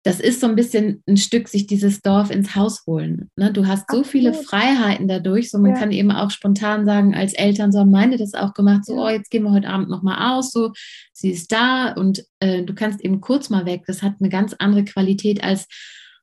das 0.05 0.19
ist 0.19 0.41
so 0.41 0.49
ein 0.49 0.57
bisschen 0.57 1.03
ein 1.07 1.17
Stück, 1.17 1.47
sich 1.47 1.69
dieses 1.69 2.01
Dorf 2.01 2.31
ins 2.31 2.57
Haus 2.57 2.83
holen. 2.87 3.31
Ne? 3.37 3.53
Du 3.53 3.67
hast 3.67 3.89
so 3.89 3.99
Absolut. 3.99 4.07
viele 4.09 4.35
Freiheiten 4.35 5.07
dadurch, 5.07 5.51
so 5.51 5.59
man 5.59 5.73
ja. 5.73 5.79
kann 5.79 5.93
eben 5.93 6.11
auch 6.11 6.33
spontan 6.33 6.85
sagen, 6.85 7.15
als 7.15 7.35
Eltern, 7.35 7.71
so 7.71 7.79
haben 7.79 7.93
meine 7.93 8.17
das 8.17 8.35
auch 8.35 8.53
gemacht, 8.53 8.85
so, 8.85 8.95
oh, 8.95 9.09
jetzt 9.09 9.31
gehen 9.31 9.45
wir 9.45 9.53
heute 9.53 9.69
Abend 9.69 9.89
nochmal 9.89 10.33
aus, 10.33 10.51
so, 10.51 10.73
sie 11.13 11.31
ist 11.31 11.53
da 11.53 11.93
und 11.93 12.25
äh, 12.41 12.65
du 12.65 12.75
kannst 12.75 13.01
eben 13.01 13.21
kurz 13.21 13.49
mal 13.49 13.65
weg. 13.65 13.85
Das 13.87 14.03
hat 14.03 14.15
eine 14.19 14.29
ganz 14.29 14.55
andere 14.59 14.85
Qualität 14.85 15.45
als, 15.45 15.69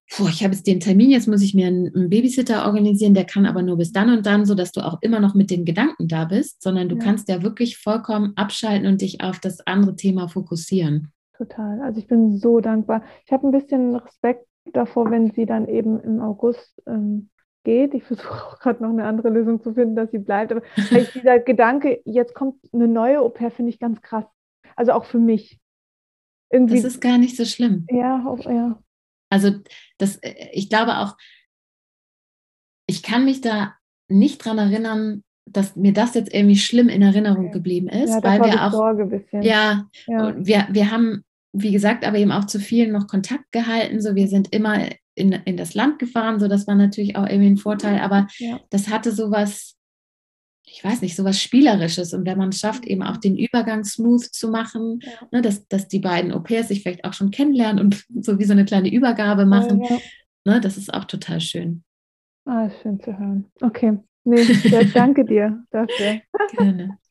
puh, 0.09 0.27
ich 0.27 0.43
habe 0.43 0.53
jetzt 0.53 0.67
den 0.67 0.79
Termin, 0.79 1.11
jetzt 1.11 1.27
muss 1.27 1.41
ich 1.41 1.53
mir 1.53 1.67
einen, 1.67 2.09
Babysitter 2.09 2.65
organisieren, 2.65 3.13
der 3.13 3.25
kann 3.25 3.45
aber 3.45 3.61
nur 3.61 3.77
bis 3.77 3.91
dann 3.91 4.09
und 4.09 4.25
dann, 4.25 4.45
sodass 4.45 4.71
du 4.71 4.81
auch 4.81 4.97
immer 5.01 5.19
noch 5.19 5.35
mit 5.35 5.51
den 5.51 5.65
Gedanken 5.65 6.07
da 6.07 6.25
bist, 6.25 6.61
sondern 6.61 6.89
du 6.89 6.95
ja. 6.95 7.03
kannst 7.03 7.29
ja 7.29 7.43
wirklich 7.43 7.77
vollkommen 7.77 8.33
abschalten 8.35 8.87
und 8.87 9.01
dich 9.01 9.21
auf 9.21 9.39
das 9.39 9.65
andere 9.67 9.95
Thema 9.95 10.27
fokussieren. 10.27 11.11
Total. 11.37 11.81
Also 11.81 11.99
ich 11.99 12.07
bin 12.07 12.37
so 12.37 12.59
dankbar. 12.59 13.03
Ich 13.25 13.31
habe 13.31 13.47
ein 13.47 13.51
bisschen 13.51 13.95
Respekt 13.95 14.45
davor, 14.73 15.09
wenn 15.11 15.31
sie 15.31 15.45
dann 15.45 15.67
eben 15.67 15.99
im 16.01 16.19
August 16.19 16.81
ähm, 16.85 17.29
geht. 17.63 17.93
Ich 17.93 18.03
versuche 18.03 18.33
auch 18.47 18.59
gerade 18.59 18.83
noch 18.83 18.89
eine 18.89 19.05
andere 19.05 19.29
Lösung 19.29 19.61
zu 19.61 19.73
finden, 19.73 19.95
dass 19.95 20.11
sie 20.11 20.19
bleibt. 20.19 20.51
Aber 20.51 20.63
dieser 21.15 21.39
Gedanke, 21.39 22.01
jetzt 22.05 22.33
kommt 22.33 22.55
eine 22.73 22.87
neue 22.87 23.21
Au 23.21 23.29
pair, 23.29 23.51
finde 23.51 23.69
ich 23.69 23.79
ganz 23.79 24.01
krass. 24.01 24.25
Also 24.75 24.91
auch 24.93 25.05
für 25.05 25.19
mich. 25.19 25.59
Irgendwie, 26.51 26.81
das 26.81 26.95
ist 26.95 27.01
gar 27.01 27.19
nicht 27.19 27.37
so 27.37 27.45
schlimm. 27.45 27.85
Ja, 27.91 28.25
auch, 28.25 28.43
ja. 28.45 28.79
Also 29.29 29.51
das, 29.97 30.17
äh, 30.17 30.49
ich 30.53 30.69
glaube 30.69 30.97
auch, 30.97 31.15
ich 32.87 33.03
kann 33.03 33.25
mich 33.25 33.41
da 33.41 33.75
nicht 34.07 34.43
dran 34.43 34.57
erinnern, 34.57 35.23
dass 35.45 35.75
mir 35.75 35.93
das 35.93 36.13
jetzt 36.15 36.33
irgendwie 36.33 36.57
schlimm 36.57 36.89
in 36.89 37.01
Erinnerung 37.01 37.45
okay. 37.45 37.53
geblieben 37.53 37.87
ist, 37.87 38.09
ja, 38.09 38.23
weil 38.23 38.41
wir 38.41 38.63
auch, 38.63 39.41
ja, 39.41 39.87
ja, 40.07 40.35
wir, 40.37 40.67
wir 40.69 40.91
haben, 40.91 41.23
wie 41.53 41.71
gesagt, 41.71 42.05
aber 42.05 42.17
eben 42.17 42.31
auch 42.31 42.45
zu 42.45 42.59
vielen 42.59 42.91
noch 42.91 43.07
Kontakt 43.07 43.51
gehalten. 43.51 44.01
So, 44.01 44.15
wir 44.15 44.27
sind 44.27 44.53
immer 44.53 44.87
in, 45.15 45.31
in 45.31 45.57
das 45.57 45.73
Land 45.73 45.99
gefahren, 45.99 46.39
so 46.39 46.47
das 46.47 46.67
war 46.67 46.75
natürlich 46.75 47.15
auch 47.15 47.27
irgendwie 47.27 47.49
ein 47.49 47.57
Vorteil, 47.57 47.99
aber 47.99 48.27
ja. 48.37 48.59
das 48.69 48.89
hatte 48.89 49.11
sowas, 49.11 49.75
ich 50.71 50.83
weiß 50.83 51.01
nicht, 51.01 51.15
so 51.15 51.23
was 51.23 51.41
Spielerisches. 51.41 52.13
Und 52.13 52.25
wenn 52.25 52.37
man 52.37 52.49
es 52.49 52.59
schafft, 52.59 52.85
eben 52.85 53.03
auch 53.03 53.17
den 53.17 53.37
Übergang 53.37 53.83
smooth 53.83 54.21
zu 54.21 54.49
machen, 54.49 54.99
ja. 55.01 55.11
ne, 55.31 55.41
dass, 55.41 55.67
dass 55.67 55.87
die 55.87 55.99
beiden 55.99 56.31
Au 56.31 56.39
pairs 56.39 56.67
sich 56.67 56.83
vielleicht 56.83 57.05
auch 57.05 57.13
schon 57.13 57.31
kennenlernen 57.31 57.83
und 57.83 58.05
so 58.21 58.39
wie 58.39 58.45
so 58.45 58.53
eine 58.53 58.65
kleine 58.65 58.91
Übergabe 58.91 59.45
machen, 59.45 59.83
ja. 59.83 59.97
ne, 60.45 60.61
das 60.61 60.77
ist 60.77 60.93
auch 60.93 61.05
total 61.05 61.41
schön. 61.41 61.83
Ah, 62.45 62.69
schön 62.81 62.99
zu 62.99 63.17
hören. 63.17 63.45
Okay, 63.61 63.99
nee, 64.23 64.43
danke 64.93 65.25
dir 65.25 65.63
dafür. 65.71 66.21
Gerne. 66.57 66.97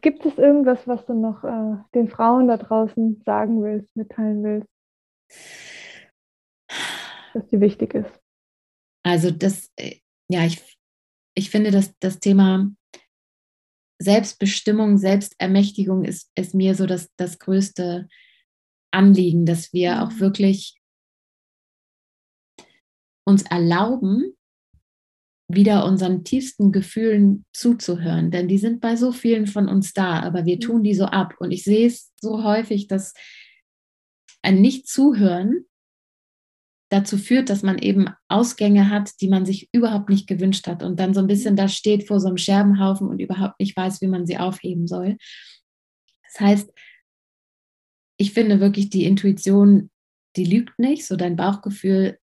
Gibt 0.00 0.24
es 0.24 0.38
irgendwas, 0.38 0.88
was 0.88 1.04
du 1.04 1.12
noch 1.12 1.44
äh, 1.44 1.76
den 1.94 2.08
Frauen 2.08 2.48
da 2.48 2.56
draußen 2.56 3.22
sagen 3.26 3.62
willst, 3.62 3.94
mitteilen 3.94 4.42
willst, 4.42 4.68
was 7.34 7.46
dir 7.48 7.60
wichtig 7.60 7.94
ist? 7.94 8.20
Also 9.02 9.30
das, 9.30 9.70
äh, 9.76 9.96
ja, 10.28 10.44
ich 10.44 10.75
ich 11.36 11.50
finde, 11.50 11.70
dass 11.70 11.96
das 12.00 12.18
Thema 12.18 12.70
Selbstbestimmung, 13.98 14.98
Selbstermächtigung 14.98 16.04
ist, 16.04 16.30
ist 16.34 16.54
mir 16.54 16.74
so 16.74 16.86
das, 16.86 17.10
das 17.16 17.38
größte 17.38 18.08
Anliegen, 18.90 19.46
dass 19.46 19.72
wir 19.72 20.02
auch 20.02 20.10
mhm. 20.12 20.20
wirklich 20.20 20.80
uns 23.26 23.42
erlauben, 23.42 24.36
wieder 25.48 25.84
unseren 25.84 26.24
tiefsten 26.24 26.72
Gefühlen 26.72 27.44
zuzuhören, 27.52 28.30
denn 28.30 28.48
die 28.48 28.58
sind 28.58 28.80
bei 28.80 28.96
so 28.96 29.12
vielen 29.12 29.46
von 29.46 29.68
uns 29.68 29.92
da, 29.92 30.20
aber 30.20 30.44
wir 30.44 30.58
tun 30.58 30.82
die 30.82 30.94
so 30.94 31.04
ab. 31.04 31.34
Und 31.38 31.52
ich 31.52 31.62
sehe 31.62 31.86
es 31.86 32.12
so 32.20 32.42
häufig, 32.42 32.88
dass 32.88 33.14
ein 34.42 34.60
Nicht-Zuhören 34.60 35.64
dazu 36.88 37.18
führt, 37.18 37.50
dass 37.50 37.62
man 37.62 37.78
eben 37.78 38.08
Ausgänge 38.28 38.90
hat, 38.90 39.20
die 39.20 39.28
man 39.28 39.44
sich 39.44 39.68
überhaupt 39.72 40.08
nicht 40.08 40.26
gewünscht 40.26 40.66
hat 40.66 40.82
und 40.82 41.00
dann 41.00 41.14
so 41.14 41.20
ein 41.20 41.26
bisschen 41.26 41.56
da 41.56 41.68
steht 41.68 42.06
vor 42.06 42.20
so 42.20 42.28
einem 42.28 42.38
Scherbenhaufen 42.38 43.08
und 43.08 43.18
überhaupt 43.18 43.58
nicht 43.58 43.76
weiß, 43.76 44.00
wie 44.00 44.06
man 44.06 44.26
sie 44.26 44.38
aufheben 44.38 44.86
soll. 44.86 45.16
Das 46.22 46.40
heißt, 46.40 46.70
ich 48.18 48.32
finde 48.32 48.60
wirklich, 48.60 48.88
die 48.90 49.04
Intuition, 49.04 49.90
die 50.36 50.44
lügt 50.44 50.78
nicht, 50.78 51.06
so 51.06 51.16
dein 51.16 51.36
Bauchgefühl 51.36 52.18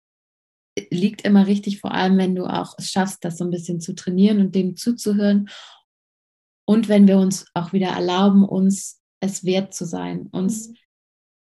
liegt 0.91 1.23
immer 1.23 1.47
richtig, 1.47 1.79
vor 1.79 1.93
allem 1.93 2.17
wenn 2.17 2.35
du 2.35 2.45
auch 2.45 2.75
es 2.77 2.89
schaffst, 2.91 3.23
das 3.23 3.37
so 3.37 3.43
ein 3.43 3.51
bisschen 3.51 3.81
zu 3.81 3.95
trainieren 3.95 4.39
und 4.39 4.55
dem 4.55 4.75
zuzuhören. 4.75 5.49
Und 6.65 6.87
wenn 6.87 7.07
wir 7.07 7.17
uns 7.17 7.45
auch 7.53 7.73
wieder 7.73 7.89
erlauben, 7.89 8.43
uns 8.45 9.01
es 9.19 9.43
wert 9.43 9.73
zu 9.73 9.85
sein, 9.85 10.27
uns, 10.27 10.69
mhm. 10.69 10.75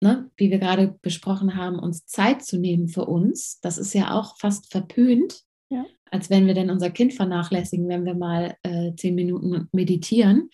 Ne, 0.00 0.30
wie 0.36 0.50
wir 0.50 0.58
gerade 0.58 0.98
besprochen 1.02 1.56
haben, 1.56 1.78
uns 1.78 2.06
Zeit 2.06 2.44
zu 2.44 2.58
nehmen 2.58 2.88
für 2.88 3.04
uns. 3.04 3.60
Das 3.60 3.78
ist 3.78 3.94
ja 3.94 4.12
auch 4.12 4.36
fast 4.38 4.70
verpönt, 4.70 5.42
ja. 5.70 5.84
als 6.10 6.30
wenn 6.30 6.46
wir 6.46 6.54
denn 6.54 6.70
unser 6.70 6.90
Kind 6.90 7.14
vernachlässigen, 7.14 7.88
wenn 7.88 8.04
wir 8.04 8.14
mal 8.14 8.56
äh, 8.62 8.94
zehn 8.96 9.14
Minuten 9.14 9.68
meditieren. 9.72 10.50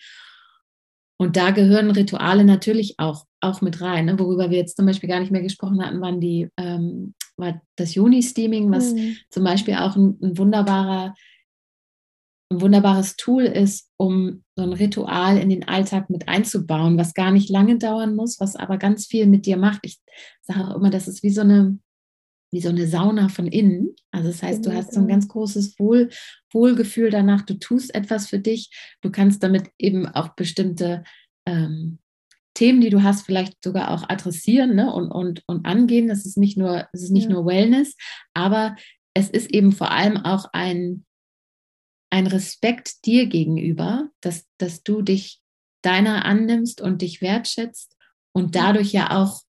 Und 1.17 1.37
da 1.37 1.51
gehören 1.51 1.91
Rituale 1.91 2.43
natürlich 2.43 2.95
auch, 2.97 3.25
auch 3.39 3.61
mit 3.61 3.79
rein. 3.81 4.05
Ne? 4.05 4.19
Worüber 4.19 4.49
wir 4.49 4.57
jetzt 4.57 4.75
zum 4.75 4.85
Beispiel 4.85 5.07
gar 5.07 5.19
nicht 5.19 5.31
mehr 5.31 5.41
gesprochen 5.41 5.83
hatten, 5.83 6.01
waren 6.01 6.19
die, 6.19 6.49
ähm, 6.57 7.13
war 7.37 7.61
das 7.77 7.95
Juni-Steaming, 7.95 8.69
was 8.71 8.93
mhm. 8.93 9.15
zum 9.29 9.43
Beispiel 9.43 9.75
auch 9.75 9.95
ein, 9.95 10.17
ein, 10.21 10.37
wunderbarer, 10.37 11.13
ein 12.55 12.61
wunderbares 12.61 13.15
Tool 13.15 13.43
ist, 13.43 13.89
um 13.97 14.43
so 14.55 14.63
ein 14.63 14.73
Ritual 14.73 15.37
in 15.37 15.49
den 15.49 15.67
Alltag 15.67 16.09
mit 16.09 16.27
einzubauen, 16.27 16.97
was 16.97 17.13
gar 17.13 17.31
nicht 17.31 17.49
lange 17.49 17.77
dauern 17.77 18.15
muss, 18.15 18.39
was 18.39 18.55
aber 18.55 18.77
ganz 18.77 19.05
viel 19.05 19.27
mit 19.27 19.45
dir 19.45 19.57
macht. 19.57 19.79
Ich 19.83 19.99
sage 20.41 20.61
auch 20.61 20.75
immer, 20.75 20.89
das 20.89 21.07
ist 21.07 21.23
wie 21.23 21.29
so 21.29 21.41
eine, 21.41 21.77
wie 22.51 22.61
so 22.61 22.69
eine 22.69 22.87
Sauna 22.87 23.29
von 23.29 23.47
innen. 23.47 23.95
Also 24.11 24.29
das 24.29 24.41
heißt, 24.41 24.65
du 24.65 24.73
hast 24.73 24.93
so 24.93 24.99
ein 24.99 25.07
ganz 25.07 25.27
großes 25.27 25.77
Wohl, 25.79 26.09
Wohlgefühl 26.51 27.09
danach, 27.09 27.41
du 27.41 27.55
tust 27.55 27.93
etwas 27.93 28.27
für 28.27 28.39
dich, 28.39 28.71
du 29.01 29.11
kannst 29.11 29.43
damit 29.43 29.69
eben 29.77 30.07
auch 30.07 30.29
bestimmte 30.29 31.03
ähm, 31.45 31.99
Themen, 32.55 32.79
die 32.81 32.89
du 32.89 33.03
hast, 33.03 33.25
vielleicht 33.25 33.61
sogar 33.63 33.91
auch 33.91 34.09
adressieren 34.09 34.75
ne, 34.75 34.91
und, 34.91 35.11
und, 35.11 35.43
und 35.45 35.65
angehen. 35.65 36.07
Das 36.07 36.25
ist 36.25 36.37
nicht 36.37 36.57
nur, 36.57 36.87
das 36.93 37.03
ist 37.03 37.11
nicht 37.11 37.29
ja. 37.29 37.33
nur 37.33 37.45
Wellness, 37.45 37.95
aber 38.33 38.75
es 39.13 39.29
ist 39.29 39.51
eben 39.51 39.71
vor 39.71 39.91
allem 39.91 40.17
auch 40.17 40.45
ein, 40.53 41.05
ein 42.15 42.27
Respekt 42.27 43.05
dir 43.05 43.27
gegenüber, 43.27 44.09
dass, 44.21 44.47
dass 44.57 44.83
du 44.83 45.01
dich 45.01 45.41
deiner 45.81 46.23
annimmst 46.23 46.79
und 46.79 47.01
dich 47.01 47.21
wertschätzt 47.21 47.97
und 48.33 48.55
dadurch 48.55 48.93
ja 48.93 49.09
auch 49.11 49.41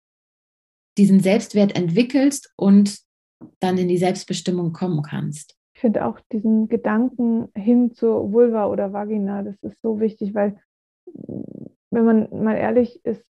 diesen 0.97 1.21
Selbstwert 1.21 1.77
entwickelst 1.77 2.55
und 2.57 3.01
dann 3.61 3.77
in 3.77 3.89
die 3.89 3.99
Selbstbestimmung 3.99 4.73
kommen 4.73 5.03
kannst. 5.03 5.59
Ich 5.75 5.83
finde 5.83 6.07
auch 6.07 6.19
diesen 6.33 6.69
Gedanken 6.69 7.49
hin 7.55 7.93
zur 7.93 8.33
Vulva 8.33 8.69
oder 8.69 8.95
Vagina, 8.95 9.43
das 9.43 9.63
ist 9.63 9.77
so 9.83 10.01
wichtig, 10.01 10.35
weil 10.35 10.59
wenn 11.05 12.05
man 12.07 12.29
mal 12.31 12.57
ehrlich 12.57 13.05
ist, 13.05 13.27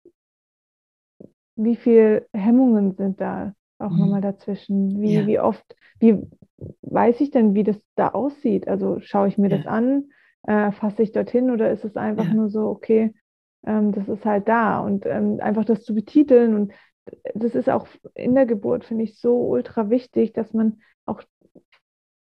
wie 1.56 1.76
viele 1.76 2.28
Hemmungen 2.34 2.96
sind 2.96 3.20
da 3.20 3.56
auch 3.84 3.92
mhm. 3.92 4.00
nochmal 4.00 4.22
dazwischen? 4.22 5.02
Wie, 5.02 5.16
ja. 5.16 5.28
wie 5.28 5.40
oft, 5.40 5.76
wie 6.00 6.20
weiß 6.82 7.22
ich 7.22 7.32
denn, 7.32 7.54
wie 7.54 7.64
das 7.64 7.78
da 7.96 8.10
aussieht? 8.10 8.68
Also 8.68 9.00
schaue 9.00 9.28
ich 9.28 9.38
mir 9.38 9.50
ja. 9.50 9.58
das 9.58 9.68
an, 9.68 10.06
äh, 10.44 10.72
fasse 10.72 11.04
ich 11.04 11.12
dorthin 11.12 11.52
oder 11.52 11.72
ist 11.72 11.86
es 11.86 11.96
einfach 11.96 12.26
ja. 12.26 12.34
nur 12.34 12.50
so, 12.50 12.68
okay, 12.70 13.14
ähm, 13.66 13.92
das 13.92 14.08
ist 14.08 14.26
halt 14.26 14.48
da 14.48 14.80
und 14.80 15.06
ähm, 15.06 15.40
einfach 15.42 15.66
das 15.66 15.84
zu 15.84 15.94
betiteln 15.96 16.56
und 16.56 16.74
das 17.34 17.56
ist 17.56 17.70
auch 17.70 17.88
in 18.14 18.36
der 18.36 18.46
Geburt, 18.46 18.86
finde 18.86 19.04
ich, 19.04 19.20
so 19.20 19.36
ultra 19.36 19.90
wichtig, 19.90 20.34
dass 20.34 20.54
man 20.54 20.82
auch 21.06 21.22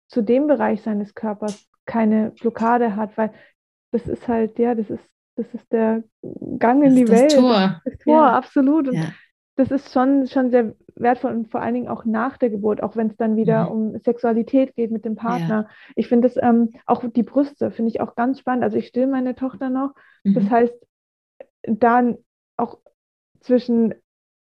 zu 0.08 0.22
dem 0.22 0.48
Bereich 0.48 0.82
seines 0.82 1.14
Körpers 1.16 1.68
keine 1.86 2.32
Blockade 2.32 2.96
hat, 2.96 3.18
weil 3.18 3.32
das 3.92 4.08
ist 4.08 4.28
halt, 4.28 4.58
ja, 4.60 4.76
das 4.76 4.90
ist, 4.90 5.04
das 5.36 5.54
ist 5.54 5.72
der 5.72 6.04
Gang 6.58 6.84
in 6.84 6.96
die 6.96 7.06
das 7.06 7.20
Welt. 7.20 7.36
Tor. 7.36 7.82
Das 7.86 7.98
Tor, 8.00 8.14
ja. 8.14 8.38
absolut. 8.38 8.88
Und 8.88 8.96
ja. 8.96 9.14
das 9.56 9.72
ist 9.72 9.92
schon, 9.92 10.28
schon 10.28 10.52
sehr 10.52 10.76
wertvoll 10.96 11.32
und 11.32 11.52
vor 11.52 11.62
allen 11.62 11.74
Dingen 11.74 11.88
auch 11.88 12.06
nach 12.06 12.38
der 12.38 12.50
Geburt, 12.50 12.84
auch 12.84 12.96
wenn 12.96 13.08
es 13.08 13.18
dann 13.18 13.36
wieder 13.36 13.66
mhm. 13.66 13.72
um 13.72 14.00
Sexualität 14.00 14.76
geht 14.76 14.92
mit 14.92 15.06
dem 15.06 15.16
Partner. 15.16 15.68
Ja. 15.68 15.70
Ich 15.96 16.08
finde 16.08 16.28
das 16.28 16.38
ähm, 16.42 16.70
auch 16.86 17.04
die 17.08 17.24
Brüste, 17.24 17.72
finde 17.72 17.90
ich 17.90 18.02
auch 18.02 18.16
ganz 18.16 18.40
spannend. 18.40 18.64
Also 18.64 18.78
ich 18.78 18.88
still 18.88 19.08
meine 19.08 19.36
Tochter 19.36 19.70
noch. 19.70 19.94
Mhm. 20.24 20.34
Das 20.34 20.50
heißt, 20.50 20.74
dann 21.64 22.18
auch 22.58 22.80
zwischen 23.40 23.94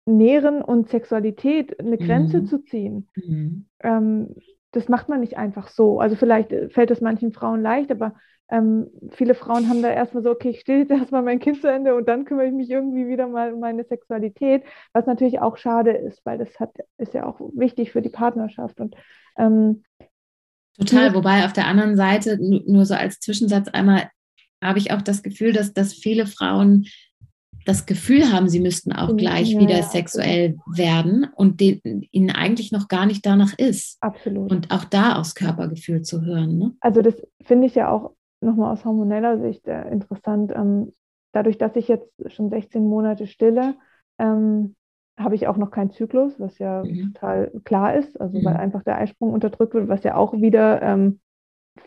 Nähren 0.07 0.63
und 0.63 0.89
Sexualität 0.89 1.81
eine 1.81 1.99
Grenze 1.99 2.41
mhm. 2.41 2.47
zu 2.47 2.63
ziehen, 2.63 3.09
mhm. 3.17 3.67
ähm, 3.81 4.35
das 4.71 4.89
macht 4.89 5.09
man 5.09 5.21
nicht 5.21 5.39
einfach 5.39 5.69
so. 5.69 6.01
Also 6.01 6.17
vielleicht 6.17 6.51
fällt 6.73 6.91
es 6.91 7.01
manchen 7.01 7.33
Frauen 7.33 7.63
leicht, 7.63 7.93
aber 7.93 8.15
ähm, 8.51 8.89
viele 9.11 9.35
Frauen 9.35 9.69
haben 9.69 9.83
da 9.83 9.91
erstmal 9.91 10.23
so, 10.23 10.31
okay, 10.31 10.51
ich 10.51 10.61
stille 10.61 10.81
jetzt 10.81 10.91
erstmal 10.91 11.23
mein 11.23 11.41
Kind 11.41 11.61
zu 11.61 11.69
Ende 11.69 11.95
und 11.95 12.09
dann 12.09 12.25
kümmere 12.25 12.47
ich 12.47 12.53
mich 12.53 12.71
irgendwie 12.71 13.09
wieder 13.09 13.27
mal 13.29 13.53
um 13.53 13.61
meine 13.61 13.85
Sexualität, 13.85 14.63
was 14.93 15.07
natürlich 15.07 15.41
auch 15.41 15.57
schade 15.57 15.93
ist, 15.93 16.25
weil 16.25 16.39
das 16.39 16.59
hat, 16.61 16.71
ist 16.99 17.15
ja 17.15 17.27
auch 17.27 17.41
wichtig 17.55 17.93
für 17.93 18.03
die 18.03 18.11
Partnerschaft. 18.11 18.81
Und 18.81 18.97
ähm, 19.39 19.85
Total, 20.77 21.15
wobei 21.15 21.45
auf 21.45 21.53
der 21.53 21.67
anderen 21.67 21.97
Seite, 21.97 22.39
nur 22.41 22.85
so 22.85 22.95
als 22.95 23.21
Zwischensatz 23.21 23.69
einmal, 23.69 24.11
habe 24.63 24.79
ich 24.79 24.93
auch 24.93 25.03
das 25.03 25.23
Gefühl, 25.23 25.53
dass, 25.53 25.73
dass 25.73 25.93
viele 25.93 26.27
Frauen 26.27 26.87
das 27.65 27.87
Gefühl 27.87 28.31
haben, 28.33 28.49
sie 28.49 28.61
müssten 28.61 28.93
auch 28.93 29.13
mhm. 29.13 29.17
gleich 29.17 29.51
ja, 29.51 29.61
wieder 29.61 29.83
sexuell 29.83 30.57
werden 30.67 31.27
und 31.35 31.61
den, 31.61 31.81
ihnen 32.11 32.31
eigentlich 32.31 32.73
noch 32.73 32.89
gar 32.89 33.07
nicht 33.07 33.25
danach 33.25 33.57
ist. 33.59 33.99
Absolut. 34.01 34.51
Und 34.51 34.71
auch 34.71 34.85
da 34.85 35.17
aufs 35.17 35.35
Körpergefühl 35.35 36.03
zu 36.03 36.23
hören. 36.23 36.59
Ne? 36.59 36.73
Also 36.81 37.01
das 37.01 37.15
finde 37.43 37.67
ich 37.67 37.75
ja 37.75 37.91
auch 37.91 38.15
nochmal 38.45 38.73
aus 38.73 38.85
hormoneller 38.85 39.39
Sicht 39.39 39.67
äh, 39.67 39.89
interessant. 39.91 40.53
Ähm, 40.55 40.93
dadurch, 41.33 41.59
dass 41.59 41.77
ich 41.77 41.89
jetzt 41.89 42.11
schon 42.33 42.51
16 42.51 42.87
Monate 42.87 43.27
stille, 43.27 43.75
ähm, 44.19 44.77
habe 45.19 45.35
ich 45.35 45.47
auch 45.47 45.57
noch 45.57 45.71
keinen 45.71 45.91
Zyklus, 45.91 46.39
was 46.41 46.59
ja 46.59 46.83
mhm. 46.85 47.13
total 47.13 47.53
klar 47.65 47.95
ist, 47.95 48.21
also 48.21 48.39
mhm. 48.39 48.45
weil 48.45 48.57
einfach 48.57 48.83
der 48.83 48.99
Eisprung 48.99 49.33
unterdrückt 49.33 49.75
wird, 49.75 49.89
was 49.89 50.03
ja 50.03 50.17
auch 50.17 50.33
wieder 50.35 50.83
ähm, 50.83 51.21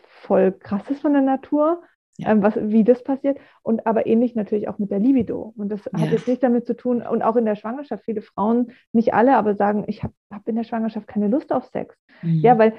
voll 0.03 0.51
krass 0.51 0.89
ist 0.89 1.01
von 1.01 1.13
der 1.13 1.21
Natur 1.21 1.81
ja. 2.17 2.31
ähm, 2.31 2.41
was, 2.41 2.55
wie 2.55 2.83
das 2.83 3.03
passiert. 3.03 3.37
Und 3.63 3.85
aber 3.85 4.05
ähnlich 4.07 4.35
natürlich 4.35 4.67
auch 4.67 4.79
mit 4.79 4.91
der 4.91 4.99
Libido. 4.99 5.53
Und 5.55 5.69
das 5.69 5.85
ja. 5.85 5.99
hat 5.99 6.11
jetzt 6.11 6.27
nicht 6.27 6.43
damit 6.43 6.65
zu 6.65 6.75
tun, 6.75 7.01
und 7.01 7.21
auch 7.21 7.35
in 7.35 7.45
der 7.45 7.55
Schwangerschaft, 7.55 8.03
viele 8.03 8.21
Frauen, 8.21 8.71
nicht 8.91 9.13
alle, 9.13 9.37
aber 9.37 9.55
sagen, 9.55 9.85
ich 9.87 10.03
habe 10.03 10.13
hab 10.31 10.47
in 10.47 10.55
der 10.55 10.63
Schwangerschaft 10.63 11.07
keine 11.07 11.27
Lust 11.27 11.53
auf 11.53 11.65
Sex. 11.65 11.95
Mhm. 12.21 12.41
Ja, 12.41 12.57
weil 12.57 12.73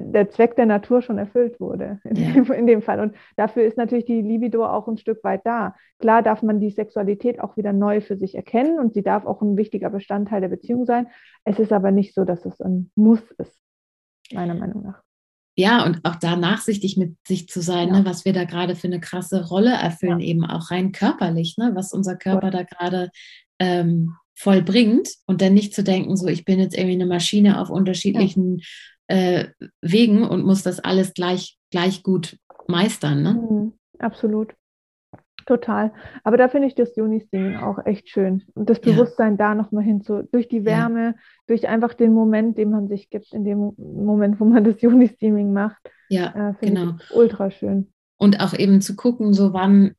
der 0.00 0.30
Zweck 0.30 0.56
der 0.56 0.66
Natur 0.66 1.02
schon 1.02 1.18
erfüllt 1.18 1.60
wurde 1.60 2.00
in, 2.04 2.16
ja. 2.16 2.32
dem, 2.32 2.52
in, 2.52 2.66
dem, 2.66 2.82
Fall. 2.82 3.00
Und 3.00 3.14
dafür 3.36 3.64
ist 3.64 3.76
natürlich 3.76 4.04
die 4.04 4.22
Libido 4.22 4.66
auch 4.66 4.88
ein 4.88 4.98
Stück 4.98 5.22
weit 5.24 5.42
da. 5.44 5.74
Klar 5.98 6.22
darf 6.22 6.42
man 6.42 6.60
die 6.60 6.70
Sexualität 6.70 7.40
auch 7.40 7.56
wieder 7.56 7.72
neu 7.72 8.00
für 8.00 8.16
sich 8.16 8.34
erkennen 8.34 8.78
und 8.78 8.94
sie 8.94 9.02
darf 9.02 9.26
auch 9.26 9.42
ein 9.42 9.56
wichtiger 9.56 9.90
Bestandteil 9.90 10.40
der 10.40 10.48
Beziehung 10.48 10.86
sein. 10.86 11.06
Es 11.44 11.58
ist 11.58 11.72
aber 11.72 11.90
nicht 11.90 12.14
so, 12.14 12.24
dass 12.24 12.44
es 12.44 12.60
ein 12.60 12.90
Muss 12.94 13.22
ist, 13.38 13.58
meiner 14.32 14.54
Meinung 14.54 14.82
nach 14.82 15.02
ja, 15.56 15.84
und 15.84 16.04
auch 16.04 16.16
da 16.16 16.36
nachsichtig 16.36 16.96
mit 16.96 17.16
sich 17.26 17.48
zu 17.48 17.60
sein, 17.60 17.88
ja. 17.88 18.00
ne, 18.00 18.04
was 18.04 18.24
wir 18.24 18.32
da 18.32 18.44
gerade 18.44 18.74
für 18.74 18.88
eine 18.88 19.00
krasse 19.00 19.46
Rolle 19.46 19.72
erfüllen, 19.72 20.20
ja. 20.20 20.26
eben 20.26 20.44
auch 20.44 20.70
rein 20.70 20.90
körperlich, 20.90 21.56
ne, 21.58 21.72
was 21.74 21.92
unser 21.92 22.16
Körper 22.16 22.50
da 22.50 22.64
gerade 22.64 23.10
ähm, 23.60 24.16
vollbringt 24.34 25.08
und 25.26 25.40
dann 25.40 25.54
nicht 25.54 25.74
zu 25.74 25.84
denken, 25.84 26.16
so 26.16 26.26
ich 26.26 26.44
bin 26.44 26.58
jetzt 26.58 26.76
irgendwie 26.76 26.94
eine 26.94 27.06
Maschine 27.06 27.60
auf 27.60 27.70
unterschiedlichen. 27.70 28.62
Äh, 29.08 29.46
Wegen 29.80 30.22
und 30.22 30.44
muss 30.44 30.62
das 30.62 30.80
alles 30.80 31.14
gleich, 31.14 31.58
gleich 31.70 32.02
gut 32.02 32.38
meistern. 32.68 33.22
Ne? 33.22 33.34
Mhm, 33.34 33.72
absolut. 33.98 34.54
Total. 35.46 35.92
Aber 36.22 36.36
da 36.36 36.48
finde 36.48 36.68
ich 36.68 36.74
das 36.74 36.96
Juni-Steaming 36.96 37.56
auch 37.56 37.84
echt 37.84 38.08
schön. 38.08 38.44
Und 38.54 38.70
das 38.70 38.80
Bewusstsein 38.80 39.32
ja. 39.32 39.48
da 39.48 39.54
nochmal 39.54 39.84
hinzu, 39.84 40.22
durch 40.32 40.48
die 40.48 40.64
Wärme, 40.64 41.04
ja. 41.04 41.14
durch 41.46 41.68
einfach 41.68 41.92
den 41.92 42.14
Moment, 42.14 42.56
den 42.56 42.70
man 42.70 42.88
sich 42.88 43.10
gibt, 43.10 43.32
in 43.34 43.44
dem 43.44 43.74
Moment, 43.76 44.40
wo 44.40 44.44
man 44.46 44.64
das 44.64 44.80
Juni-Steaming 44.80 45.52
macht. 45.52 45.90
Ja, 46.08 46.50
äh, 46.60 46.66
genau. 46.66 46.94
ultra 47.14 47.50
schön. 47.50 47.92
Und 48.16 48.40
auch 48.40 48.54
eben 48.54 48.80
zu 48.80 48.96
gucken, 48.96 49.34
so 49.34 49.52
wann, 49.52 49.92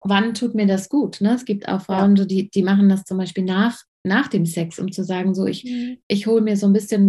wann 0.00 0.34
tut 0.34 0.54
mir 0.54 0.66
das 0.66 0.88
gut. 0.88 1.20
Ne? 1.20 1.34
Es 1.34 1.44
gibt 1.44 1.68
auch 1.68 1.82
Frauen, 1.82 2.16
ja. 2.16 2.24
die, 2.24 2.50
die 2.50 2.62
machen 2.62 2.88
das 2.88 3.04
zum 3.04 3.18
Beispiel 3.18 3.44
nach, 3.44 3.78
nach 4.04 4.26
dem 4.28 4.46
Sex, 4.46 4.80
um 4.80 4.90
zu 4.90 5.04
sagen, 5.04 5.34
so 5.34 5.46
ich, 5.46 5.64
mhm. 5.64 5.98
ich 6.08 6.26
hole 6.26 6.40
mir 6.40 6.56
so 6.56 6.66
ein 6.66 6.72
bisschen 6.72 7.06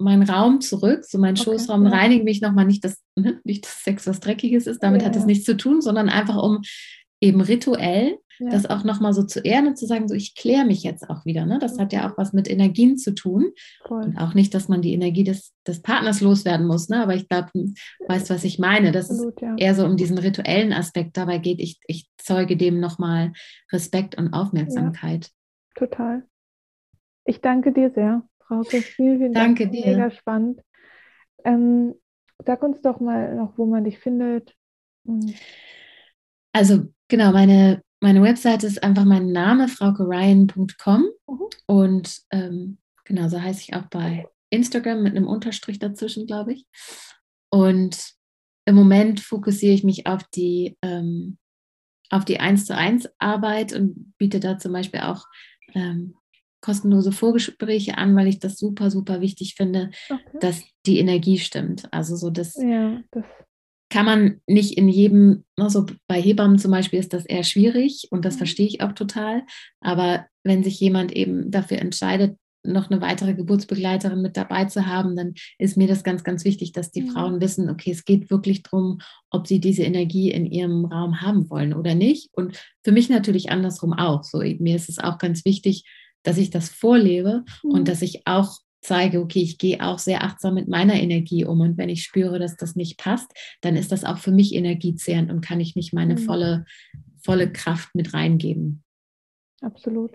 meinen 0.00 0.20
mein 0.20 0.30
Raum 0.30 0.60
zurück, 0.60 1.04
so 1.04 1.18
mein 1.18 1.34
okay, 1.34 1.44
Schoßraum, 1.44 1.84
ja. 1.84 1.90
reinige 1.90 2.24
mich 2.24 2.40
nochmal, 2.40 2.66
nicht, 2.66 2.84
dass, 2.84 3.02
ne, 3.16 3.40
nicht, 3.44 3.64
dass 3.64 3.84
Sex 3.84 4.06
was 4.06 4.20
Dreckiges 4.20 4.66
ist, 4.66 4.82
damit 4.82 5.02
ja, 5.02 5.08
hat 5.08 5.16
es 5.16 5.26
nichts 5.26 5.44
zu 5.44 5.56
tun, 5.56 5.80
sondern 5.80 6.08
einfach 6.08 6.42
um 6.42 6.62
eben 7.20 7.40
rituell, 7.40 8.18
das 8.48 8.64
auch 8.66 8.84
nochmal 8.84 9.12
so 9.12 9.22
zu 9.22 9.40
ehren 9.40 9.66
und 9.66 9.76
zu 9.76 9.86
sagen, 9.86 10.08
so 10.08 10.14
ich 10.14 10.34
kläre 10.34 10.64
mich 10.64 10.82
jetzt 10.82 11.08
auch 11.10 11.26
wieder. 11.26 11.44
Ne? 11.44 11.58
Das 11.58 11.78
hat 11.78 11.92
ja 11.92 12.08
auch 12.08 12.16
was 12.16 12.32
mit 12.32 12.48
Energien 12.48 12.96
zu 12.96 13.14
tun. 13.14 13.50
Voll. 13.86 14.02
Und 14.02 14.16
auch 14.16 14.34
nicht, 14.34 14.54
dass 14.54 14.68
man 14.68 14.80
die 14.80 14.94
Energie 14.94 15.24
des, 15.24 15.52
des 15.66 15.82
Partners 15.82 16.20
loswerden 16.20 16.66
muss, 16.66 16.88
ne? 16.88 17.02
aber 17.02 17.14
ich 17.14 17.28
glaube, 17.28 17.48
du 17.52 17.72
weißt, 18.08 18.30
was 18.30 18.44
ich 18.44 18.58
meine. 18.58 18.92
Dass 18.92 19.10
Absolut, 19.10 19.34
es 19.36 19.42
ja. 19.42 19.54
eher 19.56 19.74
so 19.74 19.84
um 19.84 19.96
diesen 19.96 20.16
rituellen 20.16 20.72
Aspekt 20.72 21.16
dabei 21.16 21.38
geht. 21.38 21.60
Ich, 21.60 21.80
ich 21.86 22.08
zeuge 22.16 22.56
dem 22.56 22.80
nochmal 22.80 23.32
Respekt 23.72 24.16
und 24.16 24.32
Aufmerksamkeit. 24.32 25.30
Total. 25.74 26.24
Ich 27.24 27.40
danke 27.40 27.72
dir 27.72 27.90
sehr, 27.90 28.22
Frauke. 28.50 28.82
Vielen, 28.82 29.18
vielen 29.18 29.32
Danke 29.32 29.64
Dank. 29.64 29.76
dir. 29.76 29.86
Mega 29.86 30.10
spannend. 30.10 30.60
Ähm, 31.44 31.94
sag 32.44 32.62
uns 32.62 32.82
doch 32.82 32.98
mal 33.00 33.36
noch, 33.36 33.56
wo 33.56 33.66
man 33.66 33.84
dich 33.84 33.98
findet. 33.98 34.54
Hm. 35.06 35.34
Also 36.52 36.92
genau, 37.08 37.32
meine, 37.32 37.82
meine 38.00 38.22
Webseite 38.22 38.66
ist 38.66 38.82
einfach 38.82 39.04
mein 39.04 39.30
Name, 39.30 39.68
fraukeryan.com 39.68 41.10
mhm. 41.28 41.40
und 41.66 42.20
ähm, 42.30 42.78
genau, 43.04 43.28
so 43.28 43.40
heiße 43.40 43.60
ich 43.60 43.74
auch 43.74 43.86
bei 43.86 44.26
Instagram 44.50 45.02
mit 45.02 45.16
einem 45.16 45.28
Unterstrich 45.28 45.78
dazwischen, 45.78 46.26
glaube 46.26 46.54
ich. 46.54 46.66
Und 47.50 48.14
im 48.64 48.74
Moment 48.74 49.20
fokussiere 49.20 49.74
ich 49.74 49.84
mich 49.84 50.08
auf 50.08 50.24
die, 50.34 50.76
ähm, 50.82 51.38
auf 52.10 52.24
die 52.24 52.40
1 52.40 52.66
zu 52.66 52.76
1 52.76 53.08
Arbeit 53.20 53.72
und 53.72 54.14
biete 54.18 54.40
da 54.40 54.58
zum 54.58 54.72
Beispiel 54.72 55.00
auch 55.00 55.26
ähm, 55.74 56.16
kostenlose 56.60 57.12
Vorgespräche 57.12 57.98
an, 57.98 58.14
weil 58.16 58.26
ich 58.26 58.38
das 58.38 58.58
super, 58.58 58.90
super 58.90 59.20
wichtig 59.20 59.54
finde, 59.56 59.90
okay. 60.08 60.38
dass 60.40 60.62
die 60.86 60.98
Energie 60.98 61.38
stimmt. 61.38 61.88
Also 61.92 62.16
so 62.16 62.30
das, 62.30 62.54
ja, 62.56 63.00
das 63.10 63.24
kann 63.90 64.06
man 64.06 64.40
nicht 64.46 64.78
in 64.78 64.88
jedem, 64.88 65.44
also 65.56 65.84
bei 66.06 66.20
Hebammen 66.20 66.58
zum 66.58 66.70
Beispiel 66.70 67.00
ist 67.00 67.12
das 67.12 67.26
eher 67.26 67.42
schwierig 67.42 68.06
und 68.10 68.24
das 68.24 68.34
mhm. 68.34 68.38
verstehe 68.38 68.66
ich 68.66 68.80
auch 68.82 68.92
total. 68.92 69.42
Aber 69.80 70.26
wenn 70.44 70.62
sich 70.62 70.78
jemand 70.80 71.12
eben 71.12 71.50
dafür 71.50 71.78
entscheidet, 71.78 72.36
noch 72.62 72.90
eine 72.90 73.00
weitere 73.00 73.34
Geburtsbegleiterin 73.34 74.20
mit 74.20 74.36
dabei 74.36 74.66
zu 74.66 74.86
haben, 74.86 75.16
dann 75.16 75.34
ist 75.58 75.76
mir 75.76 75.88
das 75.88 76.04
ganz, 76.04 76.24
ganz 76.24 76.44
wichtig, 76.44 76.72
dass 76.72 76.90
die 76.90 77.02
mhm. 77.02 77.10
Frauen 77.10 77.40
wissen, 77.40 77.70
okay, 77.70 77.90
es 77.90 78.04
geht 78.04 78.30
wirklich 78.30 78.62
darum, 78.62 78.98
ob 79.30 79.46
sie 79.46 79.60
diese 79.60 79.82
Energie 79.82 80.30
in 80.30 80.46
ihrem 80.46 80.84
Raum 80.84 81.20
haben 81.22 81.48
wollen 81.50 81.72
oder 81.72 81.94
nicht. 81.94 82.28
Und 82.32 82.62
für 82.84 82.92
mich 82.92 83.08
natürlich 83.08 83.50
andersrum 83.50 83.92
auch. 83.92 84.24
So, 84.24 84.38
mir 84.38 84.76
ist 84.76 84.88
es 84.88 84.98
auch 84.98 85.18
ganz 85.18 85.44
wichtig, 85.44 85.84
dass 86.22 86.38
ich 86.38 86.50
das 86.50 86.68
vorlebe 86.68 87.44
mhm. 87.62 87.70
und 87.70 87.88
dass 87.88 88.02
ich 88.02 88.22
auch 88.26 88.58
zeige, 88.82 89.20
okay, 89.20 89.40
ich 89.40 89.58
gehe 89.58 89.82
auch 89.84 89.98
sehr 89.98 90.24
achtsam 90.24 90.54
mit 90.54 90.68
meiner 90.68 90.94
Energie 90.94 91.44
um 91.44 91.60
und 91.60 91.76
wenn 91.76 91.88
ich 91.88 92.02
spüre, 92.02 92.38
dass 92.38 92.56
das 92.56 92.76
nicht 92.76 92.98
passt, 92.98 93.30
dann 93.60 93.76
ist 93.76 93.92
das 93.92 94.04
auch 94.04 94.18
für 94.18 94.32
mich 94.32 94.54
energiezehrend 94.54 95.30
und 95.30 95.42
kann 95.42 95.60
ich 95.60 95.76
nicht 95.76 95.92
meine 95.92 96.14
mhm. 96.14 96.18
volle, 96.18 96.64
volle 97.22 97.52
Kraft 97.52 97.94
mit 97.94 98.14
reingeben. 98.14 98.82
Absolut. 99.60 100.12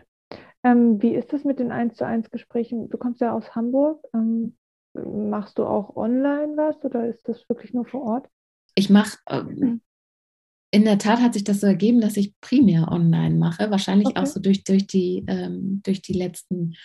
Ähm, 0.64 1.02
wie 1.02 1.14
ist 1.14 1.32
das 1.32 1.44
mit 1.44 1.60
den 1.60 1.72
1 1.72 1.96
zu 1.96 2.06
1 2.06 2.32
Gesprächen? 2.32 2.90
Du 2.90 2.98
kommst 2.98 3.22
ja 3.22 3.34
aus 3.34 3.54
Hamburg. 3.54 4.04
Ähm, 4.16 4.58
machst 4.94 5.60
du 5.60 5.66
auch 5.66 5.96
online 5.96 6.54
was 6.56 6.84
oder 6.84 7.08
ist 7.08 7.28
das 7.28 7.48
wirklich 7.50 7.74
nur 7.74 7.86
vor 7.86 8.02
Ort? 8.02 8.30
Ich 8.74 8.90
mache, 8.90 9.18
ähm, 9.30 9.82
in 10.76 10.84
der 10.84 10.98
Tat 10.98 11.22
hat 11.22 11.34
sich 11.34 11.46
das 11.46 11.62
so 11.62 11.68
ergeben, 11.68 12.02
dass 12.02 12.18
ich 12.18 12.34
primär 12.42 12.92
online 12.92 13.36
mache. 13.36 13.72
Wahrscheinlich 13.72 14.10
okay. 14.10 14.20
auch 14.20 14.26
so 14.26 14.42
durch, 14.42 14.66
durch, 14.66 14.86
die, 14.86 15.24
ähm, 15.28 15.82
durch 15.86 16.02
die 16.02 16.12
letzten 16.12 16.76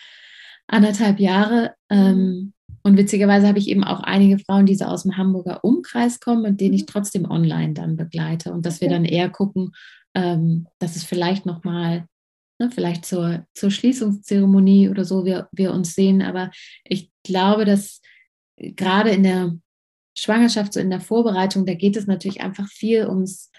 anderthalb 0.68 1.18
Jahre. 1.18 1.74
Ähm, 1.91 2.16
mhm. 2.16 2.53
und 2.84 2.97
witzigerweise 2.97 3.49
habe 3.49 3.59
ich 3.59 3.68
eben 3.68 3.82
auch 3.82 3.99
einige 3.99 4.38
Frauen, 4.38 4.64
die 4.64 4.76
so 4.76 4.84
aus 4.84 5.03
dem 5.03 5.16
Hamburger 5.16 5.64
Umkreis 5.64 6.20
kommen, 6.20 6.43
mit 6.43 6.61
denen 6.61 6.74
ich 6.74 6.82
mhm. 6.82 6.86
trotzdem 6.86 7.28
online 7.28 7.74
dann 7.74 7.97
begleite. 7.97 8.53
Und 8.53 8.64
dass 8.64 8.76
okay. 8.76 8.82
wir 8.82 8.91
dann 8.91 9.05
eher 9.05 9.28
gucken, 9.28 9.72
ähm, 10.14 10.68
dass 10.78 10.95
es 10.95 11.03
vielleicht 11.03 11.45
nochmal, 11.45 12.07
ne, 12.61 12.70
vielleicht 12.72 13.05
zur, 13.05 13.45
zur 13.55 13.72
Schließungszeremonie 13.72 14.88
oder 14.88 15.05
so, 15.05 15.24
wir, 15.24 15.49
wir 15.51 15.72
uns 15.72 15.97
sehen. 15.97 16.22
Aber 16.22 16.53
ich 16.84 17.11
glaube, 17.24 17.64
dass 17.64 18.01
gerade 18.57 19.11
in 19.11 19.24
der 19.24 19.59
Schwangerschaft, 20.16 20.74
so 20.74 20.78
in 20.78 20.91
der 20.91 21.01
Vorbereitung, 21.01 21.66
da 21.66 21.74
geht 21.74 21.97
es 21.97 22.07
natürlich 22.07 22.41
einfach 22.41 22.68
viel 22.68 23.09
ums, 23.09 23.49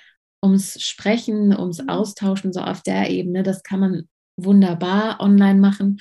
ums 0.44 0.82
Sprechen, 0.82 1.58
ums 1.58 1.82
mhm. 1.82 1.90
Austauschen, 1.90 2.54
so 2.54 2.62
auf 2.62 2.82
der 2.82 3.10
Ebene. 3.10 3.44
Das 3.44 3.64
kann 3.64 3.80
man 3.80 4.10
wunderbar 4.38 5.20
online 5.20 5.60
machen. 5.60 6.00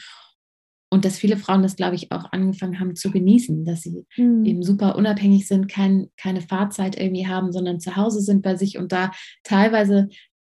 Und 0.93 1.05
dass 1.05 1.19
viele 1.19 1.37
Frauen 1.37 1.63
das, 1.63 1.77
glaube 1.77 1.95
ich, 1.95 2.11
auch 2.11 2.33
angefangen 2.33 2.81
haben 2.81 2.97
zu 2.97 3.13
genießen, 3.13 3.65
dass 3.65 3.83
sie 3.83 4.05
mhm. 4.17 4.45
eben 4.45 4.63
super 4.63 4.97
unabhängig 4.97 5.47
sind, 5.47 5.69
kein, 5.69 6.11
keine 6.17 6.41
Fahrzeit 6.41 6.99
irgendwie 6.99 7.29
haben, 7.29 7.53
sondern 7.53 7.79
zu 7.79 7.95
Hause 7.95 8.21
sind 8.21 8.43
bei 8.43 8.57
sich 8.57 8.77
und 8.77 8.91
da 8.91 9.13
teilweise 9.45 10.09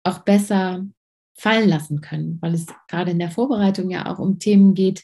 auch 0.04 0.20
besser 0.20 0.86
fallen 1.36 1.70
lassen 1.70 2.02
können, 2.02 2.40
weil 2.42 2.54
es 2.54 2.66
gerade 2.88 3.12
in 3.12 3.20
der 3.20 3.32
Vorbereitung 3.32 3.90
ja 3.90 4.12
auch 4.12 4.20
um 4.20 4.40
Themen 4.40 4.74
geht, 4.74 5.04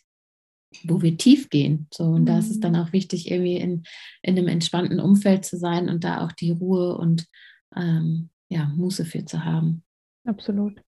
wo 0.84 1.02
wir 1.02 1.18
tief 1.18 1.50
gehen. 1.50 1.88
So, 1.94 2.06
und 2.06 2.22
mhm. 2.22 2.26
da 2.26 2.40
ist 2.40 2.52
es 2.52 2.60
dann 2.60 2.76
hm. 2.76 2.84
auch 2.84 2.94
wichtig, 2.94 3.32
irgendwie 3.32 3.58
in, 3.58 3.84
in 4.22 4.38
einem 4.38 4.48
entspannten 4.48 5.00
Umfeld 5.00 5.46
zu 5.46 5.58
sein 5.58 5.90
und 5.90 6.04
da 6.04 6.24
auch 6.24 6.32
die 6.32 6.52
Ruhe 6.52 6.96
und 6.98 7.26
ähm, 7.76 8.30
ja, 8.50 8.66
Muße 8.76 9.06
für 9.06 9.24
zu 9.26 9.46
haben. 9.46 9.84
Absolut. 10.26 10.82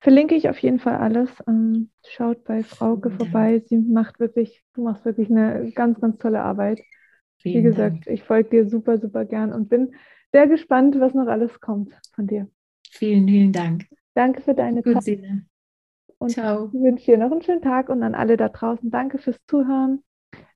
Verlinke 0.00 0.34
ich 0.34 0.48
auf 0.48 0.58
jeden 0.58 0.78
Fall 0.78 0.96
alles. 0.96 1.30
Ähm, 1.46 1.90
schaut 2.06 2.44
bei 2.44 2.62
Frauke 2.62 3.10
vorbei. 3.10 3.62
Sie 3.66 3.78
macht 3.78 4.20
wirklich, 4.20 4.64
du 4.74 4.82
machst 4.82 5.04
wirklich 5.04 5.30
eine 5.30 5.70
ganz, 5.72 6.00
ganz 6.00 6.18
tolle 6.18 6.42
Arbeit. 6.42 6.80
Vielen 7.38 7.58
Wie 7.58 7.62
gesagt, 7.62 8.06
Dank. 8.06 8.06
ich 8.06 8.22
folge 8.22 8.50
dir 8.50 8.68
super, 8.68 8.98
super 8.98 9.24
gern 9.24 9.52
und 9.52 9.68
bin 9.68 9.94
sehr 10.32 10.46
gespannt, 10.46 10.98
was 10.98 11.14
noch 11.14 11.26
alles 11.26 11.60
kommt 11.60 11.92
von 12.14 12.26
dir. 12.26 12.48
Vielen, 12.90 13.28
vielen 13.28 13.52
Dank. 13.52 13.86
Danke 14.14 14.40
für 14.40 14.54
deine 14.54 14.82
Gut, 14.82 14.94
Zeit. 14.94 15.04
Sine. 15.04 15.46
Und 16.18 16.30
Ciao. 16.30 16.70
ich 16.72 16.80
wünsche 16.80 17.04
dir 17.04 17.18
noch 17.18 17.30
einen 17.30 17.42
schönen 17.42 17.62
Tag 17.62 17.88
und 17.88 18.02
an 18.02 18.14
alle 18.14 18.36
da 18.36 18.48
draußen 18.48 18.90
danke 18.90 19.18
fürs 19.18 19.38
Zuhören. 19.46 20.02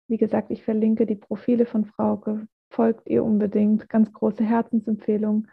Wie 0.06 0.16
gesagt, 0.16 0.50
ich 0.50 0.62
verlinke 0.62 1.04
die 1.04 1.16
Profile 1.16 1.66
von 1.66 1.84
Frauke. 1.84 2.46
Folgt 2.70 3.08
ihr 3.08 3.24
unbedingt. 3.24 3.88
Ganz 3.88 4.12
große 4.12 4.44
Herzensempfehlung. 4.44 5.48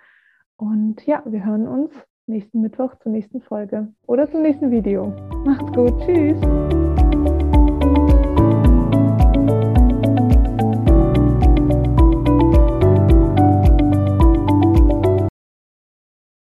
Und 0.58 1.06
ja, 1.06 1.22
wir 1.26 1.46
hören 1.46 1.68
uns 1.68 1.92
nächsten 2.28 2.62
Mittwoch 2.62 2.96
zur 2.96 3.12
nächsten 3.12 3.42
Folge 3.42 3.88
oder 4.08 4.30
zum 4.30 4.42
nächsten 4.42 4.72
Video. 4.72 5.14
Macht's 5.46 5.72
gut. 5.74 6.00
Tschüss. 6.06 6.38